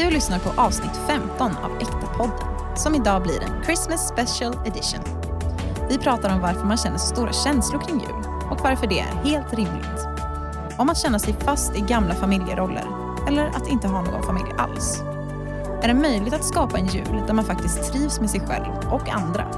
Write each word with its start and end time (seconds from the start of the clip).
Du 0.00 0.10
lyssnar 0.10 0.38
på 0.38 0.60
avsnitt 0.60 0.96
15 1.06 1.56
av 1.56 1.78
Äkta-podden 1.80 2.76
som 2.76 2.94
idag 2.94 3.22
blir 3.22 3.42
en 3.42 3.64
Christmas 3.64 4.08
special 4.08 4.54
edition. 4.66 5.00
Vi 5.88 5.98
pratar 5.98 6.34
om 6.34 6.40
varför 6.40 6.64
man 6.64 6.76
känner 6.76 6.98
så 6.98 7.06
stora 7.06 7.32
känslor 7.32 7.80
kring 7.80 8.00
jul 8.00 8.24
och 8.50 8.60
varför 8.60 8.86
det 8.86 9.00
är 9.00 9.04
helt 9.04 9.54
rimligt. 9.54 10.06
Om 10.78 10.88
att 10.88 10.98
känna 10.98 11.18
sig 11.18 11.34
fast 11.34 11.76
i 11.76 11.80
gamla 11.80 12.14
familjeroller 12.14 12.84
eller 13.28 13.46
att 13.46 13.68
inte 13.68 13.88
ha 13.88 14.02
någon 14.02 14.22
familj 14.22 14.50
alls. 14.58 15.00
Är 15.82 15.88
det 15.88 15.94
möjligt 15.94 16.34
att 16.34 16.44
skapa 16.44 16.78
en 16.78 16.86
jul 16.86 17.22
där 17.26 17.34
man 17.34 17.44
faktiskt 17.44 17.92
trivs 17.92 18.20
med 18.20 18.30
sig 18.30 18.40
själv 18.40 18.92
och 18.92 19.08
andra? 19.08 19.52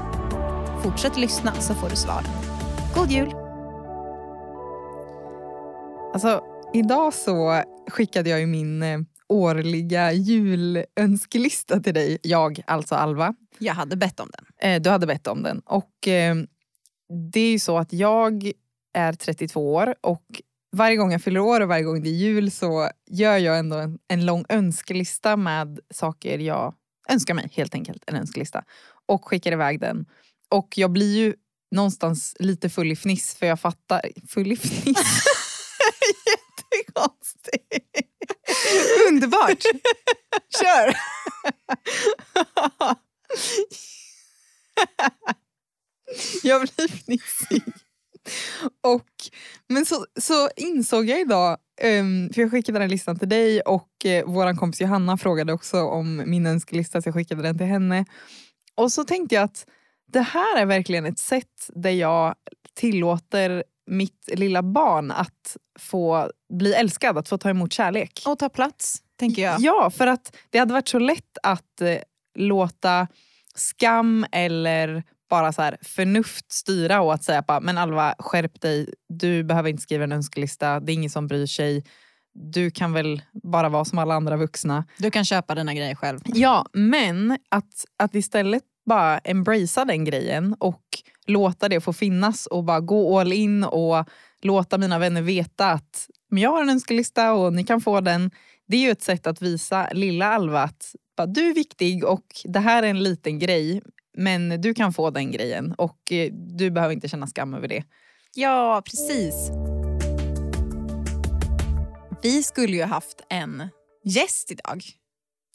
Fortsätt 0.83 1.17
lyssna 1.17 1.53
så 1.53 1.73
får 1.73 1.89
du 1.89 1.95
svaren. 1.95 2.31
God 2.95 3.11
jul! 3.11 3.35
Alltså, 6.13 6.41
idag 6.73 7.13
så 7.13 7.63
skickade 7.91 8.29
jag 8.29 8.39
ju 8.39 8.45
min 8.45 8.83
eh, 8.83 8.99
årliga 9.33 10.11
julönskelista 10.11 11.79
till 11.79 11.93
dig. 11.93 12.17
Jag, 12.21 12.61
alltså 12.67 12.95
Alva. 12.95 13.35
Jag 13.59 13.73
hade 13.73 13.95
bett 13.95 14.19
om 14.19 14.29
den. 14.37 14.71
Eh, 14.71 14.81
du 14.81 14.89
hade 14.89 15.07
bett 15.07 15.27
om 15.27 15.43
den. 15.43 15.59
Och 15.59 16.07
eh, 16.07 16.35
det 17.31 17.39
är 17.39 17.51
ju 17.51 17.59
så 17.59 17.77
att 17.77 17.93
jag 17.93 18.51
är 18.93 19.13
32 19.13 19.73
år 19.73 19.95
och 20.01 20.41
varje 20.71 20.95
gång 20.95 21.11
jag 21.11 21.21
fyller 21.21 21.39
år 21.39 21.61
och 21.61 21.67
varje 21.67 21.83
gång 21.83 22.03
det 22.03 22.09
är 22.09 22.13
jul 22.13 22.51
så 22.51 22.89
gör 23.09 23.37
jag 23.37 23.59
ändå 23.59 23.77
en, 23.77 23.99
en 24.07 24.25
lång 24.25 24.45
önskelista 24.49 25.37
med 25.37 25.79
saker 25.93 26.39
jag 26.39 26.73
önskar 27.09 27.33
mig. 27.33 27.49
Helt 27.53 27.75
enkelt 27.75 28.03
en 28.07 28.15
önskelista. 28.15 28.63
Och 29.05 29.25
skickar 29.25 29.51
iväg 29.51 29.79
den. 29.79 30.05
Och 30.49 30.77
jag 30.77 30.91
blir 30.91 31.17
ju 31.17 31.33
någonstans 31.71 32.35
lite 32.39 32.69
full 32.69 32.91
i 32.91 32.95
fniss 32.95 33.35
för 33.35 33.45
jag 33.45 33.59
fattar... 33.59 34.01
Full 34.27 34.51
i 34.51 34.55
fniss? 34.55 35.23
Jättekonstigt. 36.27 38.12
Underbart! 39.09 39.63
Kör! 40.61 40.95
jag 46.43 46.61
blir 46.61 46.87
fnissig. 46.87 47.63
Och, 48.81 49.09
men 49.69 49.85
så, 49.85 50.05
så 50.19 50.49
insåg 50.55 51.09
jag 51.09 51.21
idag, 51.21 51.57
um, 51.83 52.29
för 52.33 52.41
jag 52.41 52.51
skickade 52.51 52.79
den 52.79 52.89
listan 52.89 53.19
till 53.19 53.29
dig 53.29 53.61
och 53.61 53.89
eh, 54.05 54.23
uh, 54.23 54.33
vår 54.33 54.57
kompis 54.57 54.81
Johanna 54.81 55.17
frågade 55.17 55.53
också 55.53 55.81
om 55.81 56.23
min 56.25 56.45
önskelista 56.45 57.01
så 57.01 57.07
jag 57.07 57.15
skickade 57.15 57.41
den 57.41 57.57
till 57.57 57.67
henne. 57.67 58.05
Och 58.75 58.91
så 58.91 59.03
tänkte 59.03 59.35
jag 59.35 59.43
att 59.43 59.65
det 60.07 60.21
här 60.21 60.57
är 60.57 60.65
verkligen 60.65 61.05
ett 61.05 61.19
sätt 61.19 61.69
där 61.75 61.91
jag 61.91 62.35
tillåter 62.73 63.63
mitt 63.87 64.29
lilla 64.33 64.63
barn 64.63 65.11
att 65.11 65.57
få 65.79 66.29
bli 66.53 66.73
älskad, 66.73 67.17
att 67.17 67.29
få 67.29 67.37
ta 67.37 67.49
emot 67.49 67.73
kärlek. 67.73 68.23
Och 68.25 68.39
ta 68.39 68.49
plats, 68.49 68.97
tänker 69.19 69.41
jag. 69.41 69.59
Ja, 69.59 69.89
för 69.89 70.07
att 70.07 70.35
det 70.49 70.59
hade 70.59 70.73
varit 70.73 70.87
så 70.87 70.99
lätt 70.99 71.37
att 71.43 71.81
eh, 71.81 71.97
låta 72.35 73.07
skam 73.55 74.25
eller 74.31 75.03
bara 75.29 75.53
så 75.53 75.61
här 75.61 75.77
förnuft 75.81 76.51
styra 76.51 77.01
och 77.01 77.13
att 77.13 77.23
säga 77.23 77.41
bara, 77.47 77.59
men 77.59 77.77
Alva 77.77 78.15
skärp 78.19 78.61
dig, 78.61 78.93
du 79.09 79.43
behöver 79.43 79.69
inte 79.69 79.83
skriva 79.83 80.03
en 80.03 80.11
önskelista, 80.11 80.79
det 80.79 80.91
är 80.91 80.93
ingen 80.93 81.09
som 81.09 81.27
bryr 81.27 81.45
sig. 81.45 81.83
Du 82.33 82.71
kan 82.71 82.93
väl 82.93 83.21
bara 83.43 83.69
vara 83.69 83.85
som 83.85 83.99
alla 83.99 84.13
andra 84.15 84.37
vuxna. 84.37 84.85
Du 84.97 85.11
kan 85.11 85.25
köpa 85.25 85.55
dina 85.55 85.73
grejer 85.73 85.95
själv. 85.95 86.19
Ja, 86.25 86.65
men 86.73 87.37
att, 87.49 87.85
att 87.97 88.15
istället 88.15 88.63
bara 88.85 89.17
embracea 89.17 89.85
den 89.85 90.05
grejen 90.05 90.55
och 90.59 90.83
låta 91.27 91.69
det 91.69 91.81
få 91.81 91.93
finnas 91.93 92.45
och 92.45 92.63
bara 92.63 92.79
gå 92.79 93.19
all 93.19 93.33
in 93.33 93.63
och 93.63 94.07
låta 94.41 94.77
mina 94.77 94.99
vänner 94.99 95.21
veta 95.21 95.71
att 95.71 96.09
men 96.29 96.43
jag 96.43 96.49
har 96.49 96.61
en 96.61 96.69
önskelista 96.69 97.33
och 97.33 97.53
ni 97.53 97.63
kan 97.63 97.81
få 97.81 98.01
den. 98.01 98.31
Det 98.67 98.77
är 98.77 98.81
ju 98.81 98.91
ett 98.91 99.01
sätt 99.03 99.27
att 99.27 99.41
visa 99.41 99.89
lilla 99.93 100.25
Alva 100.27 100.61
att 100.63 100.95
bara, 101.17 101.27
du 101.27 101.49
är 101.49 101.53
viktig 101.53 102.05
och 102.05 102.25
det 102.45 102.59
här 102.59 102.83
är 102.83 102.87
en 102.87 103.03
liten 103.03 103.39
grej 103.39 103.81
men 104.17 104.61
du 104.61 104.73
kan 104.73 104.93
få 104.93 105.09
den 105.09 105.31
grejen 105.31 105.73
och 105.77 106.11
eh, 106.11 106.31
du 106.33 106.71
behöver 106.71 106.93
inte 106.93 107.07
känna 107.09 107.27
skam 107.27 107.53
över 107.53 107.67
det. 107.67 107.83
Ja, 108.35 108.81
precis. 108.85 109.49
Vi 112.21 112.43
skulle 112.43 112.77
ju 112.77 112.83
haft 112.83 113.21
en 113.29 113.69
gäst 114.03 114.51
idag. 114.51 114.83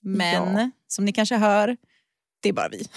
Men 0.02 0.56
Ja. 0.56 0.70
som 0.88 1.04
ni 1.04 1.12
kanske 1.12 1.36
hör, 1.36 1.76
det 2.42 2.48
är 2.48 2.52
bara 2.52 2.68
vi. 2.68 2.88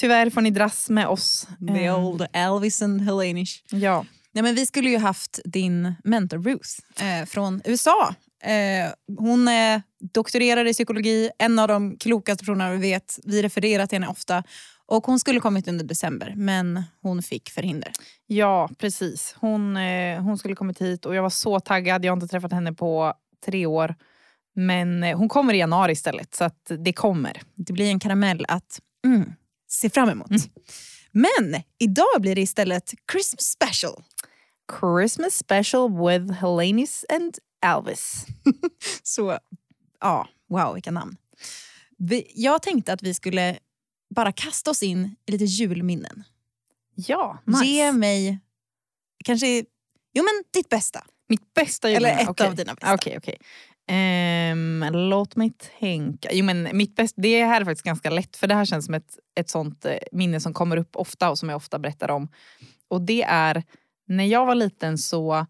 Tyvärr 0.00 0.30
får 0.30 0.40
ni 0.40 0.50
dras 0.50 0.90
med 0.90 1.06
oss. 1.06 1.48
The 1.68 1.84
Eh, 1.84 1.98
old 1.98 2.26
Elvis 2.32 2.82
and 2.82 3.02
Hellenish. 3.02 3.62
Ja. 3.70 4.04
Nej, 4.32 4.42
men 4.42 4.54
vi 4.54 4.66
skulle 4.66 4.90
ju 4.90 4.98
haft 4.98 5.40
din 5.44 5.94
mentor 6.04 6.38
Ruth 6.38 7.04
eh, 7.04 7.26
från 7.26 7.62
USA. 7.64 8.14
Eh, 8.42 8.92
hon 9.18 9.48
är 9.48 9.82
doktorerad 10.14 10.68
i 10.68 10.72
psykologi, 10.72 11.30
en 11.38 11.58
av 11.58 11.68
de 11.68 11.96
klokaste 11.96 12.44
personerna 12.44 12.70
vi 12.70 12.78
vet. 12.78 13.18
Vi 13.24 13.42
refererar 13.42 13.86
till 13.86 13.96
henne 13.96 14.08
ofta. 14.08 14.44
Och 14.86 15.06
Hon 15.06 15.18
skulle 15.18 15.40
kommit 15.40 15.68
under 15.68 15.84
december, 15.84 16.34
men 16.36 16.82
hon 17.02 17.22
fick 17.22 17.50
förhinder. 17.50 17.92
Ja, 18.26 18.70
precis. 18.78 19.34
Hon, 19.38 19.76
eh, 19.76 20.22
hon 20.22 20.38
skulle 20.38 20.54
kommit 20.54 20.80
hit 20.80 21.06
och 21.06 21.14
jag 21.14 21.22
var 21.22 21.30
så 21.30 21.60
taggad. 21.60 22.04
Jag 22.04 22.12
har 22.12 22.16
inte 22.16 22.28
träffat 22.28 22.52
henne 22.52 22.72
på 22.72 23.14
tre 23.46 23.66
år. 23.66 23.94
Men 24.54 25.02
eh, 25.02 25.18
hon 25.18 25.28
kommer 25.28 25.54
i 25.54 25.58
januari 25.58 25.92
istället, 25.92 26.34
så 26.34 26.50
det 26.78 26.92
kommer. 26.92 27.42
Det 27.54 27.72
blir 27.72 27.90
en 27.90 28.00
karamell 28.00 28.44
att 28.48 28.80
mm, 29.06 29.32
se 29.68 29.90
fram 29.90 30.08
emot. 30.08 30.30
Men 31.12 31.62
idag 31.78 32.20
blir 32.20 32.34
det 32.34 32.40
istället 32.40 32.94
Christmas 33.12 33.44
special. 33.44 34.04
Christmas 34.80 35.34
special 35.38 35.88
with 36.08 36.32
Helenis 36.40 37.04
and 37.08 37.38
Elvis. 37.66 38.26
Så 39.02 39.38
ja, 40.00 40.28
wow 40.48 40.74
vilka 40.74 40.90
namn. 40.90 41.16
Vi, 41.98 42.32
jag 42.34 42.62
tänkte 42.62 42.92
att 42.92 43.02
vi 43.02 43.14
skulle 43.14 43.58
bara 44.14 44.32
kasta 44.32 44.70
oss 44.70 44.82
in 44.82 45.16
i 45.26 45.32
lite 45.32 45.44
julminnen. 45.44 46.24
Ja, 46.94 47.38
nice. 47.44 47.64
Ge 47.64 47.92
mig 47.92 48.38
kanske 49.24 49.46
jo 50.14 50.22
men 50.24 50.44
ditt 50.52 50.68
bästa. 50.68 51.04
Mitt 51.28 51.54
bästa 51.54 51.88
Eller 51.88 52.08
julminne. 52.08 52.22
ett 52.22 52.28
Okej. 52.28 52.46
av 52.46 52.54
dina 52.54 52.74
bästa. 52.74 52.94
Okej, 52.94 53.18
okej. 53.18 53.36
Um, 53.90 54.88
låt 54.92 55.36
mig 55.36 55.52
tänka. 55.80 56.28
Jo, 56.32 56.44
men 56.44 56.68
mitt 56.72 56.96
bästa, 56.96 57.20
det 57.20 57.44
här 57.44 57.60
är 57.60 57.64
faktiskt 57.64 57.86
ganska 57.86 58.10
lätt 58.10 58.36
för 58.36 58.46
det 58.46 58.54
här 58.54 58.64
känns 58.64 58.84
som 58.84 58.94
ett, 58.94 59.18
ett 59.40 59.50
sånt 59.50 59.84
eh, 59.84 59.96
minne 60.12 60.40
som 60.40 60.54
kommer 60.54 60.76
upp 60.76 60.96
ofta 60.96 61.30
och 61.30 61.38
som 61.38 61.48
jag 61.48 61.56
ofta 61.56 61.78
berättar 61.78 62.10
om. 62.10 62.28
Och 62.88 63.02
det 63.02 63.22
är, 63.22 63.62
när 64.06 64.24
jag 64.24 64.46
var 64.46 64.54
liten 64.54 64.98
så 64.98 65.46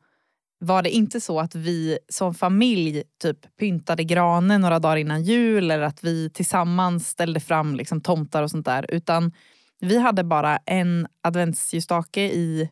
var 0.60 0.82
det 0.82 0.90
inte 0.90 1.20
så 1.20 1.40
att 1.40 1.54
vi 1.54 1.98
som 2.08 2.34
familj 2.34 3.02
typ 3.22 3.56
pyntade 3.56 4.04
granen 4.04 4.60
några 4.60 4.78
dagar 4.78 4.96
innan 4.96 5.22
jul 5.22 5.70
eller 5.70 5.84
att 5.84 6.04
vi 6.04 6.30
tillsammans 6.30 7.08
ställde 7.08 7.40
fram 7.40 7.74
liksom 7.74 8.00
tomtar 8.00 8.42
och 8.42 8.50
sånt 8.50 8.66
där. 8.66 8.86
Utan 8.88 9.32
vi 9.80 9.98
hade 9.98 10.24
bara 10.24 10.56
en 10.56 11.08
adventsljusstake 11.22 12.20
i 12.20 12.70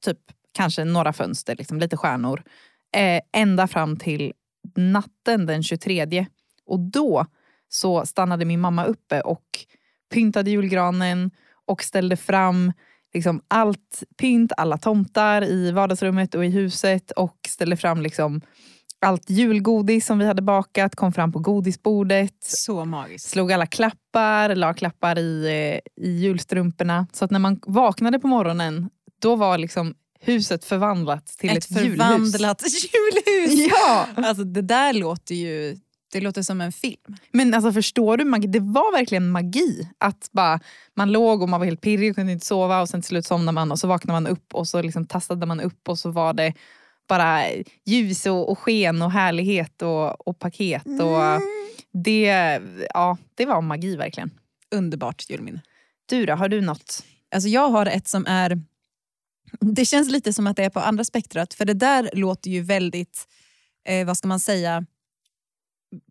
typ 0.00 0.18
kanske 0.52 0.84
några 0.84 1.12
fönster, 1.12 1.56
liksom, 1.56 1.78
lite 1.78 1.96
stjärnor. 1.96 2.42
Eh, 2.96 3.20
ända 3.32 3.68
fram 3.68 3.96
till 3.96 4.32
natten 4.76 5.46
den 5.46 5.62
23. 5.62 6.26
Och 6.66 6.80
då 6.80 7.26
så 7.68 8.06
stannade 8.06 8.44
min 8.44 8.60
mamma 8.60 8.84
uppe 8.84 9.20
och 9.20 9.44
pyntade 10.14 10.50
julgranen 10.50 11.30
och 11.66 11.82
ställde 11.82 12.16
fram 12.16 12.72
liksom 13.14 13.42
allt 13.48 14.02
pynt, 14.18 14.52
alla 14.56 14.78
tomtar 14.78 15.44
i 15.44 15.70
vardagsrummet 15.70 16.34
och 16.34 16.44
i 16.44 16.48
huset 16.48 17.10
och 17.10 17.36
ställde 17.48 17.76
fram 17.76 18.02
liksom 18.02 18.40
allt 19.06 19.30
julgodis 19.30 20.06
som 20.06 20.18
vi 20.18 20.26
hade 20.26 20.42
bakat, 20.42 20.96
kom 20.96 21.12
fram 21.12 21.32
på 21.32 21.38
godisbordet, 21.38 22.36
Så 22.40 22.84
magiskt. 22.84 23.28
slog 23.30 23.52
alla 23.52 23.66
klappar, 23.66 24.54
la 24.54 24.74
klappar 24.74 25.18
i, 25.18 25.46
eh, 25.46 26.04
i 26.06 26.10
julstrumporna. 26.10 27.06
Så 27.12 27.24
att 27.24 27.30
när 27.30 27.38
man 27.38 27.60
vaknade 27.66 28.18
på 28.18 28.28
morgonen, 28.28 28.90
då 29.22 29.36
var 29.36 29.58
liksom 29.58 29.94
huset 30.20 30.64
förvandlat 30.64 31.26
till 31.26 31.50
ett, 31.50 31.56
Ett 31.56 31.70
julhus. 31.70 31.98
förvandlat 31.98 32.62
julhus. 33.26 33.70
Ja! 33.70 34.06
Alltså 34.16 34.44
det 34.44 34.62
där 34.62 34.92
låter 34.92 35.34
ju 35.34 35.78
det 36.12 36.20
låter 36.20 36.42
som 36.42 36.60
en 36.60 36.72
film. 36.72 37.16
Men 37.32 37.54
alltså 37.54 37.72
förstår 37.72 38.16
du, 38.16 38.24
magi? 38.24 38.46
det 38.46 38.60
var 38.60 38.92
verkligen 38.92 39.30
magi. 39.30 39.88
Att 39.98 40.28
bara, 40.32 40.60
man 40.96 41.12
låg 41.12 41.42
och 41.42 41.48
man 41.48 41.60
var 41.60 41.64
helt 41.64 41.80
pirrig 41.80 42.10
och 42.10 42.16
kunde 42.16 42.32
inte 42.32 42.46
sova 42.46 42.80
och 42.80 42.88
sen 42.88 43.02
till 43.02 43.08
slut 43.08 43.26
somnade 43.26 43.54
man 43.54 43.72
och 43.72 43.78
så 43.78 43.86
vaknade 43.86 44.20
man 44.20 44.32
upp 44.32 44.54
och 44.54 44.68
så 44.68 44.82
liksom 44.82 45.06
tastade 45.06 45.46
man 45.46 45.60
upp 45.60 45.88
och 45.88 45.98
så 45.98 46.10
var 46.10 46.32
det 46.32 46.54
bara 47.08 47.42
ljus 47.84 48.26
och, 48.26 48.50
och 48.50 48.58
sken 48.58 49.02
och 49.02 49.10
härlighet 49.10 49.82
och, 49.82 50.28
och 50.28 50.38
paket. 50.38 50.86
Och 50.86 51.42
det, 51.92 52.60
ja, 52.94 53.16
det 53.34 53.46
var 53.46 53.60
magi 53.62 53.96
verkligen. 53.96 54.30
Underbart 54.74 55.30
julminne. 55.30 55.60
Du 56.06 56.26
då, 56.26 56.32
har 56.34 56.48
du 56.48 56.60
något? 56.60 57.04
Alltså 57.34 57.48
jag 57.48 57.68
har 57.68 57.86
ett 57.86 58.08
som 58.08 58.26
är... 58.26 58.62
Det 59.60 59.84
känns 59.84 60.10
lite 60.10 60.32
som 60.32 60.46
att 60.46 60.56
det 60.56 60.64
är 60.64 60.70
på 60.70 60.80
andra 60.80 61.04
spektrat. 61.04 61.54
För 61.54 61.64
det 61.64 61.74
där 61.74 62.10
låter 62.12 62.50
ju 62.50 62.62
väldigt, 62.62 63.28
eh, 63.88 64.06
vad 64.06 64.16
ska 64.16 64.28
man 64.28 64.40
säga, 64.40 64.86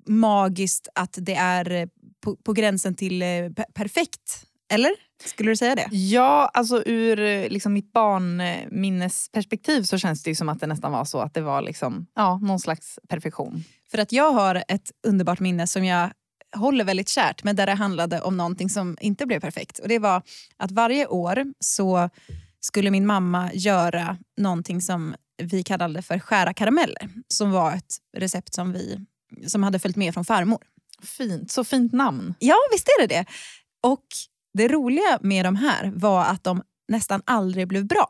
magiskt 0.07 0.88
att 0.95 1.18
det 1.21 1.36
är 1.36 1.71
eh, 1.71 1.88
på, 2.21 2.36
på 2.36 2.53
gränsen 2.53 2.95
till 2.95 3.21
eh, 3.21 3.27
per- 3.27 3.71
perfekt. 3.74 4.45
Eller? 4.71 4.91
Skulle 5.25 5.51
du 5.51 5.56
säga 5.56 5.75
det? 5.75 5.88
Ja, 5.91 6.51
alltså 6.53 6.83
ur 6.86 7.19
eh, 7.19 7.50
liksom 7.50 7.74
mitt 7.74 7.94
barnminnesperspektiv 7.94 9.83
så 9.83 9.97
känns 9.97 10.24
det 10.24 10.30
ju 10.30 10.35
som 10.35 10.50
att 10.50 10.59
det 10.59 10.68
nästan 10.68 10.92
var 10.92 11.06
så 11.06 11.19
att 11.19 11.33
det 11.33 11.42
var 11.42 11.62
liksom, 11.62 12.06
ja, 12.15 12.38
någon 12.38 12.59
slags 12.59 13.00
perfektion. 13.07 13.63
För 13.92 13.97
att 13.97 14.12
jag 14.12 14.31
har 14.31 14.63
ett 14.68 14.92
underbart 15.07 15.39
minne 15.39 15.68
som 15.68 15.85
jag 15.85 16.09
håller 16.56 16.83
väldigt 16.83 17.09
kärt 17.09 17.44
men 17.44 17.56
där 17.56 17.65
det 17.65 17.74
handlade 17.74 18.21
om 18.21 18.38
någonting 18.38 18.69
som 18.69 18.97
inte 19.01 19.25
blev 19.25 19.39
perfekt. 19.39 19.80
Och 19.80 19.88
Det 19.88 20.00
var 20.00 20.21
att 20.57 20.71
varje 20.71 21.07
år 21.07 21.45
så 21.59 22.09
skulle 22.59 22.91
min 22.91 23.06
mamma 23.06 23.53
göra 23.53 24.17
någonting 24.38 24.81
som 24.81 25.15
vi 25.44 25.63
kallade 25.63 26.01
för 26.01 26.19
skära 26.19 26.53
karameller. 26.53 27.09
Som 27.27 27.51
var 27.51 27.73
ett 27.75 27.97
recept 28.17 28.53
som, 28.53 28.73
vi, 28.73 29.06
som 29.47 29.63
hade 29.63 29.79
följt 29.79 29.95
med 29.95 30.13
från 30.13 30.25
farmor. 30.25 30.59
Fint, 31.03 31.51
så 31.51 31.63
fint 31.63 31.94
namn. 31.94 32.33
Ja, 32.39 32.56
visst 32.71 32.88
är 32.88 33.07
det 33.07 33.15
det. 33.15 33.25
Och 33.83 34.06
det 34.53 34.67
roliga 34.67 35.19
med 35.21 35.45
de 35.45 35.56
här 35.56 35.91
var 35.95 36.25
att 36.25 36.44
de 36.44 36.61
nästan 36.88 37.21
aldrig 37.25 37.67
blev 37.67 37.85
bra. 37.88 38.07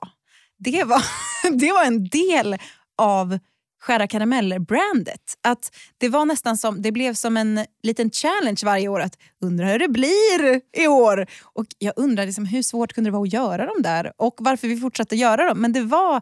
Det 0.58 0.84
var, 0.84 1.04
det 1.60 1.72
var 1.72 1.86
en 1.86 2.08
del 2.08 2.58
av 2.98 3.40
Skära 3.80 4.08
karameller-brandet. 4.08 5.22
Att 5.42 5.76
det 5.98 6.10
var 6.10 6.26
nästan 6.26 6.58
som, 6.58 6.82
det 6.82 6.92
blev 6.92 7.14
som 7.14 7.38
en 7.38 7.66
liten 7.84 8.12
challenge 8.12 8.62
varje 8.64 8.88
år. 8.88 9.00
att 9.00 9.18
Undra 9.42 9.66
hur 9.66 9.80
det 9.80 9.88
blir 9.88 10.62
i 10.84 10.88
år. 10.88 11.28
Och 11.44 11.66
Jag 11.78 11.94
undrar 11.96 12.26
liksom, 12.26 12.46
hur 12.46 12.62
svårt 12.62 12.94
kunde 12.94 13.10
det 13.10 13.12
vara 13.12 13.24
att 13.24 13.34
göra 13.34 13.66
dem 13.66 13.82
där 13.82 14.14
och 14.18 14.36
varför 14.38 14.68
vi 14.68 14.78
fortsatte 14.78 15.16
göra 15.16 15.48
dem. 15.48 15.62
Men 15.62 15.74
det 15.74 15.82
var, 15.82 16.22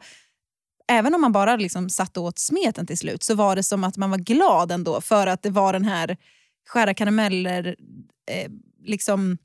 även 0.88 1.15
om 1.15 1.21
man 1.21 1.31
bara 1.31 1.56
liksom 1.56 1.89
satt 1.89 2.18
och 2.18 2.24
åt 2.24 2.39
smeten 2.39 2.88
till 2.88 2.98
slut 2.98 3.24
så 3.24 3.36
var 3.36 3.56
det 3.56 3.63
som 3.63 3.83
att 3.83 3.98
man 3.98 4.12
var 4.12 4.18
glad 4.18 4.71
ändå 4.71 5.01
för 5.01 5.27
att 5.27 5.44
det 5.44 5.50
var 5.50 5.74
den 5.74 5.86
här 5.86 6.18
skära 6.68 6.94
karameller, 6.94 7.75
eh, 8.31 8.51
liksom, 8.83 9.38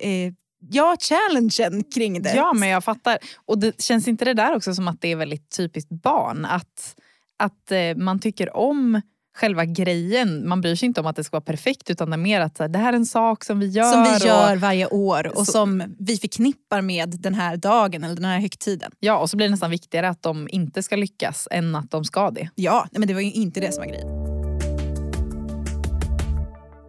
eh, 0.00 0.32
ja, 0.70 0.96
challengen 1.00 1.84
kring 1.84 2.22
det. 2.22 2.34
Ja, 2.34 2.52
men 2.52 2.68
jag 2.68 2.84
fattar. 2.84 3.18
Och 3.46 3.58
det, 3.58 3.82
Känns 3.82 4.08
inte 4.08 4.24
det 4.24 4.34
där 4.34 4.56
också 4.56 4.74
som 4.74 4.88
att 4.88 5.00
det 5.00 5.12
är 5.12 5.16
väldigt 5.16 5.56
typiskt 5.56 5.90
barn? 5.90 6.44
Att, 6.44 6.96
att 7.40 7.72
eh, 7.72 7.96
man 7.96 8.18
tycker 8.18 8.56
om 8.56 9.00
själva 9.36 9.64
grejen. 9.64 10.48
Man 10.48 10.60
bryr 10.60 10.74
sig 10.76 10.86
inte 10.86 11.00
om 11.00 11.06
att 11.06 11.16
det 11.16 11.24
ska 11.24 11.34
vara 11.36 11.44
perfekt 11.44 11.90
utan 11.90 12.10
det 12.10 12.14
är 12.14 12.18
mer 12.18 12.40
att 12.40 12.54
det 12.54 12.78
här 12.78 12.92
är 12.92 12.96
en 12.96 13.06
sak 13.06 13.44
som 13.44 13.58
vi 13.60 13.66
gör. 13.66 13.92
Som 13.92 14.02
vi 14.18 14.26
gör 14.26 14.54
och, 14.54 14.60
varje 14.60 14.86
år 14.86 15.26
och 15.38 15.46
Så- 15.46 15.52
som 15.52 15.82
vi 15.98 16.16
förknippar 16.16 16.80
med 16.82 17.08
den 17.20 17.34
här 17.34 17.56
dagen 17.56 18.04
eller 18.04 18.14
den 18.14 18.24
här 18.24 18.40
högtiden. 18.40 18.92
ja, 19.00 19.18
och 19.18 19.30
så 19.30 19.36
blir 19.36 19.46
det 19.46 19.50
nästan 19.50 19.70
viktigare 19.70 20.08
att 20.08 20.22
de 20.22 20.48
inte 20.50 20.82
ska 20.82 20.96
lyckas 20.96 21.48
än 21.50 21.74
att 21.74 21.90
de 21.90 22.04
ska 22.04 22.30
det. 22.30 22.48
Ja, 22.54 22.86
men 22.92 23.08
det 23.08 23.14
var 23.14 23.20
ju 23.20 23.32
inte 23.32 23.60
det 23.60 23.72
som 23.72 23.80
var 23.84 23.88
grejen. 23.90 24.08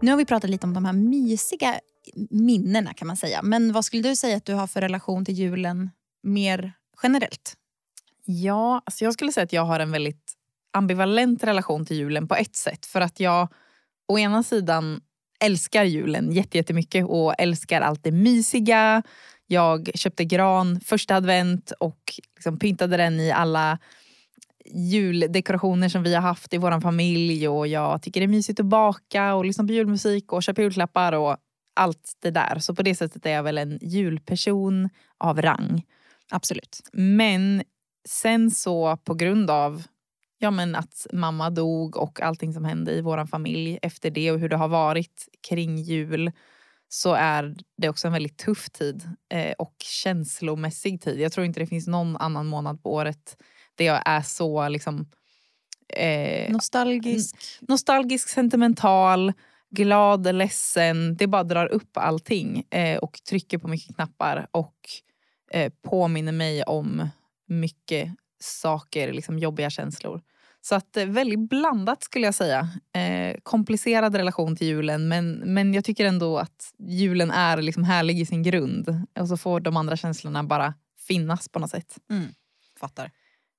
Nu 0.01 0.12
har 0.12 0.18
vi 0.18 0.25
pratat 0.25 0.50
lite 0.50 0.68
om 0.68 0.74
de 0.74 0.86
här 0.86 0.94
mysiga 0.94 1.75
minnena 2.30 2.94
kan 2.94 3.07
man 3.07 3.18
säga. 3.18 3.39
Men 3.44 3.74
vad 3.74 3.86
skulle 3.86 4.09
du 4.09 4.15
säga 4.15 4.38
att 4.38 4.45
du 4.45 4.53
har 4.53 4.68
för 4.68 4.81
relation 4.81 5.25
till 5.25 5.36
julen 5.36 5.89
mer 6.24 6.74
generellt? 7.03 7.53
Ja, 8.25 8.81
alltså 8.86 9.03
jag 9.06 9.13
skulle 9.13 9.31
säga 9.31 9.44
att 9.44 9.53
jag 9.53 9.65
har 9.65 9.80
en 9.80 9.92
väldigt 9.92 10.33
ambivalent 10.71 11.44
relation 11.44 11.85
till 11.85 11.97
julen 11.97 12.27
på 12.27 12.35
ett 12.35 12.56
sätt. 12.56 12.85
För 12.85 13.01
att 13.01 13.19
jag 13.19 13.47
å 14.07 14.19
ena 14.19 14.44
sidan 14.44 15.01
älskar 15.44 15.83
julen 15.83 16.31
jättemycket 16.31 17.06
och 17.06 17.35
älskar 17.38 17.81
allt 17.81 18.03
det 18.03 18.12
mysiga. 18.12 19.03
Jag 19.47 19.91
köpte 19.95 20.25
gran 20.25 20.79
första 20.79 21.15
advent 21.15 21.71
och 21.79 22.13
liksom 22.35 22.59
pyntade 22.59 22.97
den 22.97 23.19
i 23.19 23.31
alla 23.31 23.79
juldekorationer 24.65 25.89
som 25.89 26.03
vi 26.03 26.15
har 26.15 26.21
haft 26.21 26.53
i 26.53 26.57
vår 26.57 26.81
familj. 26.81 27.47
Och 27.47 27.67
Jag 27.67 28.01
tycker 28.01 28.21
det 28.21 28.25
är 28.25 28.27
mysigt 28.27 28.59
att 28.59 28.65
baka 28.65 29.33
och 29.33 29.45
lyssna 29.45 29.63
på 29.63 29.74
julmusik 29.74 30.33
och 30.33 30.44
köpa 30.44 30.62
julklappar 30.62 31.13
och 31.13 31.38
allt 31.75 32.17
det 32.21 32.31
där. 32.31 32.59
Så 32.59 32.75
på 32.75 32.83
det 32.83 32.95
sättet 32.95 33.25
är 33.25 33.31
jag 33.31 33.44
väl 33.44 33.57
en 33.57 33.79
julperson 33.81 34.89
av 35.17 35.41
rang. 35.41 35.83
Absolut. 36.31 36.81
Men 36.94 37.63
sen 38.09 38.51
så 38.51 38.97
på 38.97 39.13
grund 39.13 39.51
av 39.51 39.83
ja, 40.41 40.51
men 40.51 40.75
att 40.75 41.07
mamma 41.13 41.49
dog 41.49 41.97
och 41.97 42.21
allting 42.21 42.53
som 42.53 42.65
hände 42.65 42.91
i 42.91 43.01
vår 43.01 43.25
familj 43.25 43.79
efter 43.81 44.09
det 44.09 44.31
och 44.31 44.39
hur 44.39 44.49
det 44.49 44.55
har 44.55 44.67
varit 44.67 45.27
kring 45.49 45.77
jul 45.77 46.31
så 46.88 47.13
är 47.13 47.55
det 47.77 47.89
också 47.89 48.07
en 48.07 48.13
väldigt 48.13 48.38
tuff 48.38 48.69
tid 48.69 49.09
eh, 49.29 49.51
och 49.57 49.75
känslomässig 49.79 51.01
tid. 51.01 51.19
Jag 51.19 51.31
tror 51.31 51.45
inte 51.45 51.59
det 51.59 51.67
finns 51.67 51.88
någon 51.88 52.17
annan 52.17 52.47
månad 52.47 52.83
på 52.83 52.93
året 52.93 53.38
där 53.75 53.85
jag 53.85 54.01
är 54.05 54.21
så 54.21 54.69
liksom, 54.69 55.09
eh, 55.93 56.51
Nostalgisk. 56.51 57.35
nostalgisk, 57.61 58.29
sentimental, 58.29 59.33
glad, 59.69 60.35
ledsen. 60.35 61.17
Det 61.17 61.27
bara 61.27 61.43
drar 61.43 61.65
upp 61.67 61.97
allting 61.97 62.63
eh, 62.69 62.97
och 62.97 63.19
trycker 63.29 63.57
på 63.57 63.67
mycket 63.67 63.95
knappar 63.95 64.47
och 64.51 64.75
eh, 65.51 65.73
påminner 65.81 66.31
mig 66.31 66.63
om 66.63 67.09
mycket 67.47 68.09
saker, 68.43 69.13
liksom 69.13 69.39
jobbiga 69.39 69.69
känslor. 69.69 70.21
Så 70.61 70.75
att 70.75 70.97
eh, 70.97 71.05
väldigt 71.05 71.49
blandat 71.49 72.03
skulle 72.03 72.25
jag 72.25 72.35
säga. 72.35 72.69
Eh, 72.93 73.35
komplicerad 73.43 74.15
relation 74.15 74.55
till 74.55 74.67
julen 74.67 75.07
men, 75.07 75.33
men 75.33 75.73
jag 75.73 75.85
tycker 75.85 76.05
ändå 76.05 76.38
att 76.38 76.73
julen 76.79 77.31
är 77.31 77.61
liksom 77.61 77.83
härlig 77.83 78.19
i 78.19 78.25
sin 78.25 78.43
grund. 78.43 79.05
Och 79.19 79.27
så 79.27 79.38
får 79.38 79.59
de 79.59 79.77
andra 79.77 79.97
känslorna 79.97 80.43
bara 80.43 80.73
finnas 81.07 81.49
på 81.49 81.59
något 81.59 81.69
sätt. 81.69 81.97
Mm. 82.09 82.27
Fattar. 82.79 83.11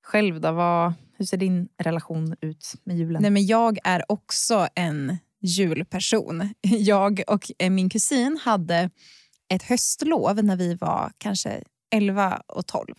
Själv 0.04 0.40
då, 0.40 0.52
vad, 0.52 0.92
hur 1.16 1.24
ser 1.24 1.36
din 1.36 1.68
relation 1.78 2.36
ut 2.40 2.74
med 2.84 2.96
julen? 2.96 3.22
Nej, 3.22 3.30
men 3.30 3.46
jag 3.46 3.78
är 3.84 4.12
också 4.12 4.68
en 4.74 5.18
julperson. 5.40 6.54
Jag 6.62 7.22
och 7.26 7.50
eh, 7.58 7.70
min 7.70 7.90
kusin 7.90 8.38
hade 8.42 8.90
ett 9.48 9.62
höstlov 9.62 10.44
när 10.44 10.56
vi 10.56 10.74
var 10.74 11.12
kanske 11.18 11.62
11 11.90 12.42
och 12.46 12.66
12. 12.66 12.94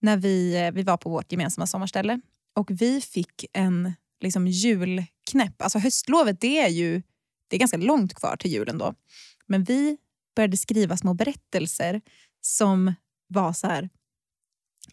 När 0.00 0.16
vi, 0.16 0.56
eh, 0.56 0.72
vi 0.72 0.82
var 0.82 0.96
på 0.96 1.10
vårt 1.10 1.32
gemensamma 1.32 1.66
sommarställe. 1.66 2.20
Och 2.54 2.70
vi 2.70 3.00
fick 3.00 3.46
en 3.52 3.92
liksom, 4.20 4.46
julknäpp. 4.46 5.62
Alltså 5.62 5.78
höstlovet 5.78 6.40
det 6.40 6.58
är 6.58 6.68
ju 6.68 7.02
det 7.48 7.56
är 7.56 7.60
ganska 7.60 7.76
långt 7.76 8.14
kvar 8.14 8.36
till 8.36 8.52
julen 8.52 8.78
då. 8.78 8.94
Men 9.46 9.64
vi 9.64 9.96
började 10.36 10.56
skriva 10.56 10.96
små 10.96 11.14
berättelser 11.14 12.00
som 12.40 12.94
var 13.28 13.52
så 13.52 13.66
här. 13.66 13.88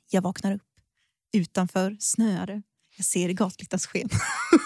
Jag 0.09 0.21
vaknar 0.21 0.55
upp. 0.55 0.61
Utanför 1.33 1.97
snöar 1.99 2.47
det. 2.47 2.61
Jag 2.97 3.05
ser 3.05 3.29
gatlyktans 3.29 3.87
sken. 3.87 4.09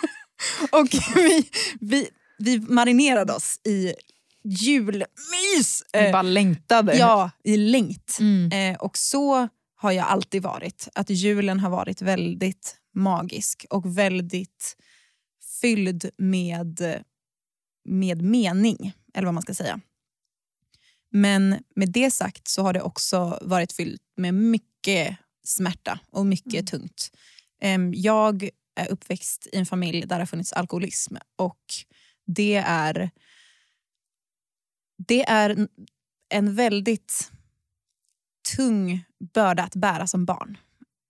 och 0.71 0.87
vi, 1.15 1.49
vi, 1.79 2.09
vi 2.37 2.59
marinerade 2.59 3.33
oss 3.33 3.59
i 3.63 3.93
julmys. 4.43 5.83
Eh, 5.93 6.11
bara 6.11 6.21
längtade. 6.21 6.97
ja, 6.97 7.31
i 7.43 7.57
längt. 7.57 8.17
Mm. 8.19 8.51
Eh, 8.51 8.79
och 8.79 8.97
så 8.97 9.47
har 9.79 9.91
jag 9.91 10.07
alltid 10.07 10.43
varit. 10.43 10.87
Att 10.95 11.09
julen 11.09 11.59
har 11.59 11.69
varit 11.69 12.01
väldigt 12.01 12.77
magisk 12.93 13.65
och 13.69 13.97
väldigt 13.97 14.77
fylld 15.61 16.09
med, 16.17 17.03
med 17.85 18.21
mening, 18.21 18.93
eller 19.13 19.25
vad 19.25 19.33
man 19.33 19.43
ska 19.43 19.53
säga. 19.53 19.79
Men 21.11 21.63
med 21.75 21.91
det 21.91 22.11
sagt 22.11 22.47
så 22.47 22.61
har 22.61 22.73
det 22.73 22.81
också 22.81 23.39
varit 23.41 23.71
fyllt 23.71 24.01
med 24.17 24.33
mycket 24.33 25.17
smärta 25.43 25.99
och 26.11 26.25
mycket 26.25 26.53
Mm. 26.53 26.65
tungt. 26.65 27.11
Jag 27.93 28.49
är 28.75 28.89
uppväxt 28.89 29.47
i 29.51 29.57
en 29.57 29.65
familj 29.65 30.01
där 30.01 30.15
det 30.15 30.21
har 30.21 30.25
funnits 30.25 30.53
alkoholism 30.53 31.15
och 31.35 31.65
det 32.25 32.55
är, 32.55 33.09
det 35.07 35.23
är 35.23 35.67
en 36.29 36.55
väldigt 36.55 37.31
tung 38.55 39.03
börda 39.33 39.63
att 39.63 39.75
bära 39.75 40.07
som 40.07 40.25
barn. 40.25 40.57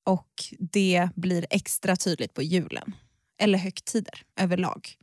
Och 0.06 0.44
det 0.60 1.10
blir 1.16 1.46
extra 1.50 1.96
tydligt 1.96 2.34
på 2.34 2.42
julen, 2.42 2.96
eller 3.38 3.58
högtider 3.58 4.24
överlag. 4.40 4.98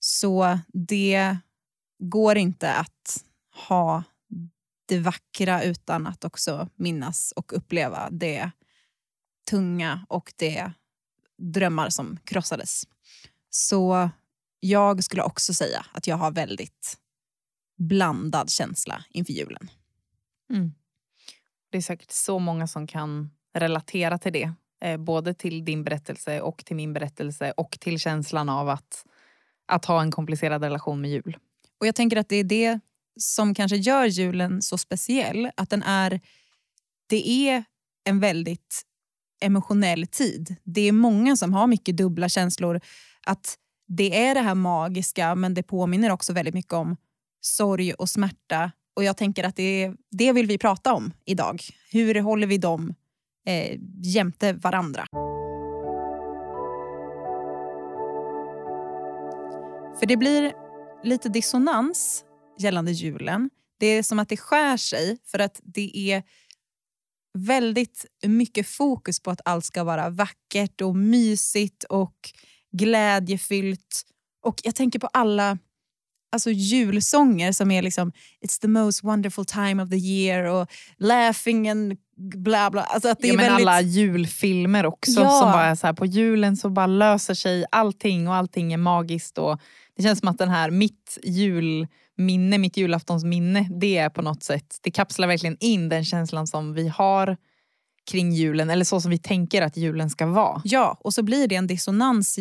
Så 0.00 0.58
det 0.72 1.36
går 1.98 2.36
inte 2.36 2.72
att 2.72 3.24
ha 3.68 4.02
det 4.86 4.98
vackra 4.98 5.62
utan 5.62 6.06
att 6.06 6.24
också 6.24 6.68
minnas 6.76 7.32
och 7.36 7.56
uppleva 7.56 8.08
det 8.10 8.50
tunga 9.50 10.06
och 10.08 10.32
det 10.36 10.72
drömmar 11.38 11.90
som 11.90 12.18
krossades. 12.24 12.84
Så 13.50 14.10
jag 14.60 15.04
skulle 15.04 15.22
också 15.22 15.54
säga 15.54 15.86
att 15.92 16.06
jag 16.06 16.16
har 16.16 16.30
väldigt 16.30 16.98
blandad 17.78 18.50
känsla 18.50 19.04
inför 19.10 19.32
julen. 19.32 19.70
Mm. 20.50 20.72
Det 21.70 21.78
är 21.78 21.82
säkert 21.82 22.10
så 22.10 22.38
många 22.38 22.66
som 22.66 22.86
kan 22.86 23.30
relatera 23.54 24.18
till 24.18 24.32
det. 24.32 24.52
Eh, 24.84 24.96
både 24.96 25.34
till 25.34 25.64
din 25.64 25.84
berättelse 25.84 26.40
och 26.40 26.64
till 26.64 26.76
min 26.76 26.92
berättelse 26.92 27.52
och 27.56 27.76
till 27.80 27.98
känslan 27.98 28.48
av 28.48 28.68
att, 28.68 29.06
att 29.66 29.84
ha 29.84 30.02
en 30.02 30.10
komplicerad 30.10 30.62
relation 30.62 31.00
med 31.00 31.10
jul. 31.10 31.36
Och 31.80 31.86
jag 31.86 31.94
tänker 31.94 32.16
att 32.16 32.28
det 32.28 32.36
är 32.36 32.44
det 32.44 32.80
som 33.20 33.54
kanske 33.54 33.76
gör 33.76 34.04
julen 34.04 34.62
så 34.62 34.78
speciell. 34.78 35.50
Att 35.56 35.70
den 35.70 35.82
är, 35.82 36.20
det 37.06 37.28
är 37.28 37.64
en 38.04 38.20
väldigt 38.20 38.82
emotionell 39.40 40.06
tid. 40.06 40.56
Det 40.64 40.80
är 40.80 40.92
många 40.92 41.36
som 41.36 41.52
har 41.52 41.66
mycket 41.66 41.96
dubbla 41.96 42.28
känslor. 42.28 42.80
Att 43.26 43.58
det 43.88 44.26
är 44.26 44.34
det 44.34 44.40
här 44.40 44.54
magiska 44.54 45.34
men 45.34 45.54
det 45.54 45.62
påminner 45.62 46.10
också 46.10 46.32
väldigt 46.32 46.54
mycket 46.54 46.72
om 46.72 46.96
sorg 47.40 47.92
och 47.92 48.10
smärta. 48.10 48.72
Och 48.98 49.04
jag 49.04 49.16
tänker 49.16 49.44
att 49.44 49.56
det, 49.56 49.92
det 50.10 50.32
vill 50.32 50.46
vi 50.46 50.58
prata 50.58 50.94
om 50.94 51.12
idag. 51.24 51.62
Hur 51.90 52.20
håller 52.20 52.46
vi 52.46 52.58
dem 52.58 52.94
eh, 53.46 53.78
jämte 54.02 54.52
varandra? 54.52 55.06
För 59.98 60.06
det 60.06 60.16
blir 60.16 60.52
lite 61.04 61.28
dissonans 61.28 62.24
gällande 62.58 62.92
julen. 62.92 63.50
Det 63.80 63.86
är 63.86 64.02
som 64.02 64.18
att 64.18 64.28
det 64.28 64.36
skär 64.36 64.76
sig 64.76 65.18
för 65.24 65.38
att 65.38 65.60
det 65.62 66.12
är 66.12 66.22
väldigt 67.38 68.06
mycket 68.26 68.66
fokus 68.66 69.20
på 69.20 69.30
att 69.30 69.40
allt 69.44 69.64
ska 69.64 69.84
vara 69.84 70.10
vackert 70.10 70.80
och 70.80 70.96
mysigt 70.96 71.84
och 71.84 72.30
glädjefyllt. 72.72 74.02
Och 74.44 74.60
jag 74.64 74.74
tänker 74.74 74.98
på 74.98 75.06
alla 75.06 75.58
alltså 76.32 76.50
julsånger 76.50 77.52
som 77.52 77.70
är 77.70 77.82
liksom 77.82 78.12
It's 78.44 78.60
the 78.60 78.68
most 78.68 79.04
wonderful 79.04 79.44
time 79.44 79.82
of 79.82 79.90
the 79.90 79.96
year 79.96 80.44
och 80.44 80.68
Laughing 80.98 81.68
and 81.68 81.96
bla 82.16 82.70
bla. 82.70 82.82
Alltså 82.82 83.08
att 83.08 83.18
det 83.20 83.28
ja, 83.28 83.34
är 83.34 83.36
men 83.36 83.46
väldigt... 83.46 83.68
Alla 83.68 83.80
julfilmer 83.80 84.86
också 84.86 85.20
Ja. 85.20 85.40
som 85.40 85.52
bara 85.52 85.64
är 85.64 85.74
så 85.74 85.86
här, 85.86 85.94
på 85.94 86.06
julen 86.06 86.56
så 86.56 86.70
bara 86.70 86.86
löser 86.86 87.34
sig 87.34 87.64
allting 87.72 88.28
och 88.28 88.34
allting 88.34 88.72
är 88.72 88.76
magiskt. 88.76 89.38
Och 89.38 89.60
det 89.96 90.02
känns 90.02 90.18
som 90.18 90.28
att 90.28 90.38
den 90.38 90.48
här 90.48 90.70
mitt 90.70 91.18
julminne, 91.22 92.58
mitt 92.58 92.76
julaftonsminne, 92.76 93.68
det 93.80 93.96
är 93.96 94.08
på 94.08 94.22
något 94.22 94.42
sätt, 94.42 94.78
det 94.82 94.90
kapslar 94.90 95.28
verkligen 95.28 95.56
in 95.60 95.88
den 95.88 96.04
känslan 96.04 96.46
som 96.46 96.74
vi 96.74 96.88
har 96.88 97.36
kring 98.10 98.32
julen 98.32 98.70
eller 98.70 98.84
så 98.84 99.00
som 99.00 99.10
vi 99.10 99.18
tänker 99.18 99.62
att 99.62 99.76
julen 99.76 100.10
ska 100.10 100.26
vara. 100.26 100.60
Ja, 100.64 100.98
och 101.00 101.14
så 101.14 101.22
blir 101.22 101.48
det 101.48 101.54
en 101.54 101.66
dissonans 101.66 102.38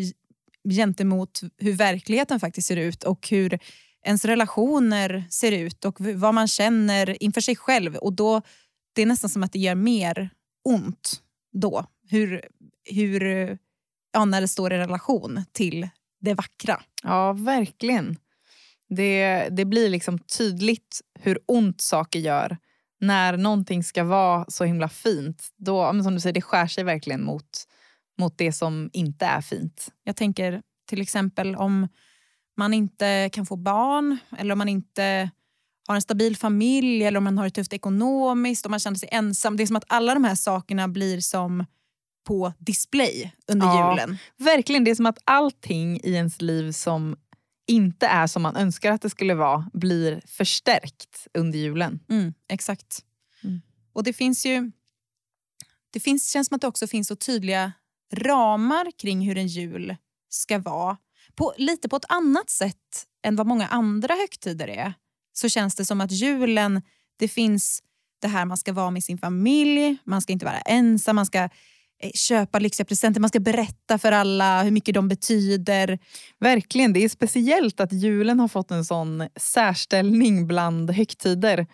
gentemot 0.69 1.41
hur 1.57 1.73
verkligheten 1.73 2.39
faktiskt 2.39 2.67
ser 2.67 2.77
ut 2.77 3.03
och 3.03 3.27
hur 3.29 3.59
ens 4.05 4.25
relationer 4.25 5.25
ser 5.29 5.51
ut 5.51 5.85
och 5.85 5.95
vad 5.99 6.33
man 6.33 6.47
känner 6.47 7.23
inför 7.23 7.41
sig 7.41 7.55
själv. 7.55 7.95
Och 7.95 8.13
då, 8.13 8.41
Det 8.93 9.01
är 9.01 9.05
nästan 9.05 9.29
som 9.29 9.43
att 9.43 9.51
det 9.51 9.59
gör 9.59 9.75
mer 9.75 10.29
ont 10.63 11.21
då. 11.53 11.85
Hur, 12.09 12.41
hur, 12.91 13.21
ja, 14.13 14.25
när 14.25 14.41
det 14.41 14.47
står 14.47 14.73
i 14.73 14.77
relation 14.77 15.45
till 15.51 15.89
det 16.21 16.33
vackra. 16.33 16.81
Ja, 17.03 17.33
verkligen. 17.33 18.17
Det, 18.89 19.47
det 19.51 19.65
blir 19.65 19.89
liksom 19.89 20.19
tydligt 20.19 21.01
hur 21.19 21.39
ont 21.45 21.81
saker 21.81 22.19
gör. 22.19 22.57
När 22.99 23.37
någonting 23.37 23.83
ska 23.83 24.03
vara 24.03 24.45
så 24.47 24.63
himla 24.63 24.89
fint, 24.89 25.43
då, 25.57 26.03
som 26.03 26.13
du 26.13 26.19
säger, 26.19 26.33
det 26.33 26.41
skär 26.41 26.67
sig 26.67 26.83
verkligen 26.83 27.23
mot, 27.23 27.67
mot 28.17 28.37
det 28.37 28.51
som 28.51 28.89
inte 28.93 29.25
är 29.25 29.41
fint. 29.41 29.91
Jag 30.03 30.15
tänker 30.15 30.61
till 30.85 31.01
exempel 31.01 31.55
om 31.55 31.87
man 32.57 32.73
inte 32.73 33.29
kan 33.33 33.45
få 33.45 33.55
barn 33.55 34.17
eller 34.37 34.51
om 34.51 34.57
man 34.57 34.69
inte 34.69 35.29
har 35.87 35.95
en 35.95 36.01
stabil 36.01 36.37
familj 36.37 37.03
eller 37.03 37.17
om 37.17 37.23
man 37.23 37.37
har 37.37 37.45
det 37.45 37.51
tufft 37.51 37.73
ekonomiskt 37.73 38.65
och 38.65 38.71
man 38.71 38.79
känner 38.79 38.97
sig 38.97 39.09
ensam. 39.11 39.57
Det 39.57 39.63
är 39.63 39.67
som 39.67 39.75
att 39.75 39.85
alla 39.87 40.13
de 40.13 40.23
här 40.23 40.35
sakerna 40.35 40.87
blir 40.87 41.21
som 41.21 41.65
på 42.27 42.53
display 42.59 43.31
under 43.47 43.67
Ja. 43.67 43.91
julen. 43.91 44.17
Verkligen, 44.37 44.83
det 44.83 44.91
är 44.91 44.95
som 44.95 45.05
att 45.05 45.19
allting 45.23 45.99
i 46.03 46.13
ens 46.13 46.41
liv 46.41 46.71
som 46.71 47.15
inte 47.67 48.07
är 48.07 48.27
som 48.27 48.41
man 48.41 48.55
önskar 48.55 48.91
att 48.91 49.01
det 49.01 49.09
skulle 49.09 49.33
vara 49.33 49.69
blir 49.73 50.21
förstärkt 50.25 51.27
under 51.33 51.59
julen. 51.59 51.99
Mm, 52.09 52.33
exakt. 52.49 52.99
Mm. 53.43 53.61
Och 53.93 54.03
det 54.03 54.13
finns 54.13 54.45
ju... 54.45 54.71
Det 55.89 55.99
finns, 55.99 56.31
känns 56.31 56.47
som 56.47 56.55
att 56.55 56.61
det 56.61 56.67
också 56.67 56.87
finns 56.87 57.07
så 57.07 57.15
tydliga 57.15 57.71
ramar 58.13 58.91
kring 59.01 59.21
hur 59.21 59.37
en 59.37 59.47
jul 59.47 59.95
ska 60.29 60.59
vara. 60.59 60.97
På, 61.35 61.53
lite 61.57 61.89
på 61.89 61.95
ett 61.95 62.05
annat 62.11 62.49
sätt 62.49 63.05
än 63.25 63.35
vad 63.35 63.47
många 63.47 63.67
andra 63.67 64.13
högtider 64.13 64.67
är. 64.67 64.93
Så 65.33 65.49
känns 65.49 65.75
det 65.75 65.85
som 65.85 66.01
att 66.01 66.11
julen, 66.11 66.81
det 67.19 67.27
finns 67.27 67.83
det 68.21 68.27
här 68.27 68.45
man 68.45 68.57
ska 68.57 68.73
vara 68.73 68.91
med 68.91 69.03
sin 69.03 69.17
familj, 69.17 69.97
man 70.03 70.21
ska 70.21 70.33
inte 70.33 70.45
vara 70.45 70.59
ensam, 70.59 71.15
man 71.15 71.25
ska 71.25 71.39
eh, 71.99 72.11
köpa 72.13 72.59
lyxiga 72.59 72.85
presenter, 72.85 73.21
man 73.21 73.29
ska 73.29 73.39
berätta 73.39 73.97
för 73.97 74.11
alla 74.11 74.63
hur 74.63 74.71
mycket 74.71 74.95
de 74.95 75.07
betyder. 75.07 75.99
Verkligen, 76.39 76.93
det 76.93 77.03
är 77.03 77.09
speciellt 77.09 77.79
att 77.79 77.93
julen 77.93 78.39
har 78.39 78.47
fått 78.47 78.71
en 78.71 78.85
sån 78.85 79.27
särställning 79.35 80.47
bland 80.47 80.91
högtider. 80.91 81.67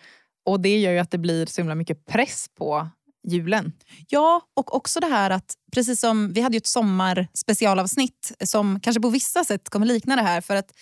Och 0.46 0.60
det 0.60 0.78
gör 0.78 0.92
ju 0.92 0.98
att 0.98 1.10
det 1.10 1.18
blir 1.18 1.46
så 1.46 1.60
himla 1.60 1.74
mycket 1.74 2.06
press 2.06 2.46
på 2.58 2.88
julen. 3.24 3.72
Ja, 4.08 4.40
och 4.54 4.74
också 4.74 5.00
det 5.00 5.06
här 5.06 5.30
att 5.30 5.54
precis 5.72 6.00
som 6.00 6.32
vi 6.32 6.40
hade 6.40 6.56
ju 6.56 6.58
ett 6.58 6.66
sommarspecialavsnitt 6.66 8.32
som 8.44 8.80
kanske 8.80 9.00
på 9.00 9.08
vissa 9.08 9.44
sätt 9.44 9.68
kommer 9.68 9.86
likna 9.86 10.16
det 10.16 10.22
här. 10.22 10.40
För 10.40 10.56
att 10.56 10.72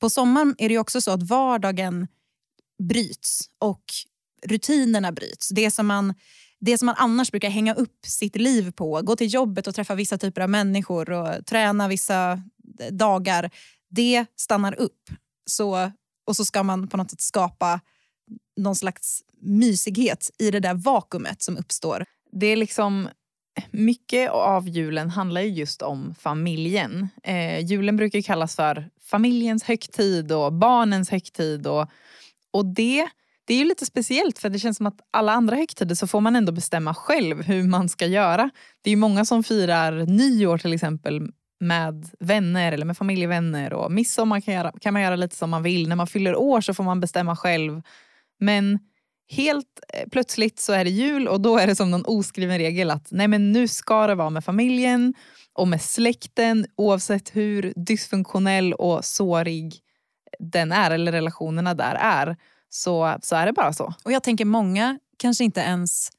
på 0.00 0.10
sommaren 0.10 0.54
är 0.58 0.68
det 0.68 0.72
ju 0.72 0.78
också 0.78 1.00
så 1.00 1.10
att 1.10 1.22
vardagen 1.22 2.06
bryts 2.82 3.40
och 3.58 3.84
rutinerna 4.46 5.12
bryts. 5.12 5.48
Det 5.48 5.70
som 5.70 5.86
man, 5.86 6.14
det 6.60 6.78
som 6.78 6.86
man 6.86 6.94
annars 6.98 7.30
brukar 7.30 7.50
hänga 7.50 7.74
upp 7.74 8.06
sitt 8.06 8.36
liv 8.36 8.72
på, 8.72 9.02
gå 9.02 9.16
till 9.16 9.34
jobbet 9.34 9.66
och 9.66 9.74
träffa 9.74 9.94
vissa 9.94 10.18
typer 10.18 10.40
av 10.40 10.50
människor 10.50 11.10
och 11.10 11.46
träna 11.46 11.88
vissa 11.88 12.42
dagar, 12.90 13.50
det 13.90 14.26
stannar 14.36 14.74
upp. 14.74 15.10
Så, 15.46 15.90
och 16.26 16.36
så 16.36 16.44
ska 16.44 16.62
man 16.62 16.88
på 16.88 16.96
något 16.96 17.10
sätt 17.10 17.20
skapa 17.20 17.80
någon 18.56 18.76
slags 18.76 19.22
mysighet 19.40 20.30
i 20.38 20.50
det 20.50 20.60
där 20.60 20.74
vakuumet 20.74 21.42
som 21.42 21.56
uppstår. 21.56 22.04
Det 22.32 22.46
är 22.46 22.56
liksom 22.56 23.08
mycket 23.70 24.30
av 24.30 24.68
julen 24.68 25.10
handlar 25.10 25.40
ju 25.40 25.48
just 25.48 25.82
om 25.82 26.14
familjen. 26.18 27.08
Eh, 27.22 27.60
julen 27.60 27.96
brukar 27.96 28.18
ju 28.18 28.22
kallas 28.22 28.56
för 28.56 28.90
familjens 29.02 29.64
högtid 29.64 30.32
och 30.32 30.52
barnens 30.52 31.10
högtid. 31.10 31.66
Och, 31.66 31.88
och 32.50 32.66
det, 32.66 33.08
det 33.44 33.54
är 33.54 33.58
ju 33.58 33.64
lite 33.64 33.86
speciellt 33.86 34.38
för 34.38 34.48
det 34.48 34.58
känns 34.58 34.76
som 34.76 34.86
att 34.86 35.00
alla 35.10 35.32
andra 35.32 35.56
högtider 35.56 35.94
så 35.94 36.06
får 36.06 36.20
man 36.20 36.36
ändå 36.36 36.52
bestämma 36.52 36.94
själv 36.94 37.42
hur 37.42 37.62
man 37.62 37.88
ska 37.88 38.06
göra. 38.06 38.50
Det 38.82 38.90
är 38.90 38.92
ju 38.92 38.96
många 38.96 39.24
som 39.24 39.44
firar 39.44 39.92
nyår 39.92 40.58
till 40.58 40.72
exempel 40.72 41.28
med 41.60 42.08
vänner 42.20 42.72
eller 42.72 42.86
med 42.86 42.96
familjevänner. 42.96 43.72
Och 43.72 43.92
midsommar 43.92 44.40
kan, 44.40 44.54
göra, 44.54 44.72
kan 44.80 44.92
man 44.92 45.02
göra 45.02 45.16
lite 45.16 45.36
som 45.36 45.50
man 45.50 45.62
vill. 45.62 45.88
När 45.88 45.96
man 45.96 46.06
fyller 46.06 46.36
år 46.36 46.60
så 46.60 46.74
får 46.74 46.84
man 46.84 47.00
bestämma 47.00 47.36
själv. 47.36 47.82
Men 48.44 48.78
helt 49.28 49.80
eh, 49.94 50.08
plötsligt 50.08 50.60
så 50.60 50.72
är 50.72 50.84
det 50.84 50.90
jul 50.90 51.28
och 51.28 51.40
då 51.40 51.58
är 51.58 51.66
det 51.66 51.76
som 51.76 51.90
någon 51.90 52.04
oskriven 52.04 52.58
regel 52.58 52.90
att 52.90 53.08
nej 53.10 53.28
men 53.28 53.52
nu 53.52 53.68
ska 53.68 54.06
det 54.06 54.14
vara 54.14 54.30
med 54.30 54.44
familjen 54.44 55.14
och 55.52 55.68
med 55.68 55.82
släkten 55.82 56.66
oavsett 56.76 57.36
hur 57.36 57.72
dysfunktionell 57.76 58.72
och 58.72 59.04
sårig 59.04 59.80
den 60.38 60.72
är 60.72 60.90
eller 60.90 61.12
relationerna 61.12 61.74
där 61.74 61.94
är. 61.94 62.36
Så, 62.68 63.18
så 63.22 63.36
är 63.36 63.46
det 63.46 63.52
bara 63.52 63.72
så. 63.72 63.94
Och 64.04 64.12
jag 64.12 64.22
tänker 64.22 64.44
många 64.44 64.98
kanske 65.16 65.44
inte 65.44 65.60
ens 65.60 66.10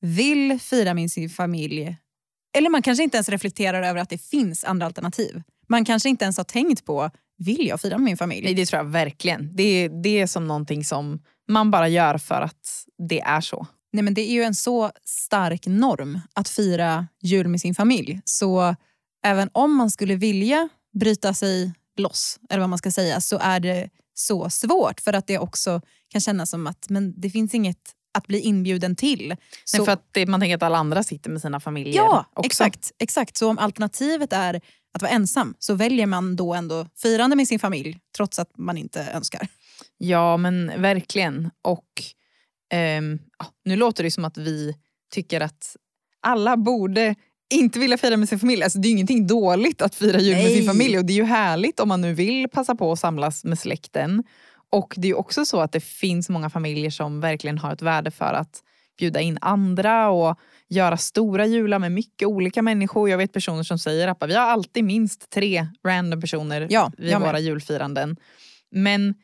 vill 0.00 0.58
fira 0.60 0.94
med 0.94 1.10
sin 1.10 1.30
familj. 1.30 1.96
Eller 2.56 2.70
man 2.70 2.82
kanske 2.82 3.04
inte 3.04 3.16
ens 3.16 3.28
reflekterar 3.28 3.82
över 3.82 4.00
att 4.00 4.10
det 4.10 4.18
finns 4.18 4.64
andra 4.64 4.86
alternativ. 4.86 5.42
Man 5.68 5.84
kanske 5.84 6.08
inte 6.08 6.24
ens 6.24 6.36
har 6.36 6.44
tänkt 6.44 6.84
på, 6.84 7.10
vill 7.38 7.66
jag 7.66 7.80
fira 7.80 7.98
med 7.98 8.04
min 8.04 8.16
familj? 8.16 8.44
Nej, 8.44 8.54
det 8.54 8.66
tror 8.66 8.82
jag 8.82 8.90
verkligen. 8.90 9.56
Det, 9.56 9.88
det 9.88 10.20
är 10.20 10.26
som 10.26 10.46
någonting 10.46 10.84
som 10.84 11.22
man 11.48 11.70
bara 11.70 11.88
gör 11.88 12.18
för 12.18 12.40
att 12.40 12.86
det 13.08 13.20
är 13.20 13.40
så. 13.40 13.66
Nej, 13.92 14.02
men 14.02 14.14
det 14.14 14.20
är 14.20 14.32
ju 14.32 14.42
en 14.42 14.54
så 14.54 14.90
stark 15.04 15.66
norm 15.66 16.20
att 16.34 16.48
fira 16.48 17.06
jul 17.22 17.48
med 17.48 17.60
sin 17.60 17.74
familj. 17.74 18.20
Så 18.24 18.76
även 19.24 19.50
om 19.52 19.76
man 19.76 19.90
skulle 19.90 20.16
vilja 20.16 20.68
bryta 21.00 21.34
sig 21.34 21.72
loss, 21.96 22.38
eller 22.50 22.60
vad 22.60 22.70
man 22.70 22.78
ska 22.78 22.90
säga, 22.90 23.20
så 23.20 23.38
är 23.38 23.60
det 23.60 23.88
så 24.14 24.50
svårt. 24.50 25.00
För 25.00 25.12
att 25.12 25.26
det 25.26 25.38
också 25.38 25.80
kan 26.08 26.20
kännas 26.20 26.50
som 26.50 26.66
att 26.66 26.88
men 26.88 27.20
det 27.20 27.30
finns 27.30 27.54
inget 27.54 27.78
att 28.14 28.26
bli 28.26 28.40
inbjuden 28.40 28.96
till. 28.96 29.36
Så, 29.64 29.76
Nej, 29.76 29.86
för 29.86 29.92
att 29.92 30.08
det, 30.12 30.26
man 30.26 30.40
tänker 30.40 30.56
att 30.56 30.62
alla 30.62 30.78
andra 30.78 31.02
sitter 31.02 31.30
med 31.30 31.42
sina 31.42 31.60
familjer 31.60 31.94
ja, 31.94 32.26
också. 32.34 32.46
exakt, 32.46 32.92
exakt. 32.98 33.36
Så 33.36 33.50
om 33.50 33.58
alternativet 33.58 34.32
är 34.32 34.60
att 34.94 35.02
vara 35.02 35.12
ensam 35.12 35.54
så 35.58 35.74
väljer 35.74 36.06
man 36.06 36.36
då 36.36 36.54
ändå 36.54 36.86
firande 36.96 37.36
med 37.36 37.48
sin 37.48 37.58
familj 37.58 37.98
trots 38.16 38.38
att 38.38 38.58
man 38.58 38.78
inte 38.78 39.10
önskar. 39.14 39.48
Ja 40.08 40.36
men 40.36 40.82
verkligen. 40.82 41.50
Och 41.62 41.88
ja, 43.38 43.46
Nu 43.64 43.76
låter 43.76 44.04
det 44.04 44.10
som 44.10 44.24
att 44.24 44.38
vi 44.38 44.74
tycker 45.14 45.40
att 45.40 45.76
alla 46.20 46.56
borde 46.56 47.14
inte 47.54 47.78
vilja 47.78 47.98
fira 47.98 48.16
med 48.16 48.28
sin 48.28 48.38
familj. 48.38 48.62
Alltså, 48.62 48.78
det 48.78 48.88
är 48.88 48.90
ju 48.90 48.94
ingenting 48.94 49.26
dåligt 49.26 49.82
att 49.82 49.94
fira 49.94 50.18
jul 50.18 50.36
med 50.36 50.46
sin 50.46 50.56
Nej. 50.56 50.66
familj 50.66 50.98
och 50.98 51.04
det 51.04 51.12
är 51.12 51.16
ju 51.16 51.24
härligt 51.24 51.80
om 51.80 51.88
man 51.88 52.00
nu 52.00 52.14
vill 52.14 52.48
passa 52.48 52.74
på 52.74 52.92
att 52.92 52.98
samlas 52.98 53.44
med 53.44 53.58
släkten. 53.58 54.24
Och 54.70 54.94
det 54.96 55.08
är 55.08 55.18
också 55.18 55.44
så 55.44 55.60
att 55.60 55.72
det 55.72 55.80
finns 55.80 56.28
många 56.28 56.50
familjer 56.50 56.90
som 56.90 57.20
verkligen 57.20 57.58
har 57.58 57.72
ett 57.72 57.82
värde 57.82 58.10
för 58.10 58.32
att 58.32 58.62
bjuda 58.98 59.20
in 59.20 59.38
andra 59.40 60.10
och 60.10 60.38
göra 60.68 60.96
stora 60.96 61.46
jular 61.46 61.78
med 61.78 61.92
mycket 61.92 62.28
olika 62.28 62.62
människor. 62.62 63.10
Jag 63.10 63.18
vet 63.18 63.32
personer 63.32 63.62
som 63.62 63.78
säger 63.78 64.08
att 64.08 64.28
vi 64.28 64.34
har 64.34 64.42
alltid 64.42 64.84
minst 64.84 65.30
tre 65.30 65.66
random 65.86 66.20
personer 66.20 66.66
Ja, 66.70 66.92
vid 66.98 67.18
våra 67.18 67.38
julfiranden. 67.38 68.16
Men 68.70 69.14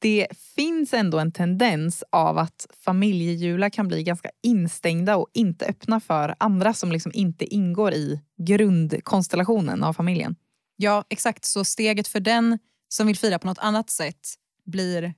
det 0.00 0.26
finns 0.54 0.94
ändå 0.94 1.18
en 1.18 1.32
tendens 1.32 2.04
av 2.10 2.38
att 2.38 2.66
familjejular 2.84 3.70
kan 3.70 3.88
bli 3.88 4.02
ganska 4.02 4.30
instängda 4.42 5.16
och 5.16 5.28
inte 5.34 5.66
öppna 5.66 6.00
för 6.00 6.34
andra 6.38 6.74
som 6.74 6.92
liksom 6.92 7.12
inte 7.14 7.44
ingår 7.44 7.92
i 7.92 8.20
grundkonstellationen 8.36 9.84
av 9.84 9.92
familjen. 9.92 10.36
Ja, 10.76 11.04
exakt. 11.08 11.44
Så 11.44 11.64
steget 11.64 12.08
för 12.08 12.20
den 12.20 12.58
som 12.88 13.06
vill 13.06 13.18
fira 13.18 13.38
på 13.38 13.46
något 13.46 13.58
annat 13.58 13.90
sätt 13.90 14.34
blir 14.64 15.14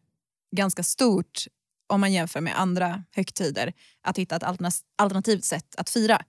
ganska 0.56 0.82
stort 0.82 1.44
om 1.86 2.00
man 2.00 2.12
jämför 2.12 2.40
med 2.40 2.60
andra 2.60 3.04
högtider. 3.10 3.72
Att 4.02 4.18
hitta 4.18 4.36
ett 4.36 4.76
alternativt 4.98 5.44
sätt 5.44 5.74
att 5.76 5.90
fira. 5.90 6.22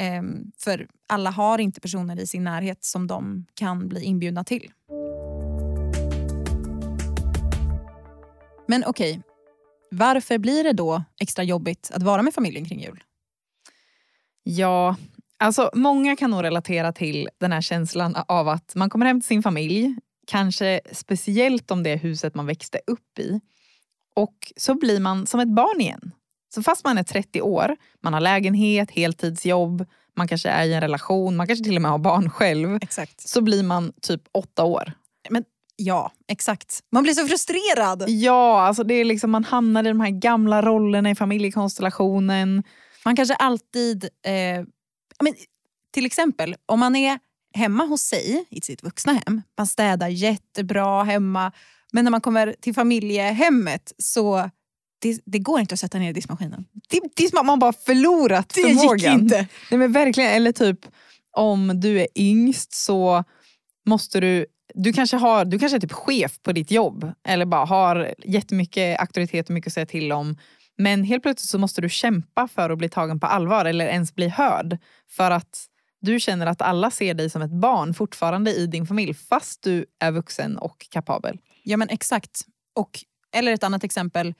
Ehm, 0.00 0.52
för 0.58 0.88
alla 1.08 1.30
har 1.30 1.58
inte 1.58 1.80
personer 1.80 2.20
i 2.20 2.26
sin 2.26 2.44
närhet 2.44 2.84
som 2.84 3.06
de 3.06 3.46
kan 3.54 3.88
bli 3.88 4.04
inbjudna 4.04 4.44
till. 4.44 4.70
Men 8.66 8.84
okej, 8.86 9.20
varför 9.90 10.38
blir 10.38 10.64
det 10.64 10.72
då 10.72 11.02
extra 11.20 11.44
jobbigt 11.44 11.90
att 11.94 12.02
vara 12.02 12.22
med 12.22 12.34
familjen 12.34 12.64
kring 12.64 12.80
jul? 12.80 13.04
Ja, 14.42 14.96
alltså 15.38 15.70
många 15.74 16.16
kan 16.16 16.30
nog 16.30 16.42
relatera 16.42 16.92
till 16.92 17.28
den 17.40 17.52
här 17.52 17.60
känslan 17.60 18.16
av 18.28 18.48
att 18.48 18.74
man 18.74 18.90
kommer 18.90 19.06
hem 19.06 19.20
till 19.20 19.28
sin 19.28 19.42
familj, 19.42 19.96
kanske 20.26 20.80
speciellt 20.92 21.70
om 21.70 21.82
det 21.82 21.90
är 21.90 21.96
huset 21.96 22.34
man 22.34 22.46
växte 22.46 22.80
upp 22.86 23.18
i. 23.18 23.40
Och 24.14 24.52
så 24.56 24.74
blir 24.74 25.00
man 25.00 25.26
som 25.26 25.40
ett 25.40 25.54
barn 25.54 25.80
igen. 25.80 26.12
Så 26.54 26.62
fast 26.62 26.84
man 26.84 26.98
är 26.98 27.02
30 27.02 27.42
år, 27.42 27.76
man 28.00 28.14
har 28.14 28.20
lägenhet, 28.20 28.90
heltidsjobb, 28.90 29.86
man 30.16 30.28
kanske 30.28 30.48
är 30.48 30.64
i 30.64 30.74
en 30.74 30.80
relation, 30.80 31.36
man 31.36 31.46
kanske 31.46 31.64
till 31.64 31.76
och 31.76 31.82
med 31.82 31.90
har 31.90 31.98
barn 31.98 32.30
själv. 32.30 32.78
Exakt. 32.82 33.28
Så 33.28 33.40
blir 33.40 33.62
man 33.62 33.92
typ 34.00 34.22
åtta 34.32 34.64
år. 34.64 34.92
Men 35.30 35.44
ja, 35.76 36.12
exakt. 36.28 36.80
Man 36.92 37.02
blir 37.02 37.14
så 37.14 37.26
frustrerad. 37.26 38.04
Ja, 38.08 38.60
alltså 38.66 38.84
det 38.84 38.94
är 38.94 39.04
liksom, 39.04 39.30
man 39.30 39.44
hamnar 39.44 39.84
i 39.84 39.88
de 39.88 40.00
här 40.00 40.10
gamla 40.10 40.62
rollerna 40.62 41.10
i 41.10 41.14
familjekonstellationen. 41.14 42.62
Man 43.04 43.16
kanske 43.16 43.34
alltid... 43.34 44.04
Eh, 44.04 44.64
men, 45.22 45.34
till 45.92 46.06
exempel, 46.06 46.56
om 46.66 46.80
man 46.80 46.96
är 46.96 47.18
hemma 47.54 47.84
hos 47.84 48.00
sig 48.02 48.44
i 48.50 48.60
sitt 48.60 48.82
vuxna 48.82 49.12
hem. 49.12 49.42
Man 49.58 49.66
städar 49.66 50.08
jättebra 50.08 51.02
hemma. 51.02 51.52
Men 51.92 52.04
när 52.04 52.10
man 52.10 52.20
kommer 52.20 52.54
till 52.60 52.74
familjehemmet 52.74 53.92
så 53.98 54.50
det, 54.98 55.20
det 55.24 55.38
går 55.38 55.60
inte 55.60 55.72
att 55.72 55.80
sätta 55.80 55.98
ner 55.98 56.12
diskmaskinen. 56.12 56.64
Det, 56.88 57.00
det 57.16 57.24
är 57.24 57.28
som 57.28 57.38
att 57.38 57.46
man 57.46 57.58
bara 57.58 57.72
förlorat 57.72 58.48
Det 58.48 58.62
förmågan. 58.62 58.98
gick 58.98 59.22
inte. 59.22 59.46
Nej, 59.70 59.78
men 59.78 59.92
verkligen, 59.92 60.30
eller 60.30 60.52
typ 60.52 60.78
om 61.36 61.80
du 61.80 62.00
är 62.00 62.08
yngst 62.14 62.72
så 62.74 63.24
måste 63.86 64.20
du 64.20 64.46
du 64.74 64.92
kanske, 64.92 65.16
har, 65.16 65.44
du 65.44 65.58
kanske 65.58 65.76
är 65.76 65.80
typ 65.80 65.92
chef 65.92 66.42
på 66.42 66.52
ditt 66.52 66.70
jobb 66.70 67.12
eller 67.28 67.46
bara 67.46 67.64
har 67.64 68.14
jättemycket 68.24 69.00
auktoritet 69.00 69.48
och 69.48 69.54
mycket 69.54 69.66
att 69.66 69.74
säga 69.74 69.86
till 69.86 70.12
om. 70.12 70.36
Men 70.78 71.04
helt 71.04 71.22
plötsligt 71.22 71.50
så 71.50 71.58
måste 71.58 71.80
du 71.80 71.88
kämpa 71.88 72.48
för 72.48 72.70
att 72.70 72.78
bli 72.78 72.88
tagen 72.88 73.20
på 73.20 73.26
allvar 73.26 73.64
eller 73.64 73.86
ens 73.86 74.14
bli 74.14 74.28
hörd. 74.28 74.78
För 75.10 75.30
att 75.30 75.66
du 76.00 76.20
känner 76.20 76.46
att 76.46 76.62
alla 76.62 76.90
ser 76.90 77.14
dig 77.14 77.30
som 77.30 77.42
ett 77.42 77.50
barn 77.50 77.94
fortfarande 77.94 78.54
i 78.54 78.66
din 78.66 78.86
familj 78.86 79.14
fast 79.14 79.62
du 79.62 79.86
är 80.00 80.10
vuxen 80.10 80.58
och 80.58 80.86
kapabel. 80.90 81.38
Ja 81.62 81.76
men 81.76 81.88
exakt. 81.88 82.40
Och, 82.74 82.90
eller 83.36 83.52
ett 83.52 83.64
annat 83.64 83.84
exempel. 83.84 84.34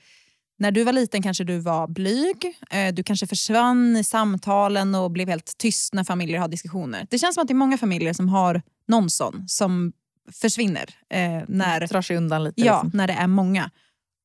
När 0.57 0.71
du 0.71 0.83
var 0.83 0.93
liten 0.93 1.21
kanske 1.21 1.43
du 1.43 1.59
var 1.59 1.87
blyg. 1.87 2.57
Eh, 2.71 2.93
du 2.93 3.03
kanske 3.03 3.27
försvann 3.27 3.97
i 3.97 4.03
samtalen 4.03 4.95
och 4.95 5.11
blev 5.11 5.29
helt 5.29 5.57
tyst 5.57 5.93
när 5.93 6.03
familjer 6.03 6.39
har 6.39 6.47
diskussioner. 6.47 7.07
Det 7.09 7.19
känns 7.19 7.35
som 7.35 7.41
att 7.41 7.47
det 7.47 7.51
är 7.51 7.55
många 7.55 7.77
familjer 7.77 8.13
som 8.13 8.29
har 8.29 8.61
någon 8.87 9.09
sån 9.09 9.47
som 9.47 9.93
försvinner 10.31 10.89
eh, 11.09 11.41
när, 11.47 11.87
Drar 11.87 12.01
sig 12.01 12.17
undan 12.17 12.43
lite. 12.43 12.61
ja, 12.61 12.81
Liksom. 12.83 12.97
när 12.97 13.07
det 13.07 13.13
är 13.13 13.27
många. 13.27 13.71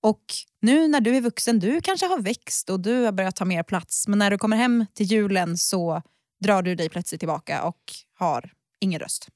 Och 0.03 0.25
nu 0.61 0.89
när 0.89 1.01
du 1.01 1.17
är 1.17 1.21
vuxen, 1.21 1.59
du 1.59 1.81
kanske 1.81 2.07
har 2.07 2.19
växt 2.19 2.71
och 2.71 2.81
du 2.81 3.05
har 3.05 3.13
börjat 3.13 3.37
ta 3.37 3.45
mer 3.45 3.63
plats. 3.63 4.09
Men 4.09 4.19
när 4.19 4.31
du 4.31 4.39
kommer 4.39 4.57
hem 4.57 4.87
till 4.95 5.07
julen 5.07 5.59
så 5.59 6.03
drar 6.41 6.63
du 6.63 6.75
dig 6.75 6.89
plötsligt 6.89 7.21
tillbaka 7.21 7.63
och 7.65 7.81
har 8.19 8.53
ingen 8.81 9.01
röst. 9.01 9.29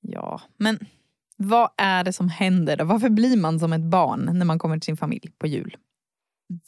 Ja, 0.00 0.40
men 0.56 0.78
vad 1.36 1.70
är 1.76 2.04
det 2.04 2.12
som 2.12 2.28
händer 2.28 2.76
då? 2.76 2.84
Varför 2.84 3.08
blir 3.08 3.36
man 3.36 3.60
som 3.60 3.72
ett 3.72 3.80
barn 3.84 4.30
när 4.38 4.44
man 4.44 4.58
kommer 4.58 4.76
till 4.78 4.84
sin 4.84 4.96
familj 4.96 5.30
på 5.38 5.46
jul? 5.46 5.76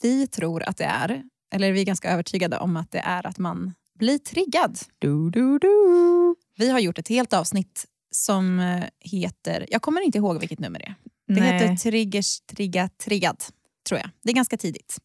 Vi 0.01 0.27
tror 0.27 0.63
att 0.63 0.77
det 0.77 0.83
är, 0.83 1.23
eller 1.53 1.71
vi 1.71 1.81
är 1.81 1.85
ganska 1.85 2.09
övertygade 2.09 2.57
om 2.57 2.77
att 2.77 2.91
det 2.91 2.99
är 2.99 3.27
att 3.27 3.37
man 3.37 3.73
blir 3.99 4.17
triggad. 4.17 4.79
Du, 4.99 5.29
du, 5.29 5.59
du. 5.59 6.35
Vi 6.57 6.69
har 6.69 6.79
gjort 6.79 6.99
ett 6.99 7.07
helt 7.07 7.33
avsnitt 7.33 7.85
som 8.15 8.59
eh, 8.59 8.83
heter, 8.99 9.65
jag 9.71 9.81
kommer 9.81 10.01
inte 10.01 10.17
ihåg 10.17 10.39
vilket 10.39 10.59
nummer 10.59 10.79
det 10.79 10.85
är. 10.85 10.95
Det 11.27 11.41
Nej. 11.41 11.53
heter 11.53 11.75
Triggers, 11.75 12.41
trigga, 12.41 12.89
triggad, 13.03 13.43
tror 13.87 13.99
jag. 13.99 14.09
Det 14.23 14.29
är 14.29 14.35
ganska 14.35 14.57
tidigt. 14.57 14.97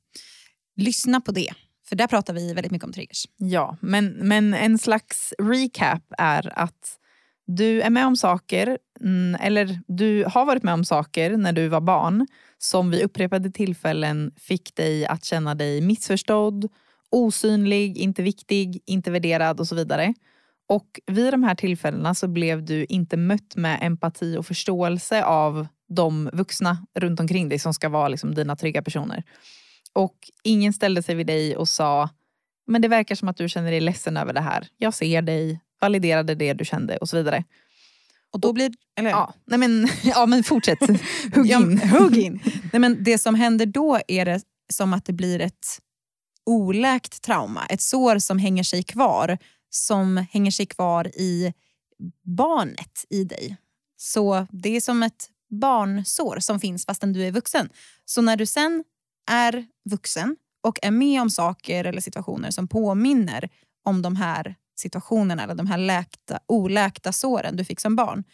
Lyssna 0.76 1.20
på 1.20 1.32
det, 1.32 1.52
för 1.88 1.96
där 1.96 2.06
pratar 2.06 2.34
vi 2.34 2.52
väldigt 2.52 2.72
mycket 2.72 2.86
om 2.86 2.92
triggers. 2.92 3.26
Ja, 3.36 3.76
men, 3.80 4.06
men 4.06 4.54
en 4.54 4.78
slags 4.78 5.34
recap 5.38 6.02
är 6.18 6.58
att 6.58 6.96
du 7.46 7.82
är 7.82 7.90
med 7.90 8.06
om 8.06 8.16
saker, 8.16 8.78
mm, 9.00 9.40
eller 9.40 9.80
du 9.86 10.24
har 10.24 10.44
varit 10.44 10.62
med 10.62 10.74
om 10.74 10.84
saker 10.84 11.36
när 11.36 11.52
du 11.52 11.68
var 11.68 11.80
barn 11.80 12.26
som 12.58 12.90
vid 12.90 13.02
upprepade 13.02 13.50
tillfällen 13.50 14.32
fick 14.36 14.74
dig 14.76 15.06
att 15.06 15.24
känna 15.24 15.54
dig 15.54 15.80
missförstådd, 15.80 16.68
osynlig, 17.10 17.98
inte 17.98 18.22
viktig, 18.22 18.82
inte 18.86 19.10
värderad 19.10 19.60
och 19.60 19.68
så 19.68 19.74
vidare. 19.74 20.14
Och 20.70 21.00
vid 21.06 21.32
de 21.32 21.42
här 21.42 21.54
tillfällena 21.54 22.14
så 22.14 22.28
blev 22.28 22.64
du 22.64 22.84
inte 22.88 23.16
mött 23.16 23.56
med 23.56 23.78
empati 23.82 24.36
och 24.36 24.46
förståelse 24.46 25.24
av 25.24 25.66
de 25.88 26.30
vuxna 26.32 26.86
runt 26.94 27.20
omkring 27.20 27.48
dig 27.48 27.58
som 27.58 27.74
ska 27.74 27.88
vara 27.88 28.08
liksom 28.08 28.34
dina 28.34 28.56
trygga 28.56 28.82
personer. 28.82 29.22
Och 29.92 30.16
ingen 30.42 30.72
ställde 30.72 31.02
sig 31.02 31.14
vid 31.14 31.26
dig 31.26 31.56
och 31.56 31.68
sa 31.68 32.08
men 32.66 32.82
det 32.82 32.88
verkar 32.88 33.14
som 33.14 33.28
att 33.28 33.36
du 33.36 33.48
känner 33.48 33.70
dig 33.70 33.80
ledsen 33.80 34.16
över 34.16 34.32
det 34.32 34.40
här. 34.40 34.68
Jag 34.76 34.94
ser 34.94 35.22
dig, 35.22 35.60
validerade 35.80 36.34
det 36.34 36.52
du 36.52 36.64
kände 36.64 36.96
och 36.96 37.08
så 37.08 37.16
vidare. 37.16 37.44
Och 38.32 38.40
då 38.40 38.52
blir, 38.52 38.72
eller, 38.98 39.10
Ja, 39.10 39.34
nej 39.44 39.58
men, 39.58 39.88
ja, 40.02 40.26
men 40.26 40.44
fortsätt. 40.44 40.78
Hugg 41.34 41.50
in. 41.50 41.78
hugg 41.98 42.16
in. 42.16 42.40
Nej, 42.72 42.80
men 42.80 43.04
det 43.04 43.18
som 43.18 43.34
händer 43.34 43.66
då 43.66 44.00
är 44.08 44.24
det 44.24 44.42
som 44.72 44.92
att 44.92 45.04
det 45.04 45.12
blir 45.12 45.40
ett 45.40 45.66
oläkt 46.46 47.22
trauma. 47.22 47.66
Ett 47.66 47.82
sår 47.82 48.18
som 48.18 48.38
hänger 48.38 48.62
sig 48.62 48.82
kvar. 48.82 49.38
Som 49.70 50.16
hänger 50.16 50.50
sig 50.50 50.66
kvar 50.66 51.06
i 51.06 51.52
barnet 52.22 53.04
i 53.10 53.24
dig. 53.24 53.56
Så 53.96 54.46
det 54.50 54.76
är 54.76 54.80
som 54.80 55.02
ett 55.02 55.30
barnsår 55.50 56.38
som 56.40 56.60
finns 56.60 56.86
fastän 56.86 57.12
du 57.12 57.26
är 57.26 57.32
vuxen. 57.32 57.68
Så 58.04 58.22
när 58.22 58.36
du 58.36 58.46
sen 58.46 58.84
är 59.30 59.66
vuxen 59.90 60.36
och 60.62 60.78
är 60.82 60.90
med 60.90 61.22
om 61.22 61.30
saker 61.30 61.84
eller 61.84 62.00
situationer 62.00 62.50
som 62.50 62.68
påminner 62.68 63.48
om 63.84 64.02
de 64.02 64.16
här 64.16 64.54
situationerna 64.76 65.42
eller 65.42 65.54
de 65.54 65.66
här 65.66 65.78
läkta, 65.78 66.40
oläkta 66.46 67.12
såren 67.12 67.56
du 67.56 67.64
fick 67.64 67.80
som 67.80 67.96
barn 67.96 68.24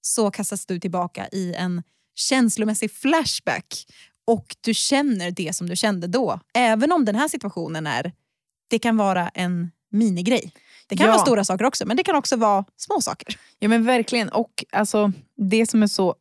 så 0.00 0.30
kastas 0.30 0.66
du 0.66 0.80
tillbaka 0.80 1.28
i 1.28 1.54
en 1.54 1.82
känslomässig 2.14 2.92
flashback 2.92 3.86
och 4.24 4.56
du 4.60 4.74
känner 4.74 5.30
det 5.30 5.56
som 5.56 5.68
du 5.68 5.76
kände 5.76 6.06
då. 6.06 6.40
Även 6.54 6.92
om 6.92 7.04
den 7.04 7.14
här 7.14 7.28
situationen 7.28 7.86
är, 7.86 8.12
det 8.68 8.78
kan 8.78 8.96
vara 8.96 9.28
en 9.28 9.70
minigrej. 9.90 10.52
Det 10.94 10.98
kan 10.98 11.06
Ja. 11.06 11.12
vara 11.12 11.22
stora 11.22 11.44
saker 11.44 11.64
också 11.64 11.86
men 11.86 11.96
det 11.96 12.02
kan 12.02 12.16
också 12.16 12.36
vara 12.36 12.64
små 12.76 13.00
saker. 13.00 13.36
Ja 13.58 13.68
men 13.68 13.84
verkligen. 13.84 14.28
Och 14.28 14.64
alltså, 14.72 15.12
det 15.36 15.66
som 15.70 15.82
är 15.82 15.86
så 15.86 16.14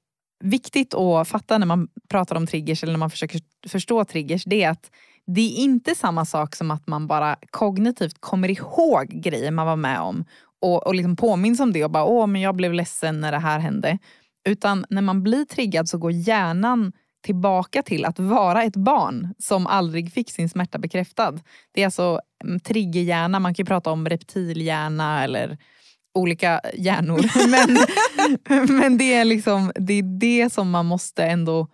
viktigt 0.44 0.94
att 0.94 1.28
fatta 1.28 1.58
när 1.58 1.66
man 1.66 1.88
pratar 2.10 2.36
om 2.36 2.48
triggers 2.48 2.84
eller 2.84 2.94
när 2.94 3.00
man 3.00 3.10
försöker 3.10 3.42
förstå 3.68 4.06
triggers 4.06 4.44
det 4.46 4.64
är 4.64 4.70
att 4.70 4.92
det 5.28 5.42
är 5.42 5.56
inte 5.56 5.96
samma 5.96 6.26
sak 6.26 6.56
som 6.56 6.72
att 6.72 6.88
man 6.88 7.08
bara 7.08 7.36
kognitivt 7.50 8.16
kommer 8.20 8.52
ihåg 8.52 9.08
grejer 9.08 9.52
man 9.52 9.66
var 9.68 9.76
med 9.76 10.00
om 10.00 10.26
och, 10.62 10.88
och 10.88 10.96
liksom 10.96 11.16
påminns 11.16 11.60
om 11.60 11.74
det 11.74 11.84
och 11.84 11.92
bara 11.92 12.06
åh 12.06 12.28
men 12.28 12.42
jag 12.42 12.56
blev 12.56 12.74
ledsen 12.74 13.22
när 13.22 13.32
det 13.32 13.40
här 13.40 13.60
hände. 13.60 13.98
Utan 14.50 14.86
när 14.90 15.02
man 15.02 15.24
blir 15.24 15.46
triggad 15.46 15.90
så 15.90 15.98
går 15.98 16.12
hjärnan 16.12 16.92
tillbaka 17.24 17.84
till 17.84 18.06
att 18.06 18.20
vara 18.20 18.64
ett 18.64 18.76
barn 18.76 19.34
som 19.40 19.68
aldrig 19.68 20.14
fick 20.14 20.32
sin 20.32 20.50
smärta 20.50 20.78
bekräftad. 20.78 21.40
Det 21.72 21.82
är 21.82 21.86
alltså 21.86 22.20
mm, 22.44 22.60
triggerhjärna, 22.60 23.40
man 23.40 23.54
kan 23.54 23.64
ju 23.64 23.68
prata 23.68 23.92
om 23.92 24.10
reptilhjärna 24.10 25.24
eller 25.24 25.58
olika 26.14 26.62
hjärnor. 26.74 27.22
Men, 27.50 27.78
men 28.80 28.98
det, 28.98 29.14
är 29.14 29.26
liksom, 29.26 29.72
det 29.76 29.94
är 29.94 30.20
det 30.20 30.54
som 30.54 30.70
man 30.70 30.86
måste 30.86 31.24
ändå 31.24 31.68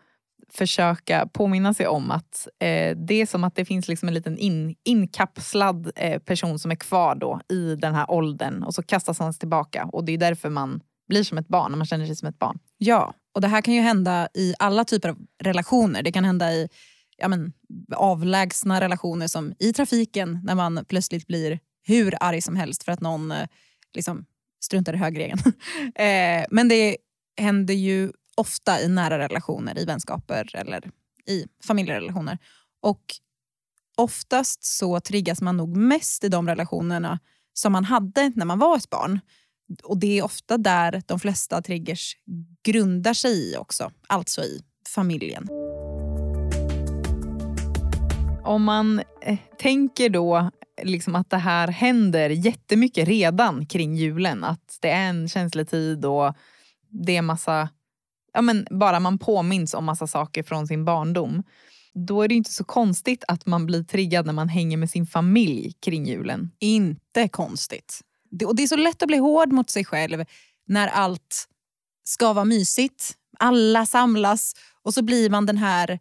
försöka 0.54 1.28
påminna 1.34 1.74
sig 1.74 1.88
om. 1.88 2.12
att 2.12 2.48
eh, 2.60 2.98
Det 2.98 3.22
är 3.22 3.26
som 3.26 3.44
att 3.44 3.56
det 3.56 3.66
finns 3.66 3.88
liksom 3.88 4.08
en 4.08 4.14
liten 4.14 4.38
in, 4.38 4.76
inkapslad 4.84 5.92
eh, 5.96 6.20
person 6.20 6.60
som 6.60 6.72
är 6.72 6.76
kvar 6.76 7.16
då 7.16 7.42
i 7.50 7.76
den 7.76 7.96
här 7.96 8.12
åldern 8.12 8.64
och 8.64 8.74
så 8.74 8.84
kastas 8.84 9.20
han 9.20 9.34
tillbaka. 9.34 9.90
Och 9.94 10.04
det 10.04 10.12
är 10.12 10.18
därför 10.18 10.50
man 10.50 10.82
blir 11.08 11.24
som 11.24 11.38
ett 11.38 11.48
barn, 11.48 11.72
när 11.72 11.78
man 11.78 11.88
känner 11.88 12.06
sig 12.06 12.16
som 12.16 12.28
ett 12.28 12.40
barn. 12.40 12.60
Ja, 12.78 13.14
och 13.39 13.41
det 13.41 13.47
här 13.47 13.62
kan 13.62 13.73
ju 13.73 13.82
hända 13.82 14.28
i 14.34 14.54
alla 14.60 14.86
typer 14.86 15.10
av 15.10 15.17
relationer. 15.43 16.04
Det 16.04 16.12
kan 16.12 16.23
hända 16.23 16.54
i 16.54 16.69
ja, 17.17 17.28
men, 17.28 17.54
avlägsna 17.95 18.82
relationer 18.82 19.28
som 19.28 19.54
i 19.60 19.73
trafiken 19.73 20.39
när 20.43 20.56
man 20.56 20.86
plötsligt 20.88 21.28
blir 21.28 21.60
hur 21.84 22.15
arg 22.19 22.41
som 22.41 22.56
helst 22.56 22.84
för 22.84 22.91
att 22.91 23.02
någon 23.02 23.32
eh, 23.32 23.47
liksom, 23.93 24.25
struntar 24.63 24.93
i 24.93 24.97
högerregeln. 24.97 25.39
eh, 25.95 26.45
men 26.49 26.67
det 26.69 26.97
händer 27.38 27.73
ju 27.73 28.12
ofta 28.36 28.82
i 28.82 28.88
nära 28.88 29.19
relationer, 29.19 29.80
i 29.80 29.86
vänskaper 29.86 30.56
eller 30.56 30.91
i 31.28 31.45
familjerelationer. 31.63 32.38
Och 32.82 33.04
oftast 33.97 34.63
så 34.63 34.99
triggas 34.99 35.41
man 35.41 35.58
nog 35.58 35.78
mest 35.78 36.23
i 36.23 36.30
de 36.30 36.47
relationerna 36.47 37.19
som 37.54 37.71
man 37.71 37.86
hade 37.86 38.32
när 38.36 38.45
man 38.45 38.60
var 38.60 38.78
ett 38.78 38.89
barn. 38.89 39.19
Och 39.84 39.97
det 39.97 40.19
är 40.19 40.23
ofta 40.23 40.58
där 40.58 41.01
de 41.05 41.19
flesta 41.19 41.62
triggers 41.62 42.15
grundar 42.63 43.13
sig 43.13 43.51
i 43.51 43.58
också, 43.58 43.91
alltså 44.08 44.41
i 44.41 44.62
familjen. 44.88 45.47
Om 48.43 48.63
man 48.63 49.01
eh, 49.21 49.38
tänker 49.58 50.10
då 50.10 50.51
liksom 50.84 51.15
att 51.15 51.29
det 51.29 51.38
här 51.38 51.67
händer 51.67 52.29
jättemycket 52.29 53.08
redan 53.08 53.65
kring 53.65 53.95
julen. 53.95 54.43
Att 54.43 54.77
det 54.82 54.89
är 54.89 55.10
en 55.10 55.29
känslig 55.29 55.69
tid 55.69 56.05
och 56.05 56.36
det 56.89 57.17
är 57.17 57.21
massa 57.21 57.69
ja, 58.34 58.41
men 58.41 58.67
bara 58.71 58.99
man 58.99 59.17
påminns 59.17 59.73
om 59.73 59.86
massa 59.86 60.08
saker 60.08 60.43
från 60.43 60.67
sin 60.67 60.86
barndom. 60.86 61.43
Då 61.93 62.21
är 62.21 62.27
det 62.27 62.36
inte 62.36 62.51
så 62.51 62.63
konstigt 62.63 63.23
att 63.27 63.45
man 63.45 63.65
blir 63.65 63.84
triggad 63.84 64.25
när 64.25 64.34
man 64.34 64.49
hänger 64.49 64.77
med 64.77 64.89
sin 64.89 65.05
familj 65.05 65.73
kring 65.79 66.05
julen. 66.05 66.51
Inte 66.60 67.27
konstigt. 67.27 68.01
Det, 68.32 68.46
och 68.46 68.56
det 68.56 68.63
är 68.63 68.68
så 68.68 68.76
lätt 68.76 69.02
att 69.02 69.08
bli 69.08 69.18
hård 69.18 69.52
mot 69.52 69.70
sig 69.70 69.86
själv 69.86 70.26
när 70.68 70.88
allt 70.88 71.48
ska 72.04 72.34
vara 72.34 72.46
mysigt. 72.46 73.15
Alla 73.39 73.86
samlas 73.86 74.54
och 74.84 74.94
så 74.94 75.02
blir 75.02 75.30
man 75.30 75.46
den 75.46 75.58
här 75.58 76.00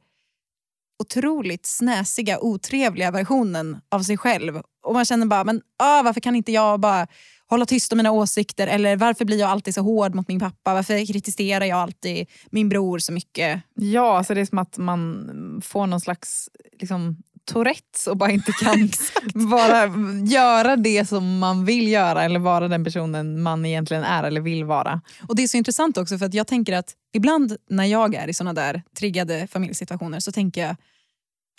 otroligt 0.98 1.66
snäsiga, 1.66 2.38
otrevliga 2.40 3.10
versionen 3.10 3.80
av 3.88 4.02
sig 4.02 4.16
själv. 4.16 4.62
Och 4.82 4.94
man 4.94 5.04
känner 5.04 5.26
bara, 5.26 5.44
men 5.44 5.62
ah, 5.76 6.02
varför 6.02 6.20
kan 6.20 6.36
inte 6.36 6.52
jag 6.52 6.80
bara 6.80 7.06
hålla 7.48 7.66
tyst 7.66 7.92
om 7.92 7.96
mina 7.96 8.12
åsikter? 8.12 8.66
Eller 8.66 8.96
varför 8.96 9.24
blir 9.24 9.38
jag 9.38 9.50
alltid 9.50 9.74
så 9.74 9.80
hård 9.80 10.14
mot 10.14 10.28
min 10.28 10.40
pappa? 10.40 10.74
Varför 10.74 11.06
kritiserar 11.06 11.64
jag 11.64 11.78
alltid 11.78 12.26
min 12.50 12.68
bror 12.68 12.98
så 12.98 13.12
mycket? 13.12 13.62
Ja, 13.74 14.18
alltså 14.18 14.34
det 14.34 14.40
är 14.40 14.44
som 14.44 14.58
att 14.58 14.78
man 14.78 15.60
får 15.64 15.86
någon 15.86 16.00
slags 16.00 16.48
liksom, 16.80 17.16
Tourettes 17.48 18.06
och 18.06 18.16
bara 18.16 18.30
inte 18.30 18.52
kan 18.52 18.90
bara 19.50 19.90
göra 20.24 20.76
det 20.76 21.08
som 21.08 21.38
man 21.38 21.64
vill 21.64 21.88
göra 21.88 22.24
eller 22.24 22.40
vara 22.40 22.68
den 22.68 22.84
personen 22.84 23.42
man 23.42 23.66
egentligen 23.66 24.04
är 24.04 24.24
eller 24.24 24.40
vill 24.40 24.64
vara. 24.64 25.00
Och 25.28 25.36
Det 25.36 25.42
är 25.42 25.48
så 25.48 25.56
intressant 25.56 25.98
också 25.98 26.18
för 26.18 26.26
att 26.26 26.34
jag 26.34 26.46
tänker 26.46 26.72
att 26.72 26.94
ibland 27.12 27.56
när 27.70 27.84
jag 27.84 28.14
är 28.14 28.28
i 28.28 28.34
såna 28.34 28.52
där 28.52 28.82
triggade 28.98 29.46
familjesituationer 29.46 30.20
så 30.20 30.32
tänker 30.32 30.66
jag 30.66 30.76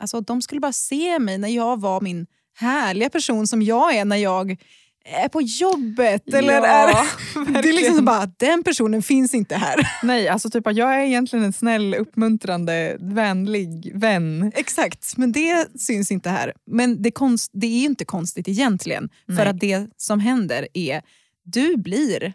alltså 0.01 0.21
de 0.21 0.41
skulle 0.41 0.61
bara 0.61 0.73
se 0.73 1.19
mig 1.19 1.37
när 1.37 1.49
jag 1.49 1.79
var 1.81 2.01
min 2.01 2.27
härliga 2.55 3.09
person 3.09 3.47
som 3.47 3.61
jag 3.61 3.95
är 3.95 4.05
när 4.05 4.17
jag 4.17 4.57
är 5.05 5.29
på 5.29 5.41
jobbet. 5.41 6.33
Eller 6.33 6.53
Ja, 6.53 7.05
är, 7.35 7.61
det 7.61 7.69
är 7.69 7.73
liksom 7.73 8.05
bara, 8.05 8.31
den 8.37 8.63
personen 8.63 9.01
finns 9.03 9.33
inte 9.33 9.55
här. 9.55 9.87
Nej, 10.03 10.27
alltså 10.27 10.49
typ 10.49 10.63
jag 10.65 10.95
är 10.95 10.99
egentligen 10.99 11.45
en 11.45 11.53
snäll, 11.53 11.95
uppmuntrande, 11.95 12.97
vänlig 12.99 13.91
vän. 13.95 14.51
Exakt, 14.55 15.17
men 15.17 15.31
det 15.31 15.67
syns 15.79 16.11
inte 16.11 16.29
här. 16.29 16.53
Men 16.65 17.01
det, 17.01 17.11
konst, 17.11 17.51
det 17.53 17.67
är 17.67 17.85
inte 17.85 18.05
konstigt 18.05 18.47
egentligen. 18.47 19.09
För 19.25 19.33
Nej. 19.33 19.47
att 19.47 19.59
det 19.59 19.87
som 19.97 20.19
händer 20.19 20.67
är, 20.73 21.01
du 21.43 21.77
blir, 21.77 22.33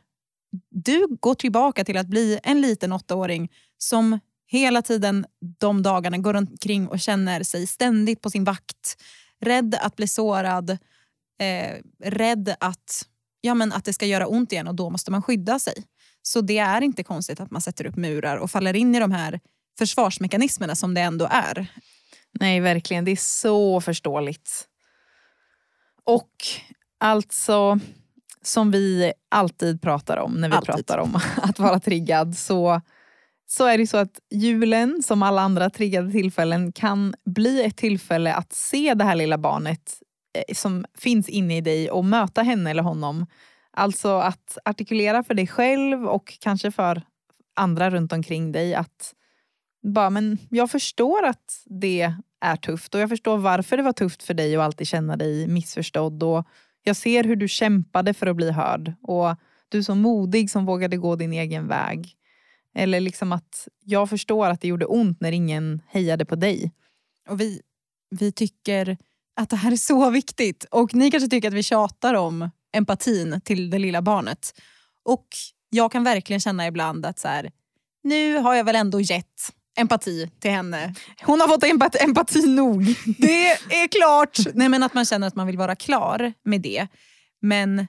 du 0.70 1.06
går 1.20 1.34
tillbaka 1.34 1.84
till 1.84 1.96
att 1.96 2.06
bli 2.06 2.38
en 2.42 2.60
liten 2.60 2.92
åttaåring 2.92 3.50
som 3.78 4.18
hela 4.46 4.82
tiden 4.82 5.26
de 5.60 5.82
dagarna 5.82 6.18
går 6.18 6.34
omkring 6.34 6.88
och 6.88 7.00
känner 7.00 7.42
sig 7.42 7.66
ständigt 7.66 8.20
på 8.20 8.30
sin 8.30 8.44
vakt. 8.44 9.02
Rädd 9.40 9.74
att 9.80 9.96
bli 9.96 10.08
sårad, 10.08 10.78
eh, 11.40 11.80
rädd 12.04 12.54
att, 12.60 13.06
ja, 13.40 13.54
men 13.54 13.72
att 13.72 13.84
det 13.84 13.92
ska 13.92 14.06
göra 14.06 14.26
ont 14.26 14.52
igen 14.52 14.68
och 14.68 14.74
då 14.74 14.90
måste 14.90 15.10
man 15.10 15.22
skydda 15.22 15.58
sig. 15.58 15.74
Så 16.22 16.40
det 16.40 16.58
är 16.58 16.80
inte 16.80 17.04
konstigt 17.04 17.40
att 17.40 17.50
man 17.50 17.60
sätter 17.60 17.86
upp 17.86 17.96
murar 17.96 18.36
och 18.36 18.50
faller 18.50 18.76
in 18.76 18.94
i 18.94 19.00
de 19.00 19.12
här 19.12 19.40
försvarsmekanismerna 19.78 20.74
som 20.74 20.94
det 20.94 21.00
ändå 21.00 21.28
är. 21.30 21.66
Nej, 22.40 22.60
verkligen. 22.60 23.04
Det 23.04 23.10
är 23.10 23.16
så 23.16 23.80
förståeligt. 23.80 24.68
Och 26.04 26.30
alltså, 27.00 27.80
som 28.42 28.70
vi 28.70 29.12
alltid 29.28 29.82
pratar 29.82 30.16
om 30.16 30.32
när 30.32 30.48
vi 30.48 30.54
Alltid. 30.54 30.74
pratar 30.74 30.98
om 30.98 31.20
att 31.42 31.58
vara 31.58 31.80
triggad 31.80 32.36
så, 32.36 32.80
så 33.46 33.66
är 33.66 33.78
det 33.78 33.86
så 33.86 33.96
att 33.96 34.20
julen, 34.30 35.02
som 35.02 35.22
alla 35.22 35.42
andra 35.42 35.70
triggade 35.70 36.12
tillfällen, 36.12 36.72
kan 36.72 37.14
bli 37.24 37.64
ett 37.64 37.76
tillfälle 37.76 38.34
att 38.34 38.52
se 38.52 38.94
det 38.94 39.04
här 39.04 39.16
lilla 39.16 39.38
barnet 39.38 39.98
Eh, 40.34 40.54
som 40.54 40.84
finns 40.98 41.28
inne 41.28 41.56
i 41.56 41.60
dig 41.60 41.90
och 41.90 42.04
möta 42.04 42.42
henne 42.42 42.70
eller 42.70 42.82
honom. 42.82 43.26
Alltså 43.70 44.08
att 44.08 44.58
artikulera 44.64 45.24
för 45.24 45.34
dig 45.34 45.46
själv 45.46 46.06
och 46.06 46.38
kanske 46.40 46.70
för 46.70 47.02
andra 47.56 47.90
runt 47.90 48.12
omkring 48.12 48.52
dig 48.52 48.74
att 48.74 49.14
bara, 49.82 50.10
men 50.10 50.38
jag 50.50 50.70
förstår 50.70 51.24
att 51.24 51.62
det 51.66 52.14
är 52.40 52.56
tufft 52.56 52.94
och 52.94 53.00
jag 53.00 53.08
förstår 53.08 53.38
varför 53.38 53.76
det 53.76 53.82
var 53.82 53.92
tufft 53.92 54.22
för 54.22 54.34
dig 54.34 54.56
att 54.56 54.62
alltid 54.62 54.86
känna 54.86 55.16
dig 55.16 55.46
missförstådd 55.48 56.22
och 56.22 56.46
jag 56.82 56.96
ser 56.96 57.24
hur 57.24 57.36
du 57.36 57.48
kämpade 57.48 58.14
för 58.14 58.26
att 58.26 58.36
bli 58.36 58.50
hörd 58.50 58.94
och 59.02 59.36
du 59.68 59.78
är 59.78 59.82
så 59.82 59.94
modig 59.94 60.50
som 60.50 60.66
vågade 60.66 60.96
gå 60.96 61.16
din 61.16 61.32
egen 61.32 61.68
väg. 61.68 62.16
Eller 62.74 63.00
liksom 63.00 63.32
att 63.32 63.68
jag 63.80 64.10
förstår 64.10 64.46
att 64.46 64.60
det 64.60 64.68
gjorde 64.68 64.86
ont 64.86 65.20
när 65.20 65.32
ingen 65.32 65.82
hejade 65.86 66.24
på 66.24 66.36
dig. 66.36 66.72
Och 67.28 67.40
vi, 67.40 67.60
vi 68.10 68.32
tycker 68.32 68.96
att 69.36 69.50
det 69.50 69.56
här 69.56 69.72
är 69.72 69.76
så 69.76 70.10
viktigt. 70.10 70.64
Och 70.70 70.94
ni 70.94 71.10
kanske 71.10 71.28
tycker 71.28 71.48
att 71.48 71.54
vi 71.54 71.62
tjatar 71.62 72.14
om 72.14 72.50
empatin 72.76 73.40
till 73.44 73.70
det 73.70 73.78
lilla 73.78 74.02
barnet. 74.02 74.60
Och 75.04 75.26
jag 75.70 75.92
kan 75.92 76.04
verkligen 76.04 76.40
känna 76.40 76.66
ibland 76.66 77.06
att 77.06 77.18
så 77.18 77.28
här, 77.28 77.50
nu 78.02 78.36
har 78.36 78.54
jag 78.54 78.64
väl 78.64 78.76
ändå 78.76 79.00
gett 79.00 79.52
empati 79.76 80.30
till 80.40 80.50
henne. 80.50 80.94
Hon 81.22 81.40
har 81.40 81.48
fått 81.48 81.64
empati, 81.64 81.98
empati 82.00 82.46
nog. 82.46 82.84
Det 83.18 83.50
är 83.50 83.88
klart! 83.88 84.38
Nej, 84.54 84.68
men 84.68 84.82
att 84.82 84.94
man 84.94 85.04
känner 85.04 85.26
att 85.26 85.34
man 85.34 85.46
vill 85.46 85.58
vara 85.58 85.76
klar 85.76 86.32
med 86.44 86.60
det. 86.60 86.86
Men 87.42 87.86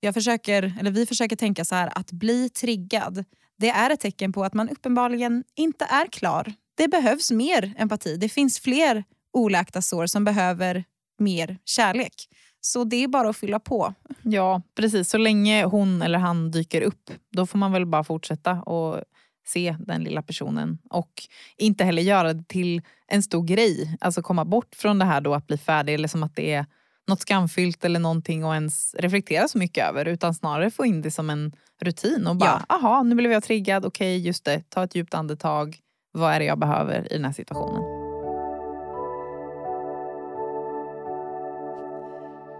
jag 0.00 0.14
försöker, 0.14 0.74
eller 0.80 0.90
vi 0.90 1.06
försöker 1.06 1.36
tänka 1.36 1.64
så 1.64 1.74
här, 1.74 1.92
att 1.98 2.12
bli 2.12 2.48
triggad, 2.48 3.24
det 3.58 3.70
är 3.70 3.90
ett 3.90 4.00
tecken 4.00 4.32
på 4.32 4.44
att 4.44 4.54
man 4.54 4.68
uppenbarligen 4.68 5.44
inte 5.54 5.84
är 5.84 6.06
klar. 6.06 6.52
Det 6.74 6.88
behövs 6.88 7.30
mer 7.30 7.74
empati. 7.78 8.16
Det 8.16 8.28
finns 8.28 8.60
fler 8.60 9.04
oläkta 9.32 9.82
sår 9.82 10.06
som 10.06 10.24
behöver 10.24 10.84
mer 11.18 11.58
kärlek. 11.64 12.14
Så 12.60 12.84
det 12.84 13.04
är 13.04 13.08
bara 13.08 13.28
att 13.28 13.36
fylla 13.36 13.60
på. 13.60 13.94
Ja, 14.22 14.62
precis. 14.74 15.10
Så 15.10 15.18
länge 15.18 15.64
hon 15.64 16.02
eller 16.02 16.18
han 16.18 16.50
dyker 16.50 16.82
upp, 16.82 17.10
då 17.32 17.46
får 17.46 17.58
man 17.58 17.72
väl 17.72 17.86
bara 17.86 18.04
fortsätta 18.04 18.52
och 18.52 19.02
se 19.46 19.76
den 19.78 20.04
lilla 20.04 20.22
personen. 20.22 20.78
Och 20.90 21.12
inte 21.56 21.84
heller 21.84 22.02
göra 22.02 22.32
det 22.32 22.48
till 22.48 22.82
en 23.06 23.22
stor 23.22 23.44
grej. 23.44 23.96
Alltså 24.00 24.22
komma 24.22 24.44
bort 24.44 24.74
från 24.74 24.98
det 24.98 25.04
här 25.04 25.20
då 25.20 25.34
att 25.34 25.46
bli 25.46 25.58
färdig 25.58 25.94
eller 25.94 26.08
som 26.08 26.22
att 26.22 26.36
det 26.36 26.52
är 26.52 26.66
något 27.08 27.20
skamfyllt 27.20 27.84
eller 27.84 28.00
någonting 28.00 28.42
att 28.42 28.54
ens 28.54 28.94
reflektera 28.98 29.48
så 29.48 29.58
mycket 29.58 29.88
över. 29.88 30.08
Utan 30.08 30.34
snarare 30.34 30.70
få 30.70 30.84
in 30.84 31.02
det 31.02 31.10
som 31.10 31.30
en 31.30 31.52
rutin 31.80 32.26
och 32.26 32.36
bara, 32.36 32.64
aha, 32.68 33.02
nu 33.02 33.14
blev 33.14 33.32
jag 33.32 33.42
triggad. 33.42 33.84
Okej, 33.84 34.18
just 34.18 34.44
det. 34.44 34.70
Ta 34.70 34.84
ett 34.84 34.94
djupt 34.94 35.14
andetag. 35.14 35.78
Vad 36.12 36.32
är 36.32 36.38
det 36.38 36.44
jag 36.44 36.58
behöver 36.58 37.12
i 37.12 37.16
den 37.16 37.24
här 37.24 37.32
situationen? 37.32 37.91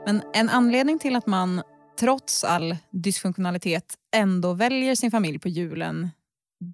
Men 0.07 0.23
en 0.35 0.49
anledning 0.49 0.99
till 0.99 1.17
att 1.17 1.27
man 1.27 1.63
trots 2.01 2.45
all 2.45 2.77
dysfunktionalitet 2.91 3.95
ändå 4.17 4.53
väljer 4.53 4.95
sin 4.95 5.11
familj 5.11 5.39
på 5.39 5.49
julen 5.49 6.09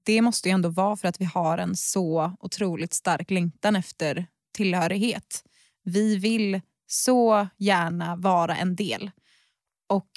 det 0.05 0.23
måste 0.23 0.49
ju 0.49 0.53
ändå 0.53 0.69
vara 0.69 0.97
för 0.97 1.09
att 1.09 1.21
vi 1.21 1.25
har 1.25 1.59
en 1.59 1.77
så 1.77 2.37
otroligt 2.41 2.95
stark 2.95 3.31
längtan 3.31 3.77
efter 3.77 4.27
tillhörighet. 4.53 5.45
Vi 5.85 6.17
vill 6.17 6.61
så 6.87 7.49
gärna 7.57 8.17
vara 8.17 8.57
en 8.57 8.77
del. 8.77 9.11
Och 9.87 10.11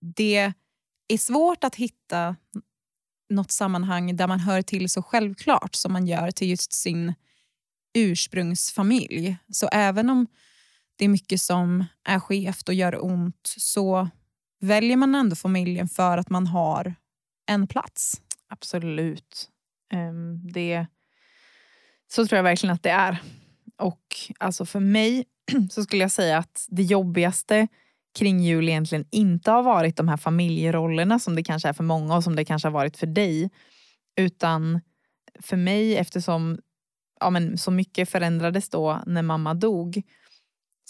det 0.00 0.52
är 1.08 1.18
svårt 1.18 1.64
att 1.64 1.74
hitta 1.74 2.36
något 3.30 3.50
sammanhang 3.50 4.16
där 4.16 4.26
man 4.26 4.40
hör 4.40 4.62
till 4.62 4.90
så 4.90 5.02
självklart 5.02 5.74
som 5.74 5.92
man 5.92 6.06
gör 6.06 6.30
till 6.30 6.50
just 6.50 6.72
sin 6.72 7.14
ursprungsfamilj. 7.94 9.36
Så 9.52 9.68
även 9.72 10.10
om 10.10 10.26
det 10.98 11.04
är 11.04 11.08
mycket 11.08 11.40
som 11.40 11.84
är 12.04 12.20
skevt 12.20 12.68
och 12.68 12.74
gör 12.74 13.04
ont 13.04 13.54
så 13.56 14.08
väljer 14.60 14.96
man 14.96 15.14
ändå 15.14 15.36
familjen 15.36 15.88
för 15.88 16.18
att 16.18 16.30
man 16.30 16.46
har 16.46 16.94
en 17.46 17.66
plats. 17.66 18.20
Absolut. 18.48 19.48
Ehm, 19.92 20.48
det, 20.52 20.86
så 22.10 22.26
tror 22.26 22.36
jag 22.36 22.44
verkligen 22.44 22.74
att 22.74 22.82
det 22.82 22.90
är. 22.90 23.22
Och 23.78 24.16
alltså 24.38 24.66
för 24.66 24.80
mig 24.80 25.24
så 25.70 25.82
skulle 25.82 26.04
jag 26.04 26.10
säga 26.10 26.38
att 26.38 26.66
det 26.68 26.82
jobbigaste 26.82 27.68
kring 28.18 28.40
jul 28.40 28.68
egentligen 28.68 29.04
inte 29.10 29.50
har 29.50 29.62
varit 29.62 29.96
de 29.96 30.08
här 30.08 30.16
familjerollerna 30.16 31.18
som 31.18 31.34
det 31.34 31.42
kanske 31.42 31.68
är 31.68 31.72
för 31.72 31.84
många 31.84 32.16
och 32.16 32.24
som 32.24 32.36
det 32.36 32.44
kanske 32.44 32.68
har 32.68 32.72
varit 32.72 32.96
för 32.96 33.06
dig. 33.06 33.50
Utan 34.16 34.80
för 35.40 35.56
mig 35.56 35.96
eftersom 35.96 36.58
ja, 37.20 37.30
men 37.30 37.58
så 37.58 37.70
mycket 37.70 38.08
förändrades 38.08 38.68
då 38.68 39.02
när 39.06 39.22
mamma 39.22 39.54
dog 39.54 40.02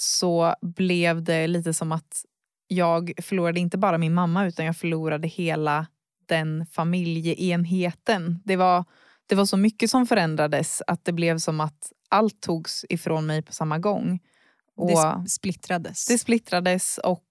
så 0.01 0.55
blev 0.63 1.23
det 1.23 1.47
lite 1.47 1.75
som 1.75 1.93
att 1.93 2.25
jag 2.67 3.13
förlorade 3.23 3.61
inte 3.61 3.79
bara 3.79 3.99
min 3.99 4.15
mamma 4.15 4.47
utan 4.47 4.67
jag 4.67 4.77
förlorade 4.77 5.29
hela 5.29 5.87
den 6.27 6.67
familjeenheten. 6.67 8.43
Det 8.45 8.57
var, 8.57 8.85
det 9.27 9.35
var 9.35 9.45
så 9.47 9.57
mycket 9.57 9.91
som 9.91 10.07
förändrades 10.07 10.83
att 10.87 11.05
det 11.05 11.13
blev 11.13 11.39
som 11.39 11.61
att 11.61 11.93
allt 12.09 12.41
togs 12.41 12.85
ifrån 12.89 13.27
mig 13.27 13.43
på 13.43 13.53
samma 13.53 13.79
gång. 13.79 14.21
Och 14.77 14.89
Det 14.89 14.95
sp- 14.95 15.27
splittrades. 15.27 16.07
det 16.07 16.19
splittrades 16.19 16.99
och 16.99 17.29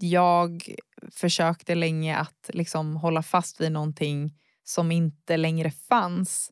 jag 0.00 0.62
försökte 1.10 1.74
länge 1.74 2.16
att 2.16 2.50
liksom 2.52 2.96
hålla 2.96 3.22
fast 3.22 3.60
vid 3.60 3.72
någonting 3.72 4.34
som 4.64 4.92
inte 4.92 5.36
längre 5.36 5.70
fanns. 5.70 6.50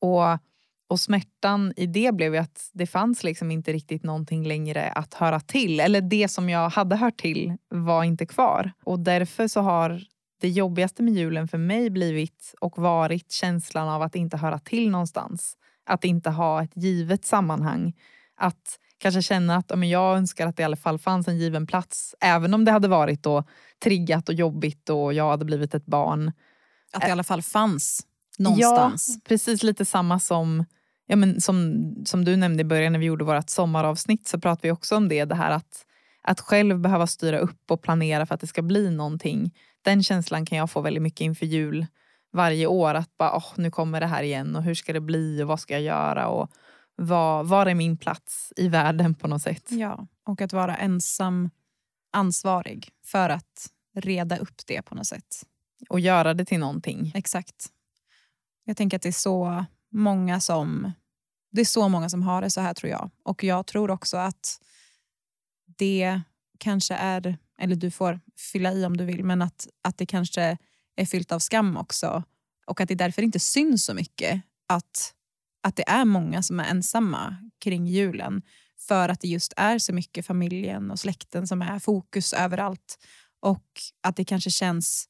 Och, 0.00 0.38
och 0.88 1.00
smärtan 1.00 1.72
i 1.76 1.86
det 1.86 2.14
blev 2.14 2.34
ju 2.34 2.40
att 2.40 2.70
det 2.72 2.86
fanns 2.86 3.24
liksom 3.24 3.50
inte 3.50 3.72
riktigt 3.72 4.02
någonting 4.02 4.46
längre 4.46 4.88
att 4.88 5.14
höra 5.14 5.40
till. 5.40 5.80
Eller 5.80 6.00
det 6.00 6.28
som 6.28 6.48
jag 6.48 6.68
hade 6.68 6.96
hört 6.96 7.20
till 7.20 7.56
var 7.68 8.04
inte 8.04 8.26
kvar. 8.26 8.72
Och 8.84 9.00
därför 9.00 9.48
så 9.48 9.60
har 9.60 10.02
det 10.40 10.48
jobbigaste 10.48 11.02
med 11.02 11.14
julen 11.14 11.48
för 11.48 11.58
mig 11.58 11.90
blivit 11.90 12.54
och 12.60 12.78
varit 12.78 13.32
känslan 13.32 13.88
av 13.88 14.02
att 14.02 14.14
inte 14.14 14.36
höra 14.36 14.58
till 14.58 14.90
någonstans. 14.90 15.56
Att 15.86 16.04
inte 16.04 16.30
ha 16.30 16.62
ett 16.62 16.72
givet 16.74 17.24
sammanhang. 17.24 17.92
Att 18.36 18.78
kanske 18.98 19.22
känna 19.22 19.56
att 19.56 19.78
men 19.78 19.88
jag 19.88 20.16
önskar 20.16 20.46
att 20.46 20.56
det 20.56 20.60
i 20.60 20.64
alla 20.64 20.76
fall 20.76 20.98
fanns 20.98 21.28
en 21.28 21.38
given 21.38 21.66
plats. 21.66 22.14
Även 22.20 22.54
om 22.54 22.64
det 22.64 22.72
hade 22.72 22.88
varit 22.88 23.22
då 23.22 23.44
triggat 23.84 24.28
och 24.28 24.34
jobbigt 24.34 24.90
och 24.90 25.14
jag 25.14 25.30
hade 25.30 25.44
blivit 25.44 25.74
ett 25.74 25.86
barn. 25.86 26.32
Att 26.92 27.02
det 27.02 27.08
i 27.08 27.10
alla 27.10 27.24
fall 27.24 27.42
fanns 27.42 28.06
någonstans. 28.38 29.08
Ja, 29.08 29.20
precis 29.28 29.62
lite 29.62 29.84
samma 29.84 30.18
som, 30.18 30.64
ja, 31.06 31.16
men 31.16 31.40
som, 31.40 31.84
som 32.04 32.24
du 32.24 32.36
nämnde 32.36 32.60
i 32.60 32.64
början 32.64 32.92
när 32.92 33.00
vi 33.00 33.06
gjorde 33.06 33.24
vårt 33.24 33.50
sommaravsnitt 33.50 34.28
så 34.28 34.40
pratade 34.40 34.68
vi 34.68 34.72
också 34.72 34.96
om 34.96 35.08
det. 35.08 35.24
Det 35.24 35.34
här 35.34 35.50
att, 35.50 35.86
att 36.22 36.40
själv 36.40 36.78
behöva 36.78 37.06
styra 37.06 37.38
upp 37.38 37.70
och 37.70 37.82
planera 37.82 38.26
för 38.26 38.34
att 38.34 38.40
det 38.40 38.46
ska 38.46 38.62
bli 38.62 38.90
någonting. 38.90 39.54
Den 39.82 40.02
känslan 40.02 40.46
kan 40.46 40.58
jag 40.58 40.70
få 40.70 40.80
väldigt 40.80 41.02
mycket 41.02 41.20
inför 41.20 41.46
jul 41.46 41.86
varje 42.32 42.66
år. 42.66 42.94
Att 42.94 43.16
bara, 43.16 43.36
oh, 43.36 43.52
nu 43.56 43.70
kommer 43.70 44.00
det 44.00 44.06
här 44.06 44.22
igen 44.22 44.56
och 44.56 44.62
hur 44.62 44.74
ska 44.74 44.92
det 44.92 45.00
bli 45.00 45.42
och 45.42 45.48
vad 45.48 45.60
ska 45.60 45.74
jag 45.74 45.82
göra? 45.82 46.28
Och 46.28 46.50
var, 46.96 47.44
var 47.44 47.66
är 47.66 47.74
min 47.74 47.96
plats 47.96 48.52
i 48.56 48.68
världen 48.68 49.14
på 49.14 49.28
något 49.28 49.42
sätt? 49.42 49.68
Ja, 49.68 50.06
och 50.24 50.40
att 50.40 50.52
vara 50.52 50.76
ensam 50.76 51.50
ansvarig 52.12 52.88
för 53.04 53.30
att 53.30 53.70
reda 53.94 54.36
upp 54.36 54.66
det 54.66 54.82
på 54.82 54.94
något 54.94 55.06
sätt. 55.06 55.42
Och 55.88 56.00
göra 56.00 56.34
det 56.34 56.44
till 56.44 56.58
någonting. 56.58 57.12
Exakt. 57.14 57.66
Jag 58.64 58.76
tänker 58.76 58.96
att 58.96 59.02
det 59.02 59.08
är 59.08 59.12
så 59.12 59.64
många 59.96 60.40
som 60.40 60.92
det 61.56 61.60
är 61.60 61.64
så 61.64 61.88
många 61.88 62.08
som 62.08 62.22
har 62.22 62.42
det 62.42 62.50
så 62.50 62.60
här 62.60 62.74
tror 62.74 62.90
jag. 62.90 63.10
Och 63.22 63.44
jag 63.44 63.66
tror 63.66 63.90
också 63.90 64.16
att 64.16 64.60
det 65.78 66.20
kanske 66.58 66.94
är, 66.94 67.38
eller 67.58 67.76
du 67.76 67.90
får 67.90 68.20
fylla 68.52 68.72
i 68.72 68.84
om 68.84 68.96
du 68.96 69.04
vill, 69.04 69.24
men 69.24 69.42
att, 69.42 69.68
att 69.82 69.98
det 69.98 70.06
kanske 70.06 70.58
är 70.96 71.06
fyllt 71.06 71.32
av 71.32 71.38
skam 71.38 71.76
också. 71.76 72.22
Och 72.66 72.80
att 72.80 72.88
det 72.88 72.94
därför 72.94 73.22
inte 73.22 73.38
syns 73.38 73.84
så 73.84 73.94
mycket 73.94 74.42
att, 74.66 75.14
att 75.62 75.76
det 75.76 75.88
är 75.88 76.04
många 76.04 76.42
som 76.42 76.60
är 76.60 76.64
ensamma 76.64 77.36
kring 77.58 77.86
julen. 77.86 78.42
För 78.78 79.08
att 79.08 79.20
det 79.20 79.28
just 79.28 79.52
är 79.56 79.78
så 79.78 79.92
mycket 79.92 80.26
familjen 80.26 80.90
och 80.90 81.00
släkten 81.00 81.46
som 81.46 81.62
är 81.62 81.78
fokus 81.78 82.32
överallt. 82.32 82.98
Och 83.40 83.66
att 84.02 84.16
det 84.16 84.24
kanske 84.24 84.50
känns 84.50 85.08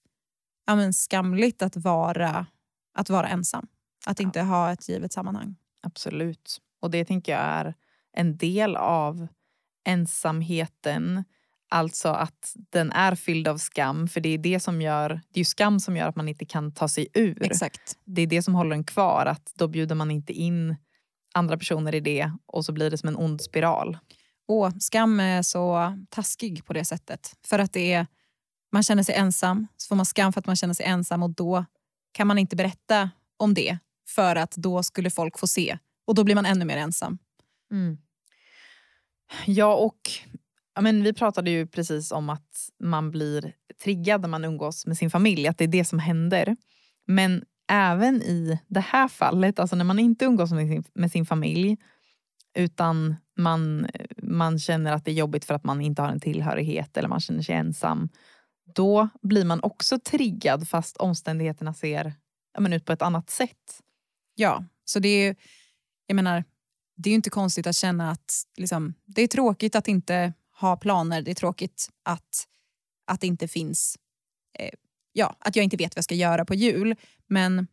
ja, 0.67 0.77
men 0.77 0.93
skamligt 0.93 1.63
att 1.63 1.77
vara, 1.77 2.47
att 2.95 3.11
vara 3.11 3.29
ensam. 3.29 3.67
Att 4.07 4.21
inte 4.21 4.41
ha 4.41 4.73
ett 4.73 4.89
givet 4.89 5.13
sammanhang. 5.13 5.57
Absolut. 5.83 6.61
Och 6.81 6.91
det 6.91 7.05
tänker 7.05 7.33
jag 7.33 7.41
är 7.43 7.75
en 8.13 8.37
del 8.37 8.77
av 8.77 9.29
ensamheten. 9.85 11.25
Alltså 11.69 12.09
att 12.09 12.57
den 12.71 12.93
är 12.93 13.15
fylld 13.15 13.49
av 13.49 13.59
skam. 13.59 14.09
För 14.09 14.21
det 14.21 14.29
är 14.29 14.39
det 14.39 14.61
som 14.61 14.83
gör, 14.83 15.21
det 15.29 15.41
är 15.41 15.45
skam 15.45 15.81
som 15.81 15.97
gör 15.97 16.09
att 16.09 16.17
man 16.17 16.29
inte 16.29 16.45
kan 16.45 16.73
ta 16.73 16.89
sig 16.89 17.09
ur. 17.15 17.43
Exakt. 17.43 17.99
Det 18.05 18.23
är 18.23 18.27
det 18.27 18.43
som 18.43 18.55
håller 18.55 18.77
en 18.77 18.85
kvar. 18.85 19.27
Att 19.27 19.53
då 19.55 19.69
bjuder 19.69 19.95
man 19.95 20.11
inte 20.11 20.33
in 20.33 20.77
andra 21.35 21.59
personer 21.59 21.95
i 21.95 22.01
det 22.01 22.33
och 22.47 22.65
så 22.65 22.73
blir 22.73 22.91
det 22.91 22.99
som 22.99 23.09
en 23.09 23.17
ond 23.17 23.41
spiral. 23.41 23.99
Och 24.49 24.73
skam 24.83 25.21
är 25.21 25.43
så 25.43 25.97
taskig 26.11 26.65
på 26.65 26.73
det 26.73 26.85
sättet. 26.85 27.37
För 27.47 27.59
att 27.59 27.73
det 27.73 27.93
är, 27.93 28.07
man 28.73 28.83
känner 28.83 29.03
sig 29.03 29.15
ensam, 29.15 29.67
så 29.77 29.89
får 29.89 29.97
man 29.97 30.07
skam 30.07 30.33
för 30.33 30.41
att 30.41 30.47
man 30.47 30.57
känner 30.57 30.75
sig 30.75 30.87
ensam 30.87 31.23
och 31.23 31.31
då 31.31 31.65
kan 32.13 32.27
man 32.27 32.39
inte 32.39 32.57
berätta 32.57 33.11
om 33.37 33.55
det 33.55 33.79
för 34.07 34.37
att 34.37 34.57
då 34.57 34.83
skulle 34.83 35.11
folk 35.11 35.39
få 35.39 35.47
se. 35.47 35.79
Och 36.05 36.15
då 36.15 36.25
blir 36.25 36.35
man 36.35 36.47
ännu 36.47 36.65
mer 36.65 36.77
ensam. 36.77 37.19
Mm. 37.71 37.99
Ja, 39.47 39.75
och 39.75 40.01
ja, 40.75 40.81
men 40.81 41.03
vi 41.03 41.13
pratade 41.13 41.51
ju 41.51 41.67
precis 41.67 42.13
om 42.13 42.31
att 42.31 42.69
man 42.81 43.11
blir 43.11 43.53
triggad 43.83 44.21
när 44.21 44.29
man 44.29 44.45
umgås 44.45 44.87
med 44.87 44.99
sin 44.99 45.11
familj. 45.11 45.49
Att 45.49 45.59
det 45.59 45.65
är 45.65 45.69
det 45.69 45.85
som 45.85 45.99
händer. 45.99 46.57
Men 47.07 47.45
även 47.69 48.23
i 48.23 48.59
det 48.67 48.81
här 48.81 49.09
fallet, 49.09 49.59
alltså 49.59 49.77
när 49.77 49.85
man 49.85 49.99
inte 49.99 50.25
umgås 50.25 50.53
med 50.53 50.69
sin, 50.69 50.85
med 50.95 51.13
sin 51.13 51.27
familj 51.27 51.77
utan 52.55 53.17
man, 53.37 53.87
man 54.23 54.59
känner 54.59 54.93
att 54.93 55.05
det 55.05 55.11
är 55.11 55.15
jobbigt 55.15 55.45
för 55.45 55.55
att 55.55 55.65
man 55.65 55.81
inte 55.81 56.03
har 56.03 56.09
en 56.09 56.21
tillhörighet 56.21 56.97
eller 56.97 57.09
man 57.09 57.21
känner 57.21 57.43
sig 57.43 57.55
ensam. 57.55 58.09
Då 58.75 59.09
blir 59.23 59.45
man 59.45 59.61
också 59.63 59.99
triggad 59.99 60.69
fast 60.69 60.97
omständigheterna 60.97 61.75
ser 61.75 62.15
ja, 62.55 62.61
men 62.61 62.73
ut 62.73 62.85
på 62.85 62.93
ett 62.93 63.03
annat 63.03 63.31
sätt. 63.31 63.81
Ja, 64.39 64.65
så 64.85 64.99
det 64.99 65.09
är 65.09 65.29
ju, 65.29 65.35
jag 66.07 66.15
menar, 66.15 66.45
det 66.97 67.09
är 67.09 67.11
ju 67.11 67.17
inte 67.17 67.31
konstigt 67.31 67.67
att 67.67 67.77
känna 67.77 68.11
att 68.11 68.47
liksom, 68.57 68.95
det 69.05 69.23
är 69.23 69.29
tråkigt 69.29 69.75
att 69.75 69.89
inte 69.89 70.33
ha 70.61 70.77
planer. 70.77 71.23
Det 71.23 71.31
är 71.31 71.35
tråkigt 71.35 71.91
att, 72.03 72.49
att 73.07 73.21
det 73.21 73.27
inte 73.27 73.49
finns, 73.49 73.99
eh, 74.59 74.75
ja, 75.13 75.37
att 75.39 75.57
jag 75.57 75.65
inte 75.65 75.77
vet 75.77 75.95
vad 75.95 75.99
jag 75.99 76.05
ska 76.05 76.15
göra 76.15 76.45
på 76.45 76.55
jul. 76.55 76.97
Men 77.27 77.67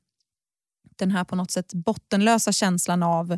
den 0.96 1.12
här 1.12 1.24
på 1.24 1.36
något 1.36 1.52
sätt 1.52 1.74
bottenlösa 1.74 2.52
känslan 2.52 3.04
av 3.04 3.38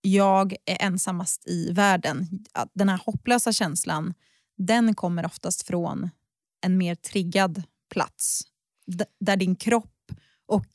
jag 0.00 0.56
är 0.64 0.82
ensammast 0.82 1.48
i 1.48 1.72
världen. 1.72 2.44
Den 2.72 2.88
här 2.88 3.00
hopplösa 3.06 3.52
känslan, 3.52 4.14
den 4.56 4.94
kommer 4.94 5.26
oftast 5.26 5.66
från 5.66 6.10
en 6.60 6.78
mer 6.78 6.94
triggad 6.94 7.62
plats. 7.90 8.42
D 8.86 9.04
där 9.20 9.36
din 9.36 9.56
kropp 9.56 10.12
och 10.46 10.68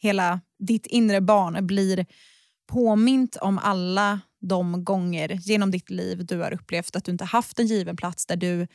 hela 0.00 0.40
ditt 0.58 0.86
inre 0.86 1.20
barn 1.20 1.66
blir 1.66 2.06
påmint 2.66 3.36
om 3.36 3.58
alla 3.58 4.20
de 4.40 4.84
gånger 4.84 5.28
genom 5.28 5.70
ditt 5.70 5.90
liv 5.90 6.26
du 6.26 6.38
har 6.38 6.52
upplevt 6.52 6.96
att 6.96 7.04
du 7.04 7.12
inte 7.12 7.24
haft 7.24 7.58
en 7.58 7.66
given 7.66 7.96
plats 7.96 8.26
där, 8.26 8.36
du, 8.36 8.66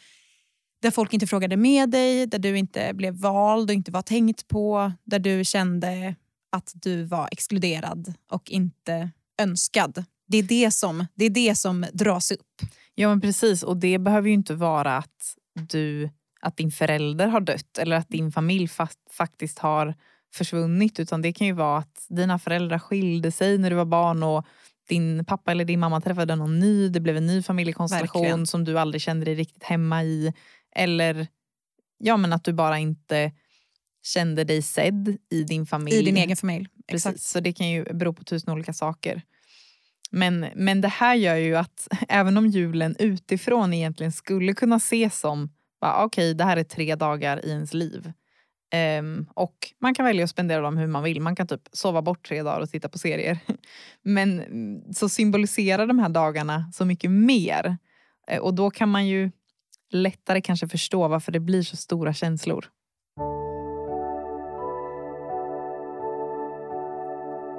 där 0.82 0.92
folk 0.92 1.14
inte 1.14 1.28
frågade 1.28 1.58
med 1.58 1.90
dig, 1.90 2.28
där 2.28 2.40
du 2.40 2.58
inte 2.58 2.94
blev 2.94 3.14
vald 3.14 3.70
och 3.70 3.74
inte 3.74 3.92
var 3.92 4.02
tänkt 4.02 4.48
på, 4.48 4.92
där 5.04 5.20
du 5.20 5.46
kände 5.46 6.16
att 6.52 6.72
du 6.74 7.04
var 7.04 7.30
exkluderad 7.32 8.14
och 8.32 8.52
inte 8.52 9.10
önskad. 9.42 10.04
Det 10.28 10.38
är 10.38 10.44
det 10.44 10.72
som, 10.72 11.06
det 11.16 11.26
är 11.26 11.30
det 11.30 11.56
som 11.56 11.86
dras 11.94 12.32
upp. 12.32 12.62
Ja 12.96 13.10
men 13.10 13.22
precis 13.22 13.64
och 13.64 13.78
det 13.78 13.98
behöver 13.98 14.28
ju 14.28 14.34
inte 14.34 14.54
vara 14.54 14.98
att 14.98 15.36
du 15.70 16.10
att 16.42 16.58
din 16.58 16.72
förälder 16.72 17.28
har 17.28 17.42
dött 17.42 17.78
eller 17.78 17.96
att 17.96 18.10
din 18.10 18.32
familj 18.32 18.68
fa 18.68 18.88
faktiskt 19.12 19.60
har 19.60 19.96
försvunnit 20.32 21.00
utan 21.00 21.22
det 21.22 21.34
kan 21.34 21.48
ju 21.48 21.54
vara 21.54 21.78
att 21.78 22.06
dina 22.10 22.40
föräldrar 22.40 22.80
skilde 22.80 23.32
sig 23.32 23.58
när 23.58 23.70
du 23.70 23.76
var 23.76 23.86
barn 23.86 24.24
och 24.24 24.46
din 24.90 25.26
pappa 25.26 25.52
eller 25.52 25.66
din 25.66 25.80
mamma 25.80 26.02
träffade 26.02 26.36
någon 26.36 26.60
ny, 26.60 26.90
det 26.90 27.00
blev 27.00 27.18
en 27.18 27.26
ny 27.26 27.44
familjekonstellation 27.44 28.22
Verkligen. 28.22 28.48
som 28.48 28.64
du 28.64 28.80
aldrig 28.80 29.02
kände 29.02 29.26
dig 29.26 29.36
riktigt 29.36 29.64
hemma 29.64 30.04
i. 30.04 30.34
Eller 30.76 31.28
ja, 31.98 32.18
men 32.18 32.34
att 32.34 32.44
du 32.44 32.54
bara 32.54 32.80
inte 32.80 33.32
kände 34.04 34.44
dig 34.44 34.62
sedd 34.62 35.18
i 35.30 35.44
din 35.44 35.66
familj. 35.66 35.98
I 35.98 36.02
din 36.02 36.18
egen 36.18 36.38
familj. 36.38 36.68
Precis, 36.88 37.06
Exakt. 37.06 37.22
Så 37.22 37.40
det 37.40 37.54
kan 37.54 37.70
ju 37.70 37.84
bero 37.84 38.14
på 38.14 38.24
tusen 38.24 38.54
olika 38.54 38.74
saker. 38.74 39.22
Men, 40.12 40.46
men 40.56 40.82
det 40.82 40.88
här 40.88 41.16
gör 41.16 41.36
ju 41.36 41.56
att 41.56 41.88
även 42.10 42.38
om 42.38 42.48
julen 42.48 42.96
utifrån 43.00 43.74
egentligen 43.74 44.12
skulle 44.12 44.54
kunna 44.54 44.76
ses 44.76 45.20
som 45.20 45.50
okej, 45.80 46.06
okay, 46.06 46.34
det 46.34 46.44
här 46.44 46.58
är 46.58 46.64
tre 46.64 46.96
dagar 46.96 47.46
i 47.46 47.50
ens 47.50 47.74
liv. 47.74 48.14
Um, 49.00 49.28
och 49.34 49.56
man 49.80 49.94
kan 49.94 50.06
välja 50.06 50.24
att 50.24 50.30
spendera 50.30 50.62
dem 50.62 50.78
hur 50.78 50.88
man 50.88 51.04
vill. 51.04 51.22
Man 51.22 51.36
kan 51.36 51.48
typ 51.48 51.62
sova 51.72 52.02
bort 52.02 52.28
tre 52.28 52.44
dagar 52.44 52.60
och 52.60 52.70
titta 52.70 52.90
på 52.90 52.98
serier. 52.98 53.40
Men 54.02 54.40
mm, 54.40 54.94
så 54.94 55.10
symboliserar 55.10 55.88
de 55.88 56.00
här 56.00 56.10
dagarna 56.10 56.72
så 56.74 56.86
mycket 56.86 57.12
mer. 57.12 57.78
Uh, 58.32 58.38
och 58.38 58.54
då 58.54 58.72
kan 58.72 58.90
man 58.90 59.08
ju 59.08 59.32
lättare 59.92 60.42
kanske 60.42 60.68
förstå 60.68 61.08
varför 61.08 61.32
det 61.32 61.40
blir 61.40 61.64
så 61.64 61.78
stora 61.78 62.14
känslor. 62.14 62.66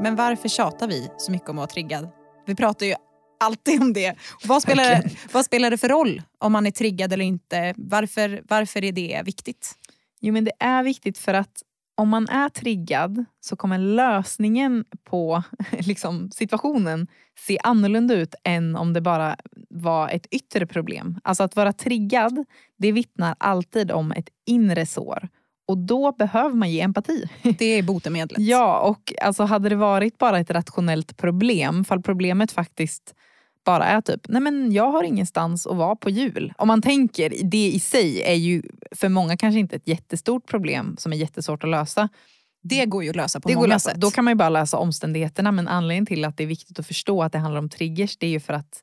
Men 0.03 0.17
varför 0.17 0.49
tjatar 0.49 0.89
vi 0.89 1.09
så 1.17 1.33
mycket 1.33 1.49
om 1.49 1.57
att 1.57 1.61
vara 1.61 1.67
triggad? 1.67 2.09
Vi 2.47 2.55
pratar 2.55 2.87
ju 2.87 2.95
alltid 3.41 3.83
om 3.83 3.93
det. 3.93 4.15
Vad 4.45 4.63
spelar, 4.63 4.85
det, 4.85 5.11
vad 5.33 5.45
spelar 5.45 5.71
det 5.71 5.79
för 5.79 5.89
roll 5.89 6.23
om 6.39 6.53
man 6.53 6.67
är 6.67 6.71
triggad 6.71 7.13
eller 7.13 7.25
inte? 7.25 7.75
Varför, 7.77 8.43
varför 8.49 8.85
är 8.85 8.93
det 8.93 9.23
viktigt? 9.25 9.79
Jo 10.23 10.33
men 10.33 10.45
det 10.45 10.53
är 10.59 10.83
viktigt 10.83 11.19
för 11.19 11.35
att 11.35 11.63
om 11.95 12.09
man 12.09 12.29
är 12.29 12.49
triggad 12.49 13.25
så 13.41 13.57
kommer 13.57 13.79
lösningen 13.79 14.85
på 15.05 15.43
liksom, 15.73 16.31
situationen 16.31 17.07
se 17.39 17.59
annorlunda 17.63 18.15
ut 18.15 18.35
än 18.45 18.77
om 18.77 18.93
det 18.93 19.01
bara 19.01 19.37
var 19.71 20.09
ett 20.09 20.27
yttre 20.31 20.67
problem. 20.67 21.21
Alltså 21.25 21.43
att 21.43 21.57
vara 21.57 21.73
triggad, 21.73 22.45
det 22.79 22.93
vittnar 22.93 23.37
alltid 23.39 23.91
om 23.91 24.13
ett 24.13 24.29
inre 24.47 24.87
sår. 24.87 25.29
Och 25.69 25.79
då 25.79 26.13
behöver 26.13 26.55
man 26.55 26.71
ge 26.71 26.81
empati. 26.81 27.25
Det 27.59 27.65
är 27.65 27.83
botemedlet. 27.83 28.41
ja, 28.41 28.81
och 28.81 29.13
alltså 29.23 29.43
hade 29.43 29.69
det 29.69 29.77
varit 29.77 30.19
bara 30.19 30.39
ett 30.39 30.51
rationellt 30.51 31.17
problem, 31.17 31.85
fall 31.85 32.03
problemet 32.03 32.53
faktiskt 32.53 33.15
bara 33.65 33.85
är 33.85 34.01
typ, 34.01 34.21
nej 34.29 34.41
men 34.41 34.73
jag 34.73 34.91
har 34.91 35.05
ingenstans 35.05 35.67
att 35.67 35.77
vara 35.77 35.97
på 35.97 36.11
jul. 36.11 36.53
Om 36.59 36.69
man 36.69 36.83
tänker, 36.83 37.33
det 37.43 37.69
i 37.69 37.81
sig 37.81 38.23
är 38.23 38.35
ju 38.35 38.63
för 38.91 39.09
många 39.09 39.37
kanske 39.37 39.59
inte 39.59 39.77
ett 39.77 39.89
jättestort 39.89 40.47
problem 40.47 40.97
som 40.99 41.13
är 41.13 41.17
jättesvårt 41.17 41.65
att 41.65 41.71
lösa. 41.71 42.09
Det 42.63 42.87
går 42.87 43.05
ju 43.05 43.11
att 43.11 43.17
lösa 43.17 43.41
på 43.41 43.49
det 43.49 43.55
många 43.55 43.67
lösa. 43.67 43.91
sätt. 43.91 44.01
Då 44.01 44.11
kan 44.11 44.25
man 44.25 44.33
ju 44.33 44.35
bara 44.37 44.49
lösa 44.49 44.79
omständigheterna 44.79 45.53
men 45.53 45.69
anledningen 45.69 46.07
till 46.07 46.25
att 46.25 46.37
det 46.37 46.43
är 46.43 46.47
viktigt 46.47 46.79
att 46.79 46.87
förstå 46.87 47.23
att 47.23 47.33
det 47.33 47.39
handlar 47.39 47.59
om 47.59 47.69
triggers 47.69 48.17
det 48.17 48.27
är 48.27 48.31
ju 48.31 48.41
för 48.41 48.53
att 48.53 48.83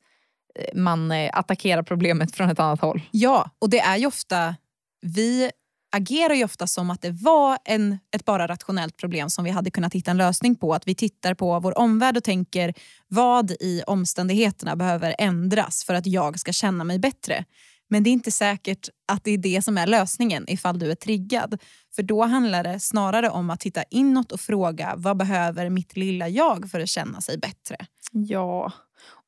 eh, 0.56 0.80
man 0.80 1.12
eh, 1.12 1.30
attackerar 1.34 1.84
problemet 1.84 2.36
från 2.36 2.50
ett 2.50 2.60
annat 2.60 2.82
håll. 2.82 3.02
Ja, 3.12 3.50
och 3.60 3.70
det 3.70 3.80
är 3.80 3.98
ju 3.98 4.08
ofta 4.08 4.56
vi 5.02 5.52
agerar 5.92 6.34
ju 6.34 6.44
ofta 6.44 6.68
som 6.68 6.90
att 6.90 7.02
det 7.02 7.12
var 7.12 7.58
en, 7.66 8.00
ett 8.16 8.26
bara 8.26 8.48
rationellt 8.48 8.98
problem 8.98 9.30
som 9.30 9.44
vi 9.44 9.50
hade 9.50 9.72
kunnat 9.72 9.94
hitta 9.94 10.12
en 10.12 10.18
lösning 10.18 10.56
på. 10.56 10.74
Att 10.74 10.88
vi 10.88 10.96
tittar 10.96 11.34
på 11.34 11.60
vår 11.60 11.78
omvärld 11.78 12.18
och 12.18 12.24
tänker 12.24 12.74
vad 13.08 13.52
i 13.52 13.84
omständigheterna 13.88 14.76
behöver 14.76 15.16
ändras 15.20 15.84
för 15.84 15.94
att 15.94 16.06
jag 16.06 16.40
ska 16.40 16.52
känna 16.52 16.84
mig 16.84 17.00
bättre. 17.00 17.46
Men 17.90 18.04
det 18.04 18.10
är 18.10 18.12
inte 18.12 18.32
säkert 18.32 18.90
att 19.08 19.24
det 19.24 19.32
är 19.32 19.38
det 19.38 19.62
som 19.62 19.78
är 19.78 19.88
lösningen 19.88 20.46
ifall 20.48 20.80
du 20.80 20.92
är 20.92 20.96
triggad. 20.96 21.62
För 21.96 22.04
då 22.04 22.24
handlar 22.24 22.64
det 22.64 22.80
snarare 22.80 23.30
om 23.30 23.50
att 23.50 23.60
titta 23.60 23.84
inåt 23.84 24.32
och 24.32 24.40
fråga 24.40 24.94
vad 24.98 25.18
behöver 25.18 25.70
mitt 25.70 25.98
lilla 25.98 26.30
jag 26.30 26.72
för 26.72 26.80
att 26.80 26.90
känna 26.90 27.22
sig 27.22 27.38
bättre? 27.38 27.78
Ja, 28.12 28.72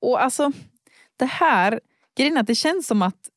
och 0.02 0.24
alltså 0.24 0.52
det 1.18 1.26
här, 1.26 1.80
grejen 2.18 2.38
är 2.38 2.42
att 2.42 2.48
det 2.48 2.56
känns 2.56 2.88
som 2.88 3.02
att 3.02 3.30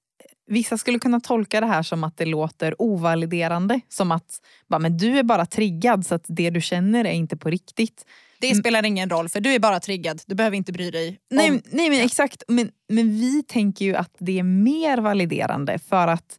Vissa 0.46 0.78
skulle 0.78 0.98
kunna 0.98 1.20
tolka 1.20 1.60
det 1.60 1.66
här 1.66 1.82
som 1.82 2.04
att 2.04 2.16
det 2.16 2.24
låter 2.24 2.82
ovaliderande. 2.82 3.80
Som 3.88 4.12
att 4.12 4.40
bara, 4.68 4.78
men 4.78 4.98
du 4.98 5.18
är 5.18 5.22
bara 5.22 5.46
triggad 5.46 6.06
så 6.06 6.14
att 6.14 6.24
det 6.28 6.50
du 6.50 6.60
känner 6.60 7.04
är 7.04 7.12
inte 7.12 7.36
på 7.36 7.50
riktigt. 7.50 8.04
Det 8.38 8.54
spelar 8.54 8.84
ingen 8.84 9.10
roll 9.10 9.28
för 9.28 9.40
du 9.40 9.54
är 9.54 9.58
bara 9.58 9.80
triggad. 9.80 10.22
Du 10.26 10.34
behöver 10.34 10.56
inte 10.56 10.72
bry 10.72 10.90
dig. 10.90 11.08
Om... 11.08 11.16
Nej, 11.30 11.62
nej 11.64 11.90
men 11.90 12.00
exakt. 12.00 12.42
Men, 12.48 12.70
men 12.88 13.10
vi 13.10 13.42
tänker 13.42 13.84
ju 13.84 13.96
att 13.96 14.16
det 14.18 14.38
är 14.38 14.42
mer 14.42 14.98
validerande 14.98 15.78
för 15.78 16.08
att 16.08 16.38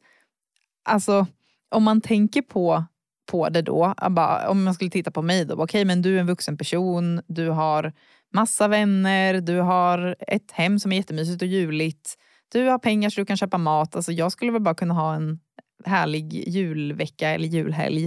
alltså, 0.83 1.27
om 1.69 1.83
man 1.83 2.01
tänker 2.01 2.41
på, 2.41 2.83
på 3.31 3.49
det 3.49 3.61
då. 3.61 3.93
Bara, 4.09 4.49
om 4.49 4.63
man 4.63 4.73
skulle 4.73 4.91
titta 4.91 5.11
på 5.11 5.21
mig 5.21 5.45
då. 5.45 5.53
Okej 5.53 5.63
okay, 5.63 5.85
men 5.85 6.01
du 6.01 6.15
är 6.15 6.19
en 6.19 6.27
vuxen 6.27 6.57
person. 6.57 7.21
Du 7.27 7.49
har 7.49 7.93
massa 8.33 8.67
vänner. 8.67 9.41
Du 9.41 9.59
har 9.59 10.15
ett 10.19 10.51
hem 10.51 10.79
som 10.79 10.91
är 10.91 10.95
jättemysigt 10.95 11.41
och 11.41 11.47
juligt 11.47 12.17
du 12.51 12.67
har 12.67 12.79
pengar 12.79 13.09
så 13.09 13.21
du 13.21 13.25
kan 13.25 13.37
köpa 13.37 13.57
mat. 13.57 13.95
Alltså 13.95 14.11
jag 14.11 14.31
skulle 14.31 14.51
väl 14.51 14.61
bara 14.61 14.75
kunna 14.75 14.93
ha 14.93 15.15
en 15.15 15.39
härlig 15.85 16.47
julvecka 16.47 17.29
eller 17.29 17.47
julhelg. 17.47 18.05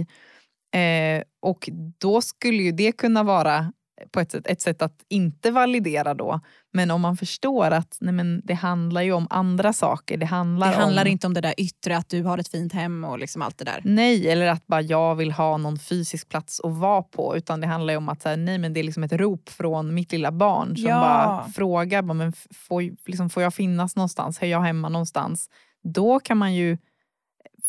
Eh, 0.75 1.23
och 1.41 1.69
då 1.97 2.21
skulle 2.21 2.63
ju 2.63 2.71
det 2.71 2.91
kunna 2.91 3.23
vara 3.23 3.73
på 4.11 4.19
ett 4.19 4.31
sätt, 4.31 4.47
ett 4.47 4.61
sätt 4.61 4.81
att 4.81 5.05
inte 5.09 5.51
validera 5.51 6.13
då. 6.13 6.39
Men 6.73 6.91
om 6.91 7.01
man 7.01 7.17
förstår 7.17 7.71
att 7.71 7.97
nej 8.01 8.13
men, 8.13 8.41
det 8.43 8.53
handlar 8.53 9.01
ju 9.01 9.13
om 9.13 9.27
andra 9.29 9.73
saker. 9.73 10.17
Det 10.17 10.25
handlar, 10.25 10.67
det 10.67 10.75
handlar 10.75 11.05
om, 11.05 11.11
inte 11.11 11.27
om 11.27 11.33
det 11.33 11.41
där 11.41 11.53
yttre, 11.57 11.97
att 11.97 12.09
du 12.09 12.23
har 12.23 12.37
ett 12.37 12.47
fint 12.47 12.73
hem 12.73 13.03
och 13.03 13.19
liksom 13.19 13.41
allt 13.41 13.57
det 13.57 13.65
där. 13.65 13.81
Nej, 13.83 14.29
eller 14.29 14.47
att 14.47 14.67
bara 14.67 14.81
jag 14.81 15.15
vill 15.15 15.31
ha 15.31 15.57
någon 15.57 15.79
fysisk 15.79 16.29
plats 16.29 16.59
att 16.63 16.77
vara 16.77 17.01
på. 17.01 17.37
Utan 17.37 17.61
det 17.61 17.67
handlar 17.67 17.97
om 17.97 18.09
att 18.09 18.23
här, 18.23 18.37
nej, 18.37 18.57
men 18.57 18.73
det 18.73 18.79
är 18.79 18.83
liksom 18.83 19.03
ett 19.03 19.13
rop 19.13 19.49
från 19.49 19.93
mitt 19.93 20.11
lilla 20.11 20.31
barn 20.31 20.75
som 20.75 20.89
ja. 20.89 20.99
bara 20.99 21.51
frågar 21.51 22.01
bara, 22.01 22.13
men 22.13 22.33
får, 22.51 22.81
liksom, 23.07 23.29
får 23.29 23.43
jag 23.43 23.53
finnas 23.53 23.95
någonstans? 23.95 24.41
Är 24.41 24.47
jag 24.47 24.61
hemma 24.61 24.89
någonstans? 24.89 25.49
Då 25.83 26.19
kan 26.19 26.37
man 26.37 26.53
ju 26.53 26.77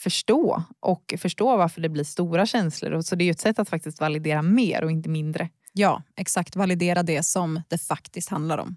förstå 0.02 0.62
och 0.80 1.14
förstå 1.18 1.56
varför 1.56 1.80
det 1.80 1.88
blir 1.88 2.04
stora 2.04 2.46
känslor. 2.46 3.00
Så 3.00 3.16
det 3.16 3.24
är 3.24 3.26
ju 3.26 3.30
ett 3.30 3.40
sätt 3.40 3.58
att 3.58 3.68
faktiskt 3.68 4.00
validera 4.00 4.42
mer 4.42 4.84
och 4.84 4.90
inte 4.90 5.08
mindre. 5.08 5.48
Ja, 5.72 6.02
exakt. 6.16 6.56
Validera 6.56 7.02
det 7.02 7.22
som 7.22 7.62
det 7.68 7.78
faktiskt 7.78 8.28
handlar 8.28 8.58
om. 8.58 8.76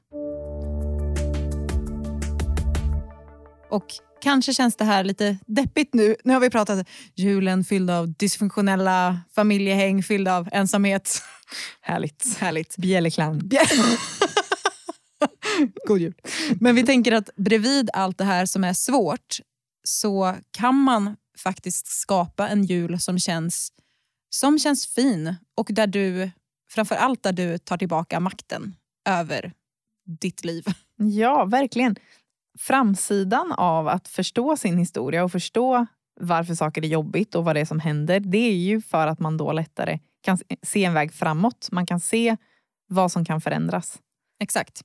Och 3.69 3.85
kanske 4.21 4.53
känns 4.53 4.75
det 4.75 4.85
här 4.85 5.03
lite 5.03 5.37
deppigt 5.45 5.93
nu. 5.93 6.15
Nu 6.23 6.33
har 6.33 6.39
vi 6.39 6.49
pratat 6.49 6.87
julen 7.15 7.63
fylld 7.63 7.89
av 7.89 8.13
dysfunktionella 8.13 9.19
familjehäng, 9.35 10.03
fylld 10.03 10.27
av 10.27 10.49
ensamhet. 10.51 11.21
Härligt. 11.81 12.37
Härligt. 12.37 12.77
Bjällerklang. 12.77 13.41
God 15.87 15.99
jul. 15.99 16.13
Men 16.59 16.75
vi 16.75 16.83
tänker 16.83 17.11
att 17.11 17.29
bredvid 17.35 17.89
allt 17.93 18.17
det 18.17 18.23
här 18.23 18.45
som 18.45 18.63
är 18.63 18.73
svårt 18.73 19.39
så 19.83 20.35
kan 20.51 20.75
man 20.75 21.15
faktiskt 21.37 21.87
skapa 21.87 22.47
en 22.47 22.63
jul 22.63 22.99
som 22.99 23.19
känns, 23.19 23.71
som 24.29 24.59
känns 24.59 24.87
fin 24.87 25.35
och 25.55 25.67
där 25.71 25.87
du 25.87 26.31
framför 26.73 26.95
allt 26.95 27.23
där 27.23 27.33
du 27.33 27.57
tar 27.57 27.77
tillbaka 27.77 28.19
makten 28.19 28.75
över 29.09 29.53
ditt 30.05 30.45
liv. 30.45 30.65
Ja, 30.95 31.45
verkligen. 31.45 31.95
Framsidan 32.59 33.51
av 33.51 33.87
att 33.87 34.07
förstå 34.07 34.57
sin 34.57 34.77
historia 34.77 35.23
och 35.23 35.31
förstå 35.31 35.85
varför 36.19 36.55
saker 36.55 36.83
är 36.83 36.87
jobbigt 36.87 37.35
och 37.35 37.45
vad 37.45 37.55
det 37.55 37.59
är 37.59 37.65
som 37.65 37.79
händer, 37.79 38.19
det 38.19 38.37
är 38.37 38.55
ju 38.55 38.81
för 38.81 39.07
att 39.07 39.19
man 39.19 39.37
då 39.37 39.51
lättare 39.51 39.99
kan 40.21 40.37
se 40.61 40.85
en 40.85 40.93
väg 40.93 41.13
framåt. 41.13 41.69
Man 41.71 41.85
kan 41.85 41.99
se 41.99 42.37
vad 42.87 43.11
som 43.11 43.25
kan 43.25 43.41
förändras. 43.41 43.99
Exakt. 44.39 44.81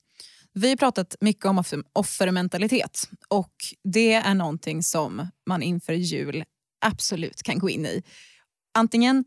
Vi 0.53 0.69
har 0.69 0.77
pratat 0.77 1.17
mycket 1.21 1.45
om 1.45 1.65
offermentalitet 1.93 3.11
och 3.29 3.55
det 3.85 4.13
är 4.13 4.35
någonting 4.35 4.83
som 4.83 5.29
man 5.47 5.63
inför 5.63 5.93
jul 5.93 6.45
absolut 6.87 7.43
kan 7.43 7.59
gå 7.59 7.71
in 7.71 7.87
i. 7.87 8.03
Antingen 8.75 9.25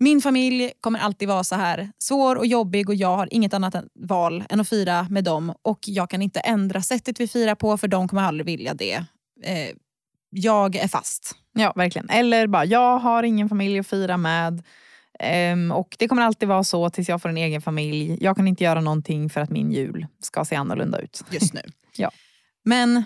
min 0.00 0.20
familj 0.20 0.72
kommer 0.80 0.98
alltid 0.98 1.28
vara 1.28 1.44
så 1.44 1.54
här 1.54 1.92
svår 1.98 2.36
och 2.36 2.46
jobbig 2.46 2.88
och 2.88 2.94
jag 2.94 3.16
har 3.16 3.28
inget 3.34 3.54
annat 3.54 3.74
val 3.94 4.44
än 4.48 4.60
att 4.60 4.68
fira 4.68 5.06
med 5.10 5.24
dem 5.24 5.54
och 5.62 5.78
jag 5.86 6.10
kan 6.10 6.22
inte 6.22 6.40
ändra 6.40 6.82
sättet 6.82 7.20
vi 7.20 7.28
firar 7.28 7.54
på 7.54 7.78
för 7.78 7.88
de 7.88 8.08
kommer 8.08 8.22
aldrig 8.22 8.46
vilja 8.46 8.74
det. 8.74 9.04
Eh, 9.42 9.76
jag 10.30 10.76
är 10.76 10.88
fast. 10.88 11.34
Ja, 11.52 11.72
verkligen. 11.76 12.10
Eller 12.10 12.46
bara, 12.46 12.64
jag 12.64 12.98
har 12.98 13.22
ingen 13.22 13.48
familj 13.48 13.78
att 13.78 13.86
fira 13.86 14.16
med. 14.16 14.62
Um, 15.52 15.72
och 15.72 15.96
det 15.98 16.08
kommer 16.08 16.22
alltid 16.22 16.48
vara 16.48 16.64
så 16.64 16.90
tills 16.90 17.08
jag 17.08 17.22
får 17.22 17.28
en 17.28 17.36
egen 17.36 17.62
familj. 17.62 18.18
Jag 18.20 18.36
kan 18.36 18.48
inte 18.48 18.64
göra 18.64 18.80
någonting 18.80 19.30
för 19.30 19.40
att 19.40 19.50
min 19.50 19.72
jul 19.72 20.06
ska 20.20 20.44
se 20.44 20.56
annorlunda 20.56 20.98
ut. 20.98 21.24
Just 21.30 21.54
nu. 21.54 21.60
ja. 21.96 22.10
Men 22.64 23.04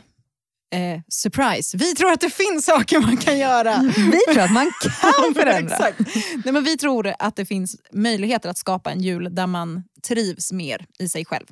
eh, 0.75 1.01
surprise, 1.09 1.77
vi 1.77 1.95
tror 1.95 2.13
att 2.13 2.21
det 2.21 2.31
finns 2.31 2.65
saker 2.65 3.01
man 3.01 3.17
kan 3.17 3.39
göra. 3.39 3.93
Vi 3.97 4.35
tror 4.35 4.43
att 4.43 4.53
man 4.53 4.73
kan 5.01 5.35
förändra. 5.35 5.75
Exakt. 5.75 6.01
Nej, 6.45 6.53
men 6.53 6.65
vi 6.65 6.77
tror 6.77 7.15
att 7.19 7.37
det 7.37 7.47
finns 7.47 7.77
möjligheter 7.93 8.49
att 8.49 8.59
skapa 8.59 8.93
en 8.93 9.01
jul 9.01 9.35
där 9.35 9.47
man 9.47 9.85
trivs 10.03 10.53
mer 10.53 10.87
i 10.99 11.09
sig 11.09 11.25
själv. 11.25 11.47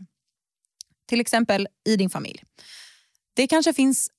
Till 1.09 1.21
exempel 1.21 1.69
i 1.89 1.97
din 1.97 2.11
familj. 2.11 2.43
Det 3.35 3.47
kanske 3.47 3.73
finns 3.73 4.11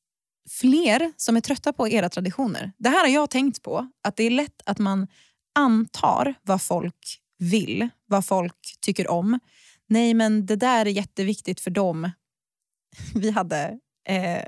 fler 0.50 1.14
som 1.18 1.38
är 1.38 1.42
trötta 1.42 1.74
på 1.74 1.90
era 1.90 2.10
traditioner. 2.10 2.72
Det 2.78 2.90
här 2.90 3.00
har 3.00 3.08
jag 3.08 3.30
tänkt 3.30 3.62
på, 3.64 3.88
att 4.04 4.16
det 4.16 4.24
är 4.24 4.30
lätt 4.30 4.62
att 4.66 4.80
man 4.80 5.08
antar 5.56 6.36
vad 6.42 6.62
folk 6.62 7.20
vill, 7.40 7.90
vad 8.06 8.26
folk 8.26 8.78
tycker 8.82 9.12
om. 9.12 9.40
Nej 9.88 10.14
men 10.14 10.46
det 10.46 10.56
där 10.56 10.86
är 10.86 10.90
jätteviktigt 10.90 11.60
för 11.60 11.72
dem. 11.72 12.12
Vi 13.16 13.32
hade 13.32 13.80
eh, 14.10 14.44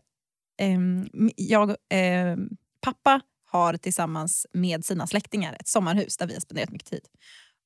Ehm, 0.57 1.09
jag, 1.35 1.69
eh, 1.69 2.37
pappa 2.81 3.21
har 3.45 3.77
tillsammans 3.77 4.47
med 4.53 4.85
sina 4.85 5.07
släktingar 5.07 5.57
ett 5.59 5.67
sommarhus 5.67 6.17
där 6.17 6.27
vi 6.27 6.33
har 6.33 6.41
spenderat 6.41 6.71
mycket 6.71 6.89
tid. 6.89 7.05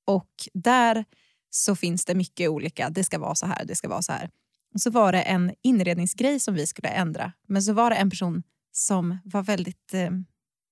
Och 0.05 0.31
där 0.53 1.05
så 1.49 1.75
finns 1.75 2.05
det 2.05 2.15
mycket 2.15 2.49
olika, 2.49 2.89
det 2.89 3.03
ska 3.03 3.19
vara 3.19 3.35
så 3.35 3.45
här, 3.45 3.65
det 3.65 3.75
ska 3.75 3.89
vara 3.89 4.01
så 4.01 4.11
här. 4.11 4.29
Och 4.73 4.81
så 4.81 4.89
var 4.89 5.11
det 5.11 5.21
en 5.21 5.53
inredningsgrej 5.61 6.39
som 6.39 6.53
vi 6.53 6.67
skulle 6.67 6.89
ändra. 6.89 7.31
Men 7.47 7.63
så 7.63 7.73
var 7.73 7.89
det 7.89 7.95
en 7.95 8.09
person 8.09 8.43
som 8.71 9.17
var 9.23 9.43
väldigt 9.43 9.93
eh, 9.93 10.09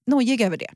nojig 0.08 0.42
över 0.42 0.58
det 0.58 0.70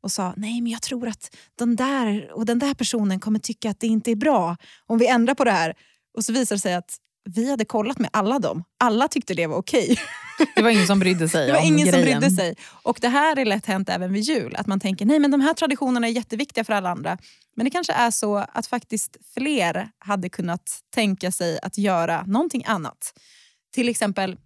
och 0.00 0.12
sa 0.12 0.34
nej 0.36 0.60
men 0.60 0.72
jag 0.72 0.82
tror 0.82 1.08
att 1.08 1.36
den 1.54 1.76
där 1.76 2.32
och 2.32 2.46
den 2.46 2.58
där 2.58 2.74
personen 2.74 3.20
kommer 3.20 3.38
tycka 3.38 3.70
att 3.70 3.80
det 3.80 3.86
inte 3.86 4.10
är 4.10 4.16
bra 4.16 4.56
om 4.86 4.98
vi 4.98 5.06
ändrar 5.06 5.34
på 5.34 5.44
det 5.44 5.50
här. 5.50 5.74
Och 6.14 6.24
så 6.24 6.32
visar 6.32 6.56
det 6.56 6.60
sig 6.60 6.74
att 6.74 6.96
vi 7.26 7.50
hade 7.50 7.64
kollat 7.64 7.98
med 7.98 8.10
alla 8.12 8.38
dem. 8.38 8.64
Alla 8.78 9.08
tyckte 9.08 9.34
det 9.34 9.46
var 9.46 9.56
okej. 9.56 9.98
Det 10.56 10.62
var 10.62 10.70
ingen 10.70 10.86
som 10.86 10.98
brydde 10.98 11.28
sig 11.28 11.46
Det 11.46 11.52
var 11.52 11.60
ingen 11.60 11.86
grejen. 11.86 11.92
som 11.92 12.02
brydde 12.02 12.30
sig. 12.30 12.54
Och 12.82 12.98
det 13.00 13.08
här 13.08 13.38
är 13.38 13.44
lätt 13.44 13.66
hänt 13.66 13.88
även 13.88 14.12
vid 14.12 14.22
jul. 14.22 14.56
Att 14.56 14.66
man 14.66 14.80
tänker 14.80 15.06
nej 15.06 15.18
men 15.18 15.30
de 15.30 15.40
här 15.40 15.54
traditionerna 15.54 16.06
är 16.06 16.12
jätteviktiga 16.12 16.64
för 16.64 16.72
alla 16.72 16.90
andra. 16.90 17.18
Men 17.56 17.64
det 17.64 17.70
kanske 17.70 17.92
är 17.92 18.10
så 18.10 18.36
att 18.36 18.66
faktiskt 18.66 19.16
fler 19.34 19.88
hade 19.98 20.28
kunnat 20.28 20.80
tänka 20.94 21.32
sig 21.32 21.58
att 21.62 21.78
göra 21.78 22.24
någonting 22.26 22.64
annat. 22.66 23.12
Till 23.74 23.88
exempel, 23.88 24.36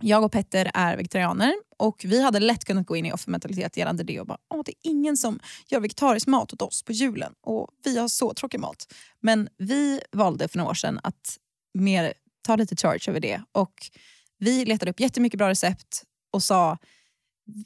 jag 0.00 0.24
och 0.24 0.32
Petter 0.32 0.70
är 0.74 0.96
vegetarianer 0.96 1.54
och 1.78 2.04
vi 2.08 2.22
hade 2.22 2.40
lätt 2.40 2.64
kunnat 2.64 2.86
gå 2.86 2.96
in 2.96 3.06
i 3.06 3.12
offermentalitet 3.12 3.76
gällande 3.76 4.04
det 4.04 4.20
och 4.20 4.26
bara 4.26 4.38
Åh, 4.54 4.62
det 4.64 4.72
är 4.72 4.90
ingen 4.90 5.16
som 5.16 5.40
gör 5.68 5.80
vegetarisk 5.80 6.26
mat 6.26 6.52
åt 6.52 6.62
oss 6.62 6.82
på 6.82 6.92
julen 6.92 7.32
och 7.42 7.68
vi 7.84 7.98
har 7.98 8.08
så 8.08 8.34
tråkig 8.34 8.60
mat. 8.60 8.92
Men 9.20 9.48
vi 9.58 10.00
valde 10.12 10.48
för 10.48 10.58
några 10.58 10.70
år 10.70 10.74
sedan 10.74 11.00
att 11.02 11.38
mer 11.74 12.12
ta 12.42 12.56
lite 12.56 12.76
charge 12.76 13.10
över 13.10 13.20
det. 13.20 13.40
Och 13.52 13.72
vi 14.38 14.64
letade 14.64 14.90
upp 14.90 15.00
jättemycket 15.00 15.38
bra 15.38 15.48
recept 15.48 16.02
och 16.32 16.42
sa 16.42 16.78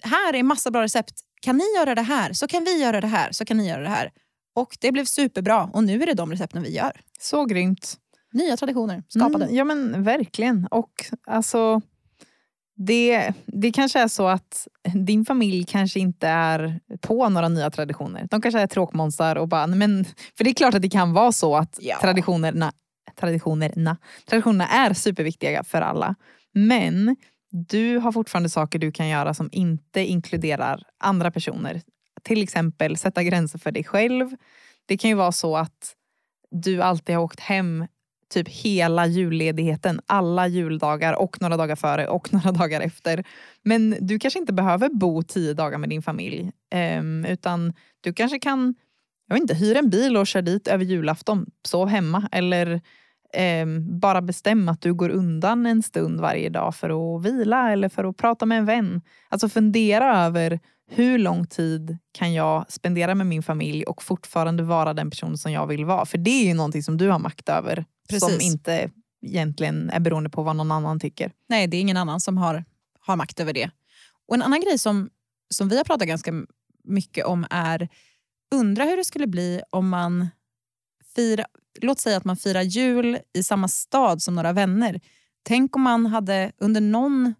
här 0.03 0.35
är 0.35 0.43
massa 0.43 0.71
bra 0.71 0.83
recept. 0.83 1.21
Kan 1.43 1.57
ni 1.57 1.65
göra 1.79 1.95
det 1.95 2.03
här 2.03 2.33
så 2.33 2.47
kan 2.47 2.65
vi 2.65 2.83
göra 2.83 3.01
det 3.01 3.07
här 3.07 3.33
så 3.33 3.45
kan 3.45 3.57
ni 3.57 3.69
göra 3.69 3.83
det 3.83 3.89
här. 3.89 4.13
Och 4.55 4.77
det 4.81 4.93
blev 4.93 5.05
superbra 5.05 5.71
och 5.73 5.85
nu 5.85 6.03
är 6.03 6.07
det 6.07 6.15
de 6.15 6.31
recepten 6.31 6.63
vi 6.63 6.75
gör. 6.75 7.01
Så 7.21 7.45
grymt. 7.45 7.97
Nya 8.33 8.57
traditioner 8.57 9.03
skapade. 9.09 9.45
Mm, 9.45 9.57
ja 9.57 9.65
men 9.65 10.03
verkligen. 10.03 10.67
Och 10.71 10.93
alltså 11.27 11.81
det, 12.77 13.33
det 13.47 13.73
kanske 13.73 14.01
är 14.01 14.09
så 14.09 14.29
att 14.29 14.69
din 14.95 15.25
familj 15.25 15.65
kanske 15.65 16.01
inte 16.01 16.29
är 16.29 16.81
på 17.01 17.29
några 17.29 17.49
nya 17.49 17.71
traditioner. 17.71 18.27
De 18.31 18.41
kanske 18.41 18.61
är 18.61 18.67
tråkmånsar 18.67 19.37
och 19.37 19.49
bara, 19.49 19.67
men, 19.67 20.05
för 20.37 20.45
det 20.45 20.51
är 20.51 20.55
klart 20.55 20.75
att 20.75 20.83
det 20.83 20.89
kan 20.89 21.13
vara 21.13 21.33
så 21.33 21.57
att 21.57 21.79
ja. 21.81 21.99
traditionerna 22.01 22.73
traditionerna. 23.15 23.97
Traditionerna 24.27 24.69
är 24.69 24.95
superviktiga 24.95 25.65
för 25.65 25.81
alla. 25.83 26.15
Men 26.53 27.17
du 27.51 27.99
har 27.99 28.13
fortfarande 28.13 28.49
saker 28.49 28.79
du 28.79 28.93
kan 28.93 29.09
göra 29.09 29.35
som 29.35 29.49
inte 29.53 30.01
inkluderar 30.01 30.83
andra 30.99 31.31
personer. 31.31 31.83
Till 32.23 32.43
exempel 32.43 32.97
sätta 32.97 33.23
gränser 33.23 33.59
för 33.59 33.73
dig 33.73 33.85
själv. 33.85 34.31
Det 34.87 34.97
kan 34.97 35.11
ju 35.11 35.17
vara 35.17 35.33
så 35.33 35.57
att 35.57 35.95
du 36.51 36.83
alltid 36.83 37.15
har 37.15 37.23
åkt 37.23 37.41
hem 37.41 37.87
typ 38.29 38.49
hela 38.49 39.07
julledigheten, 39.07 40.01
alla 40.07 40.47
juldagar 40.47 41.15
och 41.15 41.43
några 41.43 41.57
dagar 41.57 41.77
före 41.77 42.09
och 42.09 42.33
några 42.33 42.53
dagar 42.53 42.81
efter. 42.81 43.25
Men 43.63 43.97
du 44.01 44.19
kanske 44.19 44.39
inte 44.39 44.53
behöver 44.53 44.89
bo 44.89 45.23
tio 45.23 45.55
dagar 45.55 45.79
med 45.79 45.89
din 45.89 46.03
familj. 46.03 46.53
Ehm, 46.71 47.25
utan 47.25 47.73
du 48.01 48.13
kanske 48.13 48.39
kan 48.39 48.75
jag 49.29 49.35
vet 49.35 49.41
inte, 49.41 49.55
hyra 49.55 49.79
en 49.79 49.91
bil 49.91 50.16
och 50.16 50.27
köra 50.27 50.43
dit 50.43 50.68
över 50.68 50.85
julafton. 50.85 51.47
Sov 51.64 51.89
hemma. 51.89 52.29
Eller 52.33 52.81
eh, 53.33 53.66
bara 54.01 54.22
bestäm 54.22 54.68
att 54.68 54.81
du 54.81 54.95
går 54.95 55.11
undan 55.11 55.66
en 55.66 55.83
stund 55.83 56.20
varje 56.20 56.49
dag 56.49 56.74
för 56.74 57.16
att 57.16 57.24
vila 57.24 57.72
eller 57.72 57.89
för 57.89 58.05
att 58.05 58.16
prata 58.16 58.47
med 58.47 58.59
en 58.59 58.64
vän. 58.64 59.01
Alltså 59.29 59.49
fundera 59.49 60.24
över 60.24 60.61
hur 60.91 61.18
lång 61.18 61.47
tid 61.47 61.99
kan 62.12 62.35
jag 62.35 62.72
spendera 62.72 63.14
med 63.14 63.27
min 63.27 63.43
familj 63.43 63.85
och 63.85 64.03
fortfarande 64.03 64.62
vara 64.62 64.95
den 64.95 65.11
person 65.11 65.39
som 65.39 65.53
jag 65.53 65.66
vill 65.66 65.85
vara? 65.85 66.07
För 66.07 66.18
det 66.18 66.31
är 66.31 66.45
ju 66.45 66.55
någonting 66.55 66.83
som 66.83 66.97
du 66.97 67.09
har 67.09 67.18
makt 67.18 67.49
över. 67.49 67.85
Precis. 68.09 68.33
Som 68.33 68.41
inte 68.41 68.91
egentligen 69.27 69.91
är 69.91 70.01
beroende 70.01 70.31
på 70.31 70.43
vad 70.43 70.57
någon 70.57 70.72
annan 70.72 71.01
tycker. 71.01 71.33
Nej, 71.49 71.66
det 71.66 71.77
är 71.77 71.81
ingen 71.81 71.97
annan 71.97 72.20
som 72.20 72.39
har, 72.39 72.64
har 73.01 73.16
makt 73.16 73.41
över 73.41 73.53
det. 73.53 73.70
Och 74.29 74.35
En 74.35 74.43
annan 74.43 74.61
grej 74.61 74.79
som, 74.79 75.11
som 75.55 75.68
vi 75.68 75.77
har 75.77 75.85
pratat 75.85 76.09
ganska 76.09 76.33
mycket 76.85 77.27
om 77.27 77.47
är 77.51 77.89
undra 78.55 78.85
hur 78.85 78.97
det 78.97 79.05
skulle 79.05 79.27
bli 79.27 79.63
om 79.71 79.89
man 79.89 80.29
firar, 81.15 81.47
låt 81.81 82.01
säga 82.01 82.17
att 82.17 82.25
man 82.25 82.37
firar 82.37 82.63
jul 82.63 83.19
i 83.35 83.43
samma 83.43 83.69
stad 83.69 84.23
som 84.23 84.35
några 84.35 84.53
vänner. 84.53 85.01
Tänk 85.43 85.77
om 85.77 85.83
man 85.83 86.07
hade 86.07 86.53
under 86.59 86.81
någon 86.81 87.35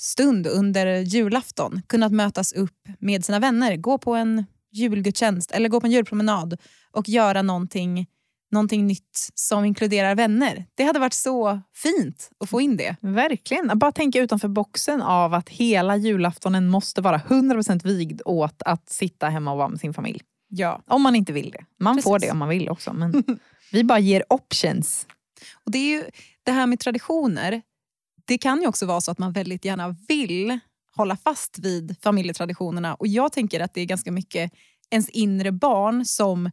stund 0.00 0.46
under 0.46 0.86
julafton 1.00 1.82
kunnat 1.86 2.12
mötas 2.12 2.52
upp 2.52 2.88
med 2.98 3.24
sina 3.24 3.38
vänner, 3.38 3.76
gå 3.76 3.98
på 3.98 4.14
en 4.14 4.44
julgudstjänst 4.72 5.50
eller 5.50 5.68
gå 5.68 5.80
på 5.80 5.86
en 5.86 5.92
julpromenad 5.92 6.60
och 6.90 7.08
göra 7.08 7.42
någonting, 7.42 8.06
någonting 8.54 8.86
nytt 8.86 9.30
som 9.34 9.64
inkluderar 9.64 10.14
vänner. 10.14 10.64
Det 10.74 10.84
hade 10.84 10.98
varit 10.98 11.12
så 11.12 11.60
fint 11.74 12.30
att 12.40 12.50
få 12.50 12.60
in 12.60 12.76
det. 12.76 12.96
Verkligen. 13.00 13.78
Bara 13.78 13.92
tänka 13.92 14.20
utanför 14.20 14.48
boxen 14.48 15.02
av 15.02 15.34
att 15.34 15.48
hela 15.48 15.96
julaftonen 15.96 16.68
måste 16.68 17.00
vara 17.00 17.18
100% 17.18 17.84
vigd 17.84 18.22
åt 18.24 18.62
att 18.62 18.90
sitta 18.90 19.28
hemma 19.28 19.52
och 19.52 19.58
vara 19.58 19.68
med 19.68 19.80
sin 19.80 19.94
familj. 19.94 20.20
Ja. 20.48 20.82
Om 20.86 21.02
man 21.02 21.16
inte 21.16 21.32
vill 21.32 21.50
det. 21.50 21.64
Man 21.80 21.96
Precis. 21.96 22.04
får 22.04 22.18
det 22.18 22.30
om 22.30 22.38
man 22.38 22.48
vill 22.48 22.68
också. 22.68 22.92
Men 22.92 23.24
vi 23.72 23.84
bara 23.84 23.98
ger 23.98 24.24
options. 24.28 25.06
Och 25.64 25.70
det, 25.70 25.78
är 25.78 25.98
ju, 25.98 26.04
det 26.42 26.52
här 26.52 26.66
med 26.66 26.80
traditioner, 26.80 27.62
det 28.24 28.38
kan 28.38 28.60
ju 28.60 28.66
också 28.66 28.86
vara 28.86 29.00
så 29.00 29.10
att 29.10 29.18
man 29.18 29.32
väldigt 29.32 29.64
gärna 29.64 29.96
vill 30.08 30.58
hålla 30.96 31.16
fast 31.16 31.58
vid 31.58 31.96
familjetraditionerna. 32.02 32.94
Och 32.94 33.06
jag 33.06 33.32
tänker 33.32 33.60
att 33.60 33.74
det 33.74 33.80
är 33.80 33.84
ganska 33.84 34.12
mycket 34.12 34.52
ens 34.90 35.08
inre 35.08 35.52
barn 35.52 36.04
som 36.04 36.50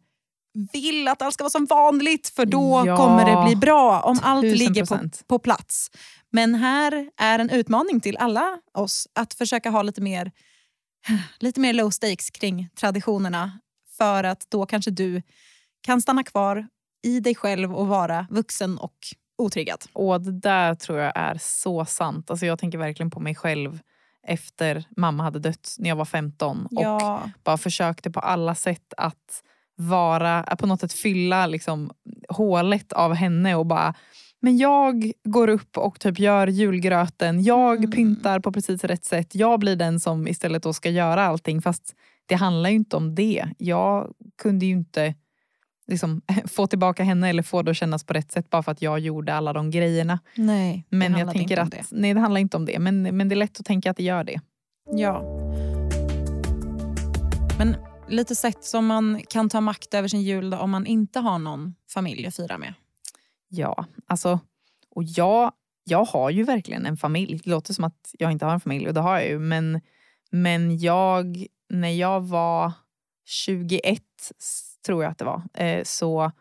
vill 0.74 1.08
att 1.08 1.22
allt 1.22 1.34
ska 1.34 1.44
vara 1.44 1.50
som 1.50 1.66
vanligt 1.66 2.30
för 2.30 2.46
då 2.46 2.84
ja, 2.86 2.98
kommer 2.98 3.26
det 3.26 3.46
bli 3.46 3.56
bra 3.56 4.02
om 4.02 4.20
allt 4.24 4.44
ligger 4.44 4.86
på, 4.86 5.10
på 5.28 5.40
plats. 5.40 5.92
Men 6.30 6.56
här 6.56 7.10
är 7.18 7.40
en 7.40 7.50
utmaning 7.50 8.00
till 8.00 8.18
alla 8.18 8.58
oss 8.74 9.08
att 9.16 9.34
försöka 9.34 9.70
ha 9.70 9.82
lite 9.82 10.02
mer, 10.02 10.32
lite 11.40 11.60
mer 11.60 11.74
low 11.74 11.90
stakes 11.90 12.30
kring 12.30 12.70
traditionerna 12.76 13.60
för 13.98 14.24
att 14.24 14.46
då 14.50 14.66
kanske 14.66 14.92
du 14.92 15.22
kan 15.82 16.02
stanna 16.02 16.24
kvar 16.24 16.68
i 17.04 17.20
dig 17.20 17.36
själv 17.36 17.76
och 17.76 17.88
vara 17.88 18.28
vuxen 18.30 18.78
och 18.78 18.98
otriggad. 19.38 19.86
Och 19.94 20.22
det 20.22 20.32
där 20.32 20.76
tror 20.76 21.00
jag 21.00 21.12
är 21.16 21.38
så 21.42 21.86
sant. 21.86 22.32
Alltså 22.32 22.46
jag 22.46 22.60
tänker 22.60 22.78
verkligen 22.78 23.12
på 23.12 23.20
mig 23.20 23.36
själv 23.36 23.80
efter 24.28 24.86
mamma 24.98 25.24
hade 25.24 25.40
dött 25.40 25.76
när 25.78 25.90
jag 25.90 25.96
var 25.96 26.06
15 26.06 26.68
ja. 26.72 27.22
och 27.24 27.30
bara 27.44 27.58
försökte 27.58 28.12
på 28.12 28.20
alla 28.20 28.56
sätt 28.56 28.94
att 28.98 29.44
vara, 29.82 30.44
på 30.44 30.68
något 30.68 30.80
sätt 30.80 30.94
fylla 30.94 31.48
liksom 31.48 31.92
hålet 32.30 32.94
av 32.94 33.14
henne 33.14 33.56
och 33.56 33.66
bara 33.66 33.94
men 34.42 34.58
jag 34.58 35.12
går 35.24 35.48
upp 35.48 35.78
och 35.78 36.00
typ 36.00 36.20
gör 36.20 36.48
julgröten, 36.48 37.44
jag 37.44 37.78
mm. 37.78 37.92
pyntar 37.92 38.40
på 38.40 38.52
precis 38.52 38.84
rätt 38.84 39.06
sätt. 39.06 39.36
Jag 39.36 39.60
blir 39.60 39.76
den 39.76 40.00
som 40.00 40.28
istället 40.28 40.64
då 40.64 40.74
ska 40.74 40.90
göra 40.90 41.26
allting. 41.26 41.62
Fast 41.62 41.96
det 42.26 42.36
handlar 42.36 42.70
ju 42.70 42.76
inte 42.76 42.96
om 42.96 43.16
det. 43.16 43.46
Jag 43.58 44.12
kunde 44.42 44.66
ju 44.66 44.72
inte 44.72 45.16
liksom, 45.88 46.22
få 46.46 46.68
tillbaka 46.68 47.04
henne 47.04 47.30
eller 47.30 47.44
få 47.44 47.62
det 47.62 47.72
att 47.72 47.78
kännas 47.78 48.04
på 48.04 48.14
rätt 48.14 48.32
sätt 48.32 48.50
bara 48.50 48.64
för 48.64 48.72
att 48.72 48.82
jag 48.82 49.00
gjorde 49.00 49.34
alla 49.34 49.54
de 49.54 49.72
grejerna. 49.72 50.20
Nej, 50.36 50.86
det 50.90 50.98
men 50.98 51.18
jag 51.18 51.32
tänker 51.32 51.58
att, 51.58 51.72
det. 51.72 51.84
Nej, 51.92 52.14
det 52.14 52.20
handlar 52.20 52.42
inte 52.42 52.58
om 52.58 52.66
det. 52.66 52.80
Men, 52.80 53.18
men 53.18 53.30
det 53.30 53.34
är 53.34 53.38
lätt 53.38 53.60
att 53.60 53.66
tänka 53.66 53.92
att 53.92 53.98
det 53.98 54.04
gör 54.04 54.24
det. 54.24 54.42
Ja. 54.92 55.22
Men 57.58 57.76
lite 58.12 58.36
sätt 58.36 58.64
som 58.64 58.86
man 58.86 59.22
kan 59.30 59.50
ta 59.50 59.62
makt 59.62 59.94
över 59.94 60.08
sin 60.08 60.22
jul 60.22 60.50
då, 60.50 60.58
om 60.58 60.72
man 60.72 60.86
inte 60.86 61.20
har 61.20 61.40
någon 61.40 61.76
familj 61.94 62.28
att 62.28 62.36
fira 62.36 62.58
med. 62.58 62.74
Ja, 63.48 63.86
alltså, 64.08 64.40
och 64.90 65.04
jag, 65.04 65.52
jag 65.84 66.06
har 66.06 66.30
ju 66.30 66.44
verkligen 66.44 66.86
en 66.86 66.98
familj. 66.98 67.42
Det 67.44 67.50
låter 67.50 67.74
som 67.74 67.84
att 67.84 68.16
jag 68.20 68.32
inte 68.32 68.46
har 68.46 68.54
en 68.54 68.60
familj 68.60 68.88
och 68.88 68.94
det 68.94 69.02
har 69.02 69.20
jag 69.20 69.28
ju. 69.28 69.40
Men, 69.40 69.82
men 70.32 70.78
jag, 70.78 71.46
när 71.70 71.90
jag 71.90 72.22
var 72.22 72.72
21, 73.26 74.04
tror 74.86 75.04
jag 75.04 75.12
att 75.12 75.18
det 75.18 75.26
var, 75.26 75.44
eh, 75.54 75.84
så, 75.84 76.32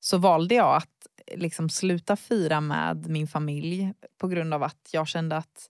så 0.00 0.18
valde 0.18 0.54
jag 0.54 0.76
att 0.76 1.06
eh, 1.26 1.38
liksom 1.38 1.68
sluta 1.68 2.16
fira 2.16 2.60
med 2.60 3.08
min 3.08 3.28
familj 3.28 3.92
på 4.18 4.28
grund 4.28 4.54
av 4.54 4.62
att 4.62 4.88
jag 4.92 5.08
kände 5.08 5.36
att 5.36 5.68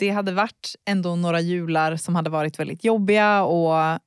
det 0.00 0.10
hade 0.10 0.32
varit 0.32 0.76
ändå 0.84 1.16
några 1.16 1.40
jular 1.40 1.96
som 1.96 2.14
hade 2.14 2.30
varit 2.30 2.58
väldigt 2.58 2.84
jobbiga 2.84 3.42
och 3.42 3.78
eh, 3.82 3.98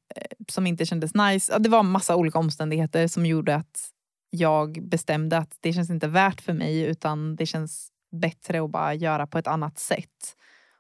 som 0.47 0.67
inte 0.67 0.85
kändes 0.85 1.13
nice. 1.13 1.59
Det 1.59 1.69
var 1.69 1.83
massa 1.83 2.15
olika 2.15 2.39
omständigheter 2.39 3.07
som 3.07 3.25
gjorde 3.25 3.55
att 3.55 3.89
jag 4.29 4.87
bestämde 4.89 5.37
att 5.37 5.57
det 5.59 5.73
känns 5.73 5.89
inte 5.89 6.07
värt 6.07 6.41
för 6.41 6.53
mig 6.53 6.81
utan 6.81 7.35
det 7.35 7.45
känns 7.45 7.89
bättre 8.11 8.63
att 8.63 8.71
bara 8.71 8.93
göra 8.93 9.27
på 9.27 9.37
ett 9.37 9.47
annat 9.47 9.79
sätt. 9.79 10.37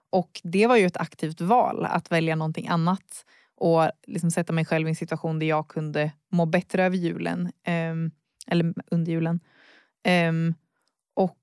Och 0.09 0.41
det 0.43 0.67
var 0.67 0.77
ju 0.77 0.85
ett 0.85 0.97
aktivt 0.97 1.41
val, 1.41 1.85
att 1.85 2.11
välja 2.11 2.35
någonting 2.35 2.67
annat 2.67 3.25
och 3.55 3.91
liksom 4.07 4.31
sätta 4.31 4.53
mig 4.53 4.65
själv 4.65 4.87
i 4.87 4.89
en 4.89 4.95
situation 4.95 5.39
där 5.39 5.47
jag 5.47 5.67
kunde 5.67 6.11
må 6.31 6.45
bättre 6.45 6.83
över 6.83 6.97
julen. 6.97 7.51
Um, 7.91 8.11
eller 8.47 8.73
under 8.91 9.11
julen. 9.11 9.39
Um, 10.29 10.55
och 11.13 11.39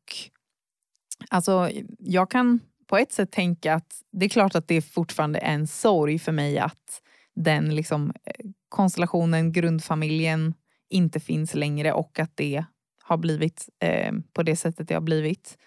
alltså, 1.31 1.71
jag 1.99 2.31
kan 2.31 2.61
på 2.91 2.99
ett 2.99 3.13
sätt 3.13 3.33
tänka 3.33 3.75
att 3.75 4.03
det 4.13 4.25
är 4.25 4.29
klart 4.29 4.55
att 4.55 4.69
det 4.69 4.83
fortfarande 4.83 5.39
är 5.39 5.55
en 5.55 5.67
sorg 5.67 6.19
för 6.19 6.33
mig 6.33 6.59
att 6.59 7.03
den 7.37 7.75
liksom, 7.75 8.13
eh, 8.25 8.47
konstellationen, 8.69 9.53
grundfamiljen, 9.53 10.55
inte 10.89 11.21
finns 11.21 11.55
längre 11.55 11.93
och 11.93 12.19
att 12.19 12.37
det 12.37 12.65
har 13.03 13.17
blivit 13.17 13.69
eh, 13.79 14.13
på 14.33 14.43
det 14.43 14.57
sättet 14.57 14.89
det 14.89 14.95
har 14.95 15.01
blivit. 15.01 15.59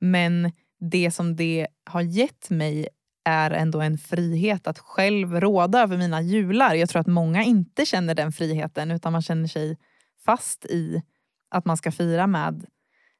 Men 0.00 0.52
det 0.80 1.10
som 1.10 1.36
det 1.36 1.66
har 1.84 2.00
gett 2.00 2.50
mig 2.50 2.88
är 3.24 3.50
ändå 3.50 3.80
en 3.80 3.98
frihet 3.98 4.66
att 4.66 4.78
själv 4.78 5.40
råda 5.40 5.82
över 5.82 5.96
mina 5.96 6.22
jular. 6.22 6.74
Jag 6.74 6.88
tror 6.88 7.00
att 7.00 7.06
många 7.06 7.42
inte 7.42 7.86
känner 7.86 8.14
den 8.14 8.32
friheten 8.32 8.90
utan 8.90 9.12
man 9.12 9.22
känner 9.22 9.48
sig 9.48 9.78
fast 10.24 10.64
i 10.64 11.02
att 11.50 11.64
man 11.64 11.76
ska 11.76 11.92
fira 11.92 12.26
med 12.26 12.66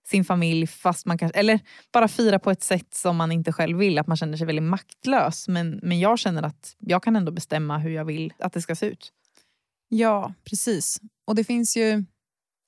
sin 0.08 0.24
familj 0.24 0.66
fast 0.66 1.06
man 1.06 1.18
kanske, 1.18 1.38
eller 1.38 1.60
bara 1.92 2.08
fira 2.08 2.38
på 2.38 2.50
ett 2.50 2.62
sätt 2.62 2.94
som 2.94 3.16
man 3.16 3.32
inte 3.32 3.52
själv 3.52 3.78
vill. 3.78 3.98
Att 3.98 4.06
man 4.06 4.16
känner 4.16 4.36
sig 4.36 4.46
väldigt 4.46 4.62
maktlös. 4.62 5.48
Men, 5.48 5.80
men 5.82 6.00
jag 6.00 6.18
känner 6.18 6.42
att 6.42 6.76
jag 6.78 7.02
kan 7.02 7.16
ändå 7.16 7.32
bestämma 7.32 7.78
hur 7.78 7.90
jag 7.90 8.04
vill 8.04 8.32
att 8.38 8.52
det 8.52 8.62
ska 8.62 8.74
se 8.74 8.86
ut. 8.86 9.12
Ja, 9.88 10.34
precis. 10.44 11.00
Och 11.26 11.34
det 11.34 11.44
finns 11.44 11.76
ju... 11.76 12.04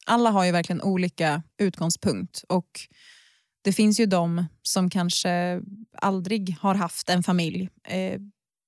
Alla 0.06 0.30
har 0.30 0.44
ju 0.44 0.52
verkligen 0.52 0.82
olika 0.82 1.42
utgångspunkt. 1.58 2.44
Och 2.48 2.80
det 3.62 3.72
finns 3.72 4.00
ju 4.00 4.06
de 4.06 4.44
som 4.62 4.90
kanske 4.90 5.62
aldrig 5.96 6.56
har 6.60 6.74
haft 6.74 7.08
en 7.08 7.22
familj 7.22 7.68
eh, 7.84 8.20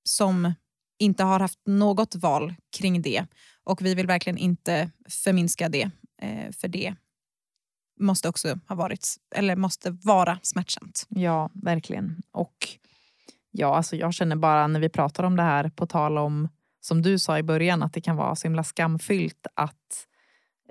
som 0.04 0.54
inte 0.98 1.24
har 1.24 1.40
haft 1.40 1.58
något 1.66 2.14
val 2.14 2.54
kring 2.76 3.02
det. 3.02 3.26
Och 3.64 3.82
vi 3.82 3.94
vill 3.94 4.06
verkligen 4.06 4.38
inte 4.38 4.90
förminska 5.08 5.68
det, 5.68 5.90
eh, 6.22 6.52
för 6.52 6.68
det 6.68 6.94
måste 8.00 8.28
också 8.28 8.58
ha 8.68 8.76
varit, 8.76 9.16
eller 9.34 9.56
måste 9.56 9.90
vara 9.90 10.38
smärtsamt. 10.42 11.06
Ja, 11.08 11.50
verkligen. 11.54 12.22
Och 12.32 12.56
ja, 13.50 13.76
alltså 13.76 13.96
jag 13.96 14.14
känner 14.14 14.36
bara 14.36 14.66
när 14.66 14.80
vi 14.80 14.88
pratar 14.88 15.24
om 15.24 15.36
det 15.36 15.42
här, 15.42 15.68
på 15.68 15.86
tal 15.86 16.18
om, 16.18 16.48
som 16.80 17.02
du 17.02 17.18
sa 17.18 17.38
i 17.38 17.42
början, 17.42 17.82
att 17.82 17.92
det 17.92 18.00
kan 18.00 18.16
vara 18.16 18.36
så 18.36 18.48
himla 18.48 18.64
skamfyllt 18.64 19.46
att 19.54 20.06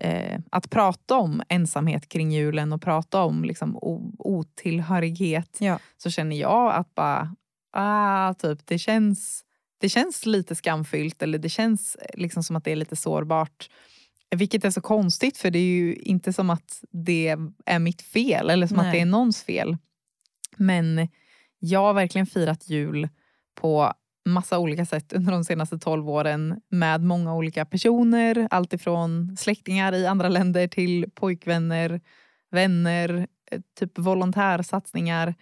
eh, 0.02 0.40
att 0.52 0.70
prata 0.70 1.18
om 1.18 1.42
ensamhet 1.50 2.10
kring 2.10 2.32
julen 2.32 2.74
och 2.74 2.82
prata 2.82 3.24
om 3.24 3.44
liksom, 3.44 3.78
otillhörighet 4.20 5.58
ja. 5.60 5.80
så 5.98 6.10
känner 6.10 6.36
jag 6.36 6.74
att 6.74 6.96
bara, 6.96 7.36
ah, 7.72 8.34
typ, 8.34 8.60
det, 8.66 8.78
känns, 8.78 9.44
det 9.78 9.90
känns 9.90 10.26
lite 10.26 10.56
skamfyllt 10.56 11.22
eller 11.22 11.38
det 11.38 11.50
känns 11.50 11.98
liksom 12.14 12.44
som 12.44 12.56
att 12.56 12.64
det 12.64 12.72
är 12.72 12.76
lite 12.76 12.96
sårbart. 12.96 13.70
Vilket 14.36 14.66
är 14.66 14.70
så 14.70 14.82
konstigt 14.82 15.38
för 15.38 15.52
det 15.52 15.60
är 15.60 15.74
ju 15.74 15.96
inte 15.96 16.34
som 16.34 16.50
att 16.50 16.84
det 16.92 17.36
är 17.66 17.80
mitt 17.80 18.02
fel 18.02 18.50
eller 18.50 18.68
som 18.68 18.78
Nej. 18.78 18.86
att 18.86 18.94
det 18.94 19.00
är 19.00 19.06
någons 19.06 19.44
fel. 19.44 19.78
Men 20.58 21.08
jag 21.60 21.80
har 21.80 21.94
verkligen 21.94 22.28
firat 22.28 22.70
jul 22.70 23.10
på 23.56 23.94
massa 24.26 24.60
olika 24.60 24.86
sätt 24.86 25.14
under 25.14 25.32
de 25.32 25.44
senaste 25.44 25.80
12 25.80 26.10
åren 26.10 26.62
med 26.70 27.02
många 27.04 27.36
olika 27.36 27.66
personer. 27.66 28.48
Alltifrån 28.52 29.38
släktingar 29.38 29.94
i 29.94 30.08
andra 30.08 30.30
länder 30.30 30.68
till 30.68 31.12
pojkvänner, 31.16 32.02
vänner, 32.52 33.28
eh, 33.52 33.62
typ 33.80 33.98
volontärsatsningar. 33.98 35.36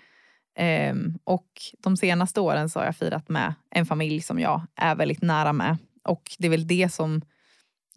Um, 0.92 1.20
och 1.24 1.48
de 1.78 1.98
senaste 1.98 2.42
åren 2.42 2.70
så 2.70 2.80
har 2.80 2.86
jag 2.86 2.96
firat 2.96 3.30
med 3.30 3.54
en 3.70 3.86
familj 3.86 4.22
som 4.22 4.40
jag 4.40 4.62
är 4.76 4.96
väldigt 4.96 5.22
nära 5.22 5.54
med. 5.54 5.78
Och 6.04 6.36
det 6.38 6.48
är 6.48 6.52
väl 6.52 6.68
det 6.68 6.94
som 6.94 7.22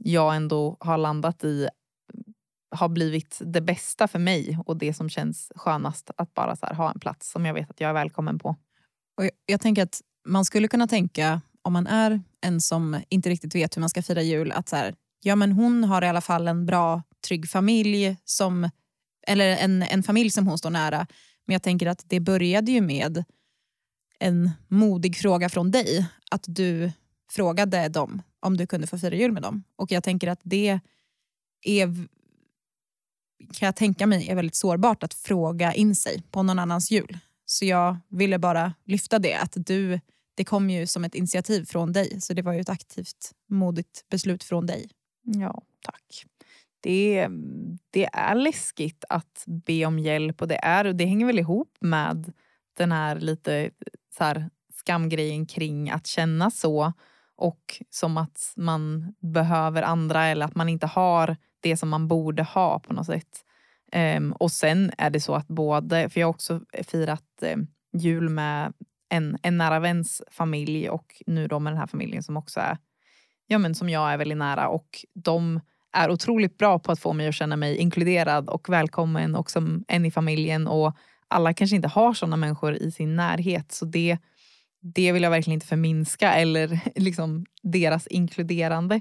jag 0.04 0.36
ändå 0.36 0.76
har 0.80 0.98
landat 0.98 1.44
i 1.44 1.68
har 2.74 2.88
blivit 2.88 3.38
det 3.44 3.60
bästa 3.60 4.08
för 4.08 4.18
mig 4.18 4.58
och 4.66 4.76
det 4.76 4.94
som 4.94 5.08
känns 5.08 5.52
skönast 5.54 6.10
att 6.16 6.34
bara 6.34 6.56
så 6.56 6.66
ha 6.66 6.90
en 6.90 7.00
plats 7.00 7.30
som 7.30 7.46
jag 7.46 7.54
vet 7.54 7.70
att 7.70 7.80
jag 7.80 7.88
är 7.88 7.94
välkommen 7.94 8.38
på. 8.38 8.48
Och 9.16 9.24
jag, 9.24 9.30
jag 9.46 9.60
tänker 9.60 9.82
att 9.82 10.00
man 10.26 10.44
skulle 10.44 10.68
kunna 10.68 10.86
tänka 10.86 11.40
om 11.62 11.72
man 11.72 11.86
är 11.86 12.22
en 12.40 12.60
som 12.60 13.00
inte 13.08 13.30
riktigt 13.30 13.54
vet 13.54 13.76
hur 13.76 13.80
man 13.80 13.88
ska 13.88 14.02
fira 14.02 14.22
jul 14.22 14.52
att 14.52 14.68
så 14.68 14.76
här, 14.76 14.94
ja 15.22 15.36
men 15.36 15.52
hon 15.52 15.84
har 15.84 16.04
i 16.04 16.08
alla 16.08 16.20
fall 16.20 16.48
en 16.48 16.66
bra 16.66 17.02
trygg 17.26 17.50
familj 17.50 18.16
som 18.24 18.70
eller 19.26 19.56
en, 19.56 19.82
en 19.82 20.02
familj 20.02 20.30
som 20.30 20.46
hon 20.46 20.58
står 20.58 20.70
nära. 20.70 21.06
Men 21.46 21.52
jag 21.52 21.62
tänker 21.62 21.86
att 21.86 22.04
det 22.06 22.20
började 22.20 22.72
ju 22.72 22.80
med 22.80 23.24
en 24.18 24.50
modig 24.68 25.16
fråga 25.16 25.48
från 25.48 25.70
dig. 25.70 26.06
Att 26.30 26.44
du 26.46 26.92
frågade 27.32 27.88
dem 27.88 28.22
om 28.40 28.56
du 28.56 28.66
kunde 28.66 28.86
få 28.86 28.98
fira 28.98 29.14
jul 29.14 29.32
med 29.32 29.42
dem. 29.42 29.64
Och 29.76 29.92
jag 29.92 30.04
tänker 30.04 30.28
att 30.28 30.40
det 30.42 30.80
är 31.62 31.88
kan 33.52 33.66
jag 33.66 33.76
tänka 33.76 34.06
mig 34.06 34.28
är 34.28 34.34
väldigt 34.34 34.54
sårbart 34.54 35.02
att 35.02 35.14
fråga 35.14 35.74
in 35.74 35.96
sig 35.96 36.22
på 36.30 36.42
någon 36.42 36.58
annans 36.58 36.90
jul. 36.90 37.18
Så 37.44 37.64
jag 37.64 37.96
ville 38.08 38.38
bara 38.38 38.74
lyfta 38.84 39.18
det, 39.18 39.34
att 39.34 39.52
du, 39.56 40.00
det 40.34 40.44
kom 40.44 40.70
ju 40.70 40.86
som 40.86 41.04
ett 41.04 41.14
initiativ 41.14 41.64
från 41.64 41.92
dig. 41.92 42.20
Så 42.20 42.34
det 42.34 42.42
var 42.42 42.52
ju 42.52 42.60
ett 42.60 42.68
aktivt, 42.68 43.32
modigt 43.48 44.08
beslut 44.10 44.44
från 44.44 44.66
dig. 44.66 44.88
Ja, 45.22 45.62
tack. 45.84 46.24
Det, 46.80 47.28
det 47.90 48.08
är 48.12 48.34
läskigt 48.34 49.04
att 49.08 49.44
be 49.46 49.86
om 49.86 49.98
hjälp 49.98 50.42
och 50.42 50.48
det, 50.48 50.64
är, 50.64 50.84
det 50.84 51.04
hänger 51.04 51.26
väl 51.26 51.38
ihop 51.38 51.76
med 51.80 52.32
den 52.76 52.92
här 52.92 53.20
lite 53.20 53.70
så 54.18 54.24
här, 54.24 54.50
skamgrejen 54.74 55.46
kring 55.46 55.90
att 55.90 56.06
känna 56.06 56.50
så 56.50 56.92
och 57.36 57.82
som 57.90 58.16
att 58.16 58.52
man 58.56 59.14
behöver 59.20 59.82
andra 59.82 60.24
eller 60.24 60.46
att 60.46 60.54
man 60.54 60.68
inte 60.68 60.86
har 60.86 61.36
det 61.60 61.76
som 61.76 61.88
man 61.88 62.08
borde 62.08 62.42
ha 62.42 62.78
på 62.78 62.92
något 62.92 63.06
sätt. 63.06 63.44
Um, 64.16 64.32
och 64.32 64.52
sen 64.52 64.92
är 64.98 65.10
det 65.10 65.20
så 65.20 65.34
att 65.34 65.48
både, 65.48 66.08
för 66.08 66.20
jag 66.20 66.26
har 66.26 66.34
också 66.34 66.60
firat 66.88 67.42
um, 67.54 67.66
jul 67.92 68.28
med 68.28 68.72
en, 69.08 69.38
en 69.42 69.58
nära 69.58 69.80
väns 69.80 70.22
familj 70.30 70.90
och 70.90 71.22
nu 71.26 71.48
då 71.48 71.58
med 71.58 71.72
den 71.72 71.80
här 71.80 71.86
familjen 71.86 72.22
som 72.22 72.36
också 72.36 72.60
är, 72.60 72.78
ja 73.46 73.58
men 73.58 73.74
som 73.74 73.88
jag 73.88 74.12
är 74.12 74.16
väldigt 74.16 74.38
nära 74.38 74.68
och 74.68 75.04
de 75.14 75.60
är 75.92 76.10
otroligt 76.10 76.58
bra 76.58 76.78
på 76.78 76.92
att 76.92 77.00
få 77.00 77.12
mig 77.12 77.28
att 77.28 77.34
känna 77.34 77.56
mig 77.56 77.76
inkluderad 77.76 78.48
och 78.48 78.68
välkommen 78.68 79.34
och 79.34 79.50
som 79.50 79.84
en 79.88 80.04
i 80.04 80.10
familjen 80.10 80.66
och 80.66 80.96
alla 81.28 81.54
kanske 81.54 81.76
inte 81.76 81.88
har 81.88 82.14
sådana 82.14 82.36
människor 82.36 82.74
i 82.74 82.90
sin 82.90 83.16
närhet 83.16 83.72
så 83.72 83.84
det, 83.84 84.18
det 84.82 85.12
vill 85.12 85.22
jag 85.22 85.30
verkligen 85.30 85.54
inte 85.54 85.66
förminska 85.66 86.34
eller 86.34 86.80
liksom 86.94 87.46
deras 87.62 88.06
inkluderande. 88.06 89.00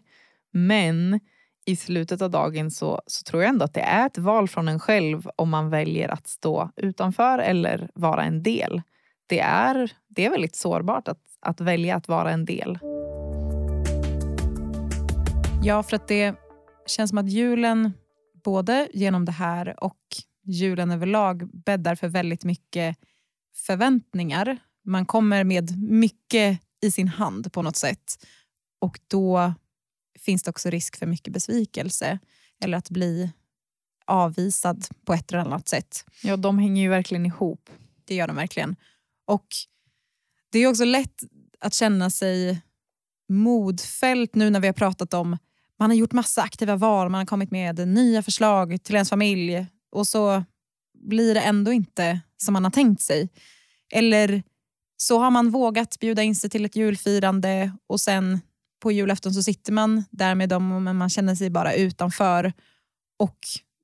Men 0.51 1.19
i 1.65 1.75
slutet 1.75 2.21
av 2.21 2.29
dagen 2.29 2.71
så, 2.71 3.01
så 3.07 3.23
tror 3.23 3.41
jag 3.41 3.49
ändå 3.49 3.65
att 3.65 3.73
det 3.73 3.82
är 3.82 4.05
ett 4.05 4.17
val 4.17 4.47
från 4.47 4.67
en 4.67 4.79
själv 4.79 5.29
om 5.36 5.49
man 5.49 5.69
väljer 5.69 6.09
att 6.09 6.27
stå 6.27 6.69
utanför 6.75 7.39
eller 7.39 7.89
vara 7.93 8.23
en 8.23 8.43
del. 8.43 8.82
Det 9.27 9.39
är, 9.39 9.91
det 10.07 10.25
är 10.25 10.29
väldigt 10.29 10.55
sårbart 10.55 11.07
att, 11.07 11.21
att 11.39 11.61
välja 11.61 11.95
att 11.95 12.07
vara 12.07 12.32
en 12.32 12.45
del. 12.45 12.79
Ja, 15.63 15.84
för 15.84 15.95
att 15.95 16.07
det 16.07 16.36
känns 16.86 17.09
som 17.09 17.17
att 17.17 17.29
julen, 17.29 17.93
både 18.43 18.89
genom 18.93 19.25
det 19.25 19.32
här 19.32 19.84
och 19.84 19.99
julen 20.43 20.91
överlag, 20.91 21.49
bäddar 21.65 21.95
för 21.95 22.07
väldigt 22.07 22.43
mycket 22.43 22.97
förväntningar. 23.67 24.57
Man 24.86 25.05
kommer 25.05 25.43
med 25.43 25.82
mycket 25.82 26.59
i 26.82 26.91
sin 26.91 27.07
hand 27.07 27.53
på 27.53 27.61
något 27.61 27.75
sätt. 27.75 28.25
Och 28.79 28.99
då 29.07 29.53
finns 30.19 30.43
det 30.43 30.49
också 30.49 30.69
risk 30.69 30.97
för 30.97 31.05
mycket 31.05 31.34
besvikelse 31.34 32.19
eller 32.63 32.77
att 32.77 32.89
bli 32.89 33.32
avvisad 34.05 34.86
på 35.05 35.13
ett 35.13 35.32
eller 35.32 35.41
annat 35.41 35.67
sätt. 35.67 36.05
Ja, 36.23 36.38
de 36.38 36.59
hänger 36.59 36.82
ju 36.82 36.89
verkligen 36.89 37.25
ihop. 37.25 37.69
Det 38.05 38.15
gör 38.15 38.27
de 38.27 38.36
verkligen. 38.36 38.75
Och 39.25 39.47
det 40.51 40.59
är 40.59 40.67
också 40.67 40.86
lätt 40.86 41.23
att 41.59 41.73
känna 41.73 42.09
sig 42.09 42.61
modfällt 43.29 44.36
nu 44.36 44.49
när 44.49 44.59
vi 44.59 44.67
har 44.67 44.73
pratat 44.73 45.13
om 45.13 45.38
man 45.79 45.89
har 45.89 45.97
gjort 45.97 46.11
massa 46.11 46.41
aktiva 46.41 46.75
val, 46.75 47.09
man 47.09 47.19
har 47.19 47.25
kommit 47.25 47.51
med 47.51 47.88
nya 47.88 48.23
förslag 48.23 48.84
till 48.84 48.95
ens 48.95 49.09
familj 49.09 49.67
och 49.91 50.07
så 50.07 50.43
blir 50.93 51.34
det 51.34 51.41
ändå 51.41 51.71
inte 51.71 52.19
som 52.38 52.53
man 52.53 52.63
har 52.63 52.71
tänkt 52.71 53.01
sig. 53.01 53.29
Eller 53.93 54.43
så 55.01 55.19
har 55.19 55.31
man 55.31 55.49
vågat 55.49 55.99
bjuda 55.99 56.23
in 56.23 56.35
sig 56.35 56.49
till 56.49 56.65
ett 56.65 56.75
julfirande 56.75 57.71
och 57.87 57.99
sen 57.99 58.41
på 58.79 58.91
julafton 58.91 59.33
så 59.33 59.43
sitter 59.43 59.73
man 59.73 60.03
där 60.11 60.35
med 60.35 60.49
dem 60.49 60.83
men 60.83 60.97
man 60.97 61.09
känner 61.09 61.35
sig 61.35 61.49
bara 61.49 61.73
utanför. 61.73 62.53
Och 63.19 63.37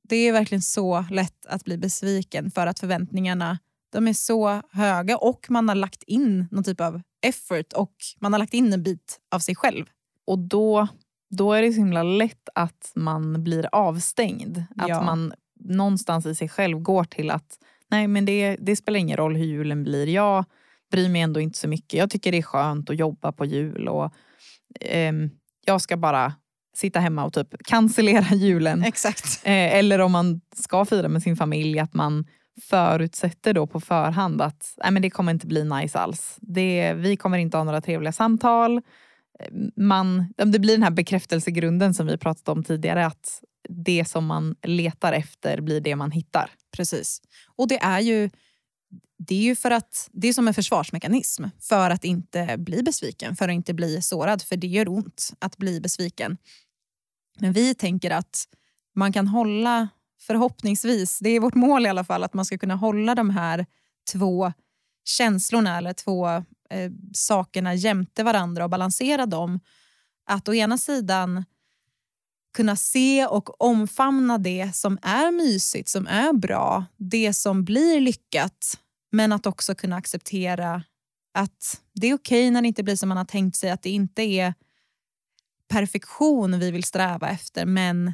Det 0.09 0.15
är 0.15 0.33
verkligen 0.33 0.61
så 0.61 1.05
lätt 1.11 1.45
att 1.45 1.63
bli 1.63 1.77
besviken 1.77 2.51
för 2.51 2.67
att 2.67 2.79
förväntningarna 2.79 3.59
de 3.89 4.07
är 4.07 4.13
så 4.13 4.61
höga 4.71 5.17
och 5.17 5.45
man 5.49 5.69
har 5.69 5.75
lagt 5.75 6.03
in 6.03 6.47
någon 6.51 6.63
typ 6.63 6.81
av 6.81 7.01
effort 7.21 7.73
och 7.73 7.95
man 8.19 8.33
har 8.33 8.39
lagt 8.39 8.53
in 8.53 8.73
en 8.73 8.83
bit 8.83 9.19
av 9.31 9.39
sig 9.39 9.55
själv. 9.55 9.85
Och 10.27 10.39
då, 10.39 10.87
då 11.29 11.53
är 11.53 11.61
det 11.61 11.73
så 11.73 11.77
himla 11.77 12.03
lätt 12.03 12.49
att 12.55 12.91
man 12.95 13.43
blir 13.43 13.69
avstängd. 13.71 14.63
Att 14.75 14.89
ja. 14.89 15.01
man 15.01 15.33
någonstans 15.59 16.25
i 16.25 16.35
sig 16.35 16.49
själv 16.49 16.79
går 16.79 17.03
till 17.03 17.31
att 17.31 17.59
nej 17.87 18.07
men 18.07 18.25
det, 18.25 18.57
det 18.59 18.75
spelar 18.75 18.99
ingen 18.99 19.17
roll 19.17 19.35
hur 19.35 19.45
julen 19.45 19.83
blir. 19.83 20.07
Jag 20.07 20.45
bryr 20.91 21.09
mig 21.09 21.21
ändå 21.21 21.39
inte 21.39 21.59
så 21.59 21.67
mycket. 21.67 21.99
Jag 21.99 22.09
tycker 22.09 22.31
det 22.31 22.37
är 22.37 22.41
skönt 22.41 22.89
att 22.89 22.99
jobba 22.99 23.31
på 23.31 23.45
jul 23.45 23.87
och 23.87 24.13
eh, 24.81 25.13
jag 25.65 25.81
ska 25.81 25.97
bara 25.97 26.33
sitta 26.75 26.99
hemma 26.99 27.25
och 27.25 27.33
typ 27.33 27.47
cancellera 27.63 28.25
julen. 28.35 28.83
Exakt. 28.83 29.41
Eh, 29.43 29.75
eller 29.75 29.99
om 29.99 30.11
man 30.11 30.41
ska 30.55 30.85
fira 30.85 31.07
med 31.07 31.23
sin 31.23 31.35
familj 31.35 31.79
att 31.79 31.93
man 31.93 32.25
förutsätter 32.61 33.53
då 33.53 33.67
på 33.67 33.79
förhand 33.79 34.41
att 34.41 34.73
nej, 34.83 34.91
men 34.91 35.01
det 35.01 35.09
kommer 35.09 35.31
inte 35.31 35.47
bli 35.47 35.63
nice 35.63 35.99
alls. 35.99 36.37
Det, 36.41 36.93
vi 36.93 37.17
kommer 37.17 37.37
inte 37.37 37.57
ha 37.57 37.63
några 37.63 37.81
trevliga 37.81 38.11
samtal. 38.11 38.81
Man, 39.75 40.33
det 40.37 40.59
blir 40.59 40.73
den 40.73 40.83
här 40.83 40.91
bekräftelsegrunden 40.91 41.93
som 41.93 42.07
vi 42.07 42.17
pratat 42.17 42.49
om 42.49 42.63
tidigare. 42.63 43.05
Att 43.05 43.43
det 43.69 44.05
som 44.05 44.25
man 44.25 44.55
letar 44.63 45.13
efter 45.13 45.61
blir 45.61 45.81
det 45.81 45.95
man 45.95 46.11
hittar. 46.11 46.51
Precis. 46.75 47.21
Och 47.55 47.67
det 47.67 47.77
är 47.77 47.99
ju 47.99 48.29
det 49.17 49.35
är 49.35 49.41
ju 49.41 49.55
för 49.55 49.71
att 49.71 50.09
det 50.11 50.27
är 50.27 50.33
som 50.33 50.47
en 50.47 50.53
försvarsmekanism 50.53 51.45
för 51.59 51.89
att 51.89 52.03
inte 52.03 52.57
bli 52.57 52.83
besviken, 52.83 53.35
för 53.35 53.49
att 53.49 53.53
inte 53.53 53.73
bli 53.73 54.01
sårad. 54.01 54.41
För 54.41 54.57
det 54.57 54.67
gör 54.67 54.89
ont 54.89 55.33
att 55.39 55.57
bli 55.57 55.81
besviken. 55.81 56.37
Men 57.39 57.53
vi 57.53 57.75
tänker 57.75 58.11
att 58.11 58.45
man 58.95 59.13
kan 59.13 59.27
hålla, 59.27 59.89
förhoppningsvis, 60.21 61.19
det 61.19 61.29
är 61.29 61.39
vårt 61.39 61.55
mål 61.55 61.85
i 61.85 61.89
alla 61.89 62.03
fall, 62.03 62.23
att 62.23 62.33
man 62.33 62.45
ska 62.45 62.57
kunna 62.57 62.75
hålla 62.75 63.15
de 63.15 63.29
här 63.29 63.65
två 64.11 64.53
känslorna 65.05 65.77
eller 65.77 65.93
två 65.93 66.27
eh, 66.69 66.91
sakerna 67.13 67.73
jämte 67.73 68.23
varandra 68.23 68.63
och 68.63 68.69
balansera 68.69 69.25
dem. 69.25 69.59
Att 70.25 70.47
å 70.47 70.53
ena 70.53 70.77
sidan 70.77 71.45
kunna 72.57 72.75
se 72.75 73.25
och 73.25 73.61
omfamna 73.61 74.37
det 74.37 74.75
som 74.75 74.97
är 75.01 75.31
mysigt, 75.31 75.89
som 75.89 76.07
är 76.07 76.33
bra, 76.33 76.85
det 76.97 77.33
som 77.33 77.63
blir 77.63 77.99
lyckat 77.99 78.79
men 79.11 79.31
att 79.31 79.45
också 79.45 79.75
kunna 79.75 79.95
acceptera 79.95 80.83
att 81.33 81.81
det 81.93 82.07
är 82.07 82.13
okej 82.13 82.47
okay 82.47 82.51
när 82.51 82.61
det 82.61 82.67
inte 82.67 82.83
blir 82.83 82.95
som 82.95 83.09
man 83.09 83.17
har 83.17 83.25
tänkt 83.25 83.55
sig, 83.55 83.69
att 83.69 83.81
det 83.81 83.89
inte 83.89 84.21
är 84.21 84.53
perfektion 85.67 86.59
vi 86.59 86.71
vill 86.71 86.83
sträva 86.83 87.29
efter 87.29 87.65
men 87.65 88.13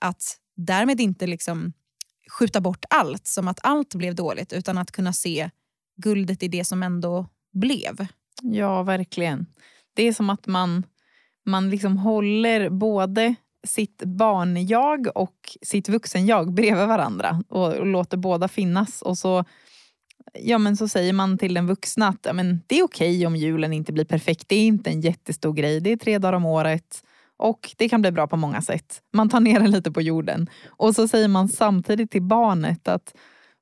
att 0.00 0.38
därmed 0.56 1.00
inte 1.00 1.26
liksom 1.26 1.72
skjuta 2.30 2.60
bort 2.60 2.84
allt 2.90 3.26
som 3.26 3.48
att 3.48 3.60
allt 3.62 3.94
blev 3.94 4.14
dåligt 4.14 4.52
utan 4.52 4.78
att 4.78 4.92
kunna 4.92 5.12
se 5.12 5.50
guldet 5.96 6.42
i 6.42 6.48
det 6.48 6.64
som 6.64 6.82
ändå 6.82 7.26
blev. 7.52 8.06
Ja, 8.42 8.82
verkligen. 8.82 9.46
Det 9.94 10.02
är 10.02 10.12
som 10.12 10.30
att 10.30 10.46
man, 10.46 10.86
man 11.44 11.70
liksom 11.70 11.96
håller 11.96 12.70
både 12.70 13.34
sitt 13.66 14.02
barn-jag 14.04 15.06
och 15.14 15.56
sitt 15.62 15.88
vuxen-jag 15.88 16.52
bredvid 16.52 16.86
varandra 16.86 17.42
och, 17.48 17.74
och 17.74 17.86
låter 17.86 18.16
båda 18.16 18.48
finnas. 18.48 19.02
Och 19.02 19.18
så 19.18 19.44
ja, 20.34 20.58
men 20.58 20.76
så 20.76 20.88
säger 20.88 21.12
man 21.12 21.38
till 21.38 21.54
den 21.54 21.66
vuxna 21.66 22.08
att 22.08 22.20
ja, 22.22 22.32
men 22.32 22.60
det 22.66 22.78
är 22.78 22.84
okej 22.84 23.16
okay 23.16 23.26
om 23.26 23.36
julen 23.36 23.72
inte 23.72 23.92
blir 23.92 24.04
perfekt. 24.04 24.48
Det 24.48 24.56
är 24.56 24.66
inte 24.66 24.90
en 24.90 25.00
jättestor 25.00 25.52
grej. 25.52 25.80
Det 25.80 25.92
är 25.92 25.96
tre 25.96 26.18
dagar 26.18 26.32
om 26.32 26.46
året. 26.46 27.02
Och 27.38 27.74
det 27.76 27.88
kan 27.88 28.00
bli 28.00 28.12
bra 28.12 28.26
på 28.26 28.36
många 28.36 28.62
sätt. 28.62 29.00
Man 29.12 29.28
tar 29.28 29.40
ner 29.40 29.60
det 29.60 29.68
lite 29.68 29.92
på 29.92 30.00
jorden. 30.00 30.50
Och 30.66 30.94
så 30.94 31.08
säger 31.08 31.28
man 31.28 31.48
samtidigt 31.48 32.10
till 32.10 32.22
barnet 32.22 32.88
att 32.88 33.14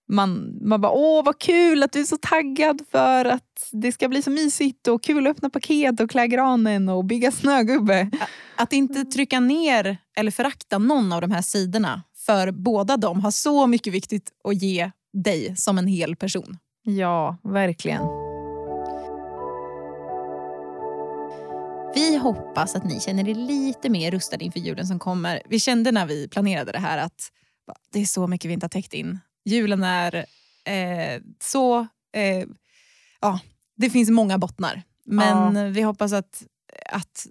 man, 0.08 0.58
man 0.62 0.80
bara 0.80 0.92
åh 0.92 1.24
vad 1.24 1.38
kul 1.38 1.82
att 1.82 1.92
du 1.92 2.00
är 2.00 2.04
så 2.04 2.16
taggad 2.16 2.80
för 2.90 3.24
att 3.24 3.68
det 3.72 3.92
ska 3.92 4.08
bli 4.08 4.22
så 4.22 4.30
mysigt 4.30 4.88
och 4.88 5.02
kul 5.02 5.26
att 5.26 5.30
öppna 5.30 5.50
paket 5.50 6.00
och 6.00 6.10
klä 6.10 6.26
granen 6.26 6.88
och 6.88 7.04
bygga 7.04 7.32
snögubbe. 7.32 8.10
Att 8.56 8.72
inte 8.72 9.04
trycka 9.04 9.40
ner 9.40 9.96
eller 10.16 10.30
förakta 10.30 10.78
någon 10.78 11.12
av 11.12 11.20
de 11.20 11.30
här 11.30 11.42
sidorna 11.42 12.02
för 12.16 12.50
båda 12.50 12.96
de 12.96 13.20
har 13.20 13.30
så 13.30 13.66
mycket 13.66 13.92
viktigt 13.92 14.32
att 14.44 14.62
ge 14.62 14.90
dig 15.12 15.56
som 15.56 15.78
en 15.78 15.86
hel 15.86 16.16
person. 16.16 16.58
Ja, 16.82 17.36
verkligen. 17.42 18.02
Vi 21.94 22.16
hoppas 22.16 22.74
att 22.74 22.84
ni 22.84 23.00
känner 23.00 23.28
er 23.28 23.34
lite 23.34 23.88
mer 23.88 24.10
rustade 24.10 24.44
inför 24.44 24.60
julen 24.60 24.86
som 24.86 24.98
kommer. 24.98 25.42
Vi 25.48 25.60
kände 25.60 25.92
när 25.92 26.06
vi 26.06 26.28
planerade 26.28 26.72
det 26.72 26.78
här 26.78 26.98
att 26.98 27.30
det 27.92 28.00
är 28.00 28.06
så 28.06 28.26
mycket 28.26 28.48
vi 28.48 28.54
inte 28.54 28.64
har 28.64 28.68
täckt 28.68 28.94
in. 28.94 29.18
Julen 29.44 29.84
är 29.84 30.14
eh, 30.64 31.22
så... 31.40 31.78
Eh, 32.12 32.46
ja, 33.20 33.40
det 33.76 33.90
finns 33.90 34.10
många 34.10 34.38
bottnar. 34.38 34.82
Men 35.04 35.56
ja. 35.56 35.64
vi 35.64 35.82
hoppas 35.82 36.12
att, 36.12 36.42
att 36.90 37.26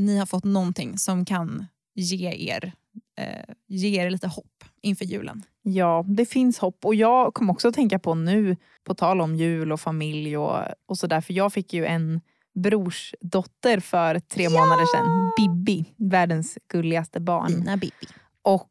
ni 0.00 0.18
har 0.18 0.26
fått 0.26 0.44
någonting 0.44 0.98
som 0.98 1.24
kan 1.24 1.66
ge 1.94 2.50
er, 2.50 2.72
eh, 3.18 3.54
ge 3.68 4.00
er 4.00 4.10
lite 4.10 4.28
hopp 4.28 4.64
inför 4.82 5.04
julen. 5.04 5.42
Ja, 5.62 6.04
det 6.08 6.26
finns 6.26 6.58
hopp. 6.58 6.84
Och 6.84 6.94
jag 6.94 7.34
kommer 7.34 7.52
också 7.52 7.68
att 7.68 7.74
tänka 7.74 7.98
på 7.98 8.14
nu, 8.14 8.56
på 8.84 8.94
tal 8.94 9.20
om 9.20 9.36
jul 9.36 9.72
och 9.72 9.80
familj 9.80 10.36
och, 10.36 10.58
och 10.86 10.98
sådär, 10.98 11.20
för 11.20 11.34
jag 11.34 11.52
fick 11.52 11.72
ju 11.72 11.86
en 11.86 12.20
brorsdotter 12.54 13.80
för 13.80 14.20
tre 14.20 14.44
ja! 14.44 14.50
månader 14.50 14.86
sedan. 14.86 15.32
Bibi, 15.36 15.84
världens 15.96 16.58
gulligaste 16.68 17.20
barn. 17.20 17.48
Fina 17.48 17.76
Bibi. 17.76 18.06
Och 18.42 18.70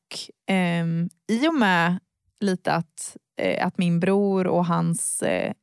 eh, 0.54 0.86
i 1.28 1.48
och 1.48 1.54
med 1.54 2.00
lite 2.40 2.74
att, 2.74 3.18
eh, 3.42 3.68
att 3.68 3.78
min 3.78 4.00
bror 4.00 4.48
och 4.48 4.66
hans 4.66 5.22
eh, 5.22 5.54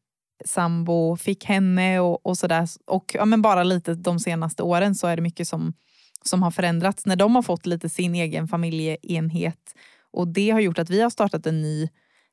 sambo 0.44 1.16
fick 1.16 1.44
henne 1.44 2.00
och, 2.00 2.26
och 2.26 2.38
sådär. 2.38 2.68
Och 2.86 3.12
ja, 3.14 3.24
men 3.24 3.42
bara 3.42 3.62
lite 3.62 3.94
de 3.94 4.20
senaste 4.20 4.62
åren 4.62 4.94
så 4.94 5.06
är 5.06 5.16
det 5.16 5.22
mycket 5.22 5.48
som, 5.48 5.72
som 6.22 6.42
har 6.42 6.50
förändrats. 6.50 7.06
När 7.06 7.16
de 7.16 7.34
har 7.34 7.42
fått 7.42 7.66
lite 7.66 7.88
sin 7.88 8.14
egen 8.14 8.48
familjeenhet. 8.48 9.74
Och 10.12 10.28
det 10.28 10.50
har 10.50 10.60
gjort 10.60 10.78
att 10.78 10.90
vi 10.90 11.02
har 11.02 11.10
startat 11.10 11.46
en 11.46 11.62
ny 11.62 11.88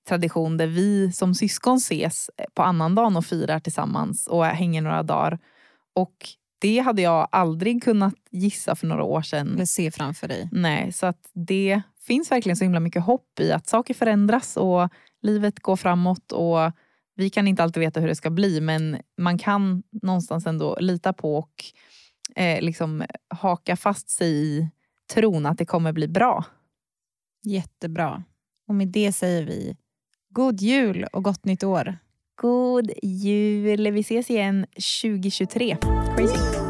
tradition 0.08 0.58
där 0.58 0.68
vi 0.68 1.12
som 1.12 1.36
syskon 1.36 1.78
ses 1.78 2.30
på 2.54 2.64
annandagen 2.64 3.18
och 3.18 3.26
firar 3.26 3.60
tillsammans 3.60 4.28
och 4.28 4.45
hänger 4.45 4.82
några 4.82 5.04
dagar. 5.04 5.39
Och 5.95 6.16
det 6.60 6.80
hade 6.80 7.01
jag 7.01 7.28
aldrig 7.32 7.84
kunnat 7.84 8.14
gissa 8.32 8.76
för 8.76 8.88
några 8.88 9.04
år 9.04 9.22
sedan. 9.22 9.54
Eller 9.54 9.66
se 9.66 9.91
framför 9.91 10.28
dig. 10.28 10.49
Nej, 10.51 10.91
så 10.91 11.06
att 11.06 11.30
det 11.34 11.82
finns 12.08 12.32
verkligen 12.32 12.56
så 12.56 12.64
himla 12.64 12.80
mycket 12.80 13.04
hopp 13.04 13.39
i 13.39 13.51
att 13.51 13.68
saker 13.68 13.93
förändras 13.93 14.58
och 14.58 14.89
livet 15.22 15.60
går 15.60 15.76
framåt. 15.76 16.32
och 16.32 16.72
Vi 17.16 17.30
kan 17.30 17.47
inte 17.47 17.64
alltid 17.64 17.82
veta 17.82 17.99
hur 17.99 18.07
det 18.07 18.16
ska 18.16 18.30
bli 18.30 18.61
men 18.61 19.01
man 19.18 19.38
kan 19.38 19.84
någonstans 20.01 20.45
ändå 20.45 20.78
lita 20.80 21.14
på 21.14 21.38
och 21.38 21.66
eh, 22.36 22.61
liksom 22.61 23.03
haka 23.28 23.76
fast 23.76 24.09
sig 24.09 24.30
i 24.30 24.70
tron 25.14 25.45
att 25.45 25.57
det 25.57 25.66
kommer 25.66 25.91
bli 25.91 26.07
bra. 26.07 26.45
Jättebra. 27.43 28.24
Och 28.68 28.76
med 28.76 28.88
det 28.88 29.11
säger 29.11 29.43
vi 29.43 29.78
god 30.30 30.61
jul 30.61 31.03
och 31.14 31.24
gott 31.24 31.45
nytt 31.45 31.64
år. 31.64 31.97
God 32.36 32.91
jul. 33.03 33.91
Vi 33.91 33.99
ses 33.99 34.30
igen 34.30 34.66
2023. 35.01 35.78
Crazy. 36.18 36.62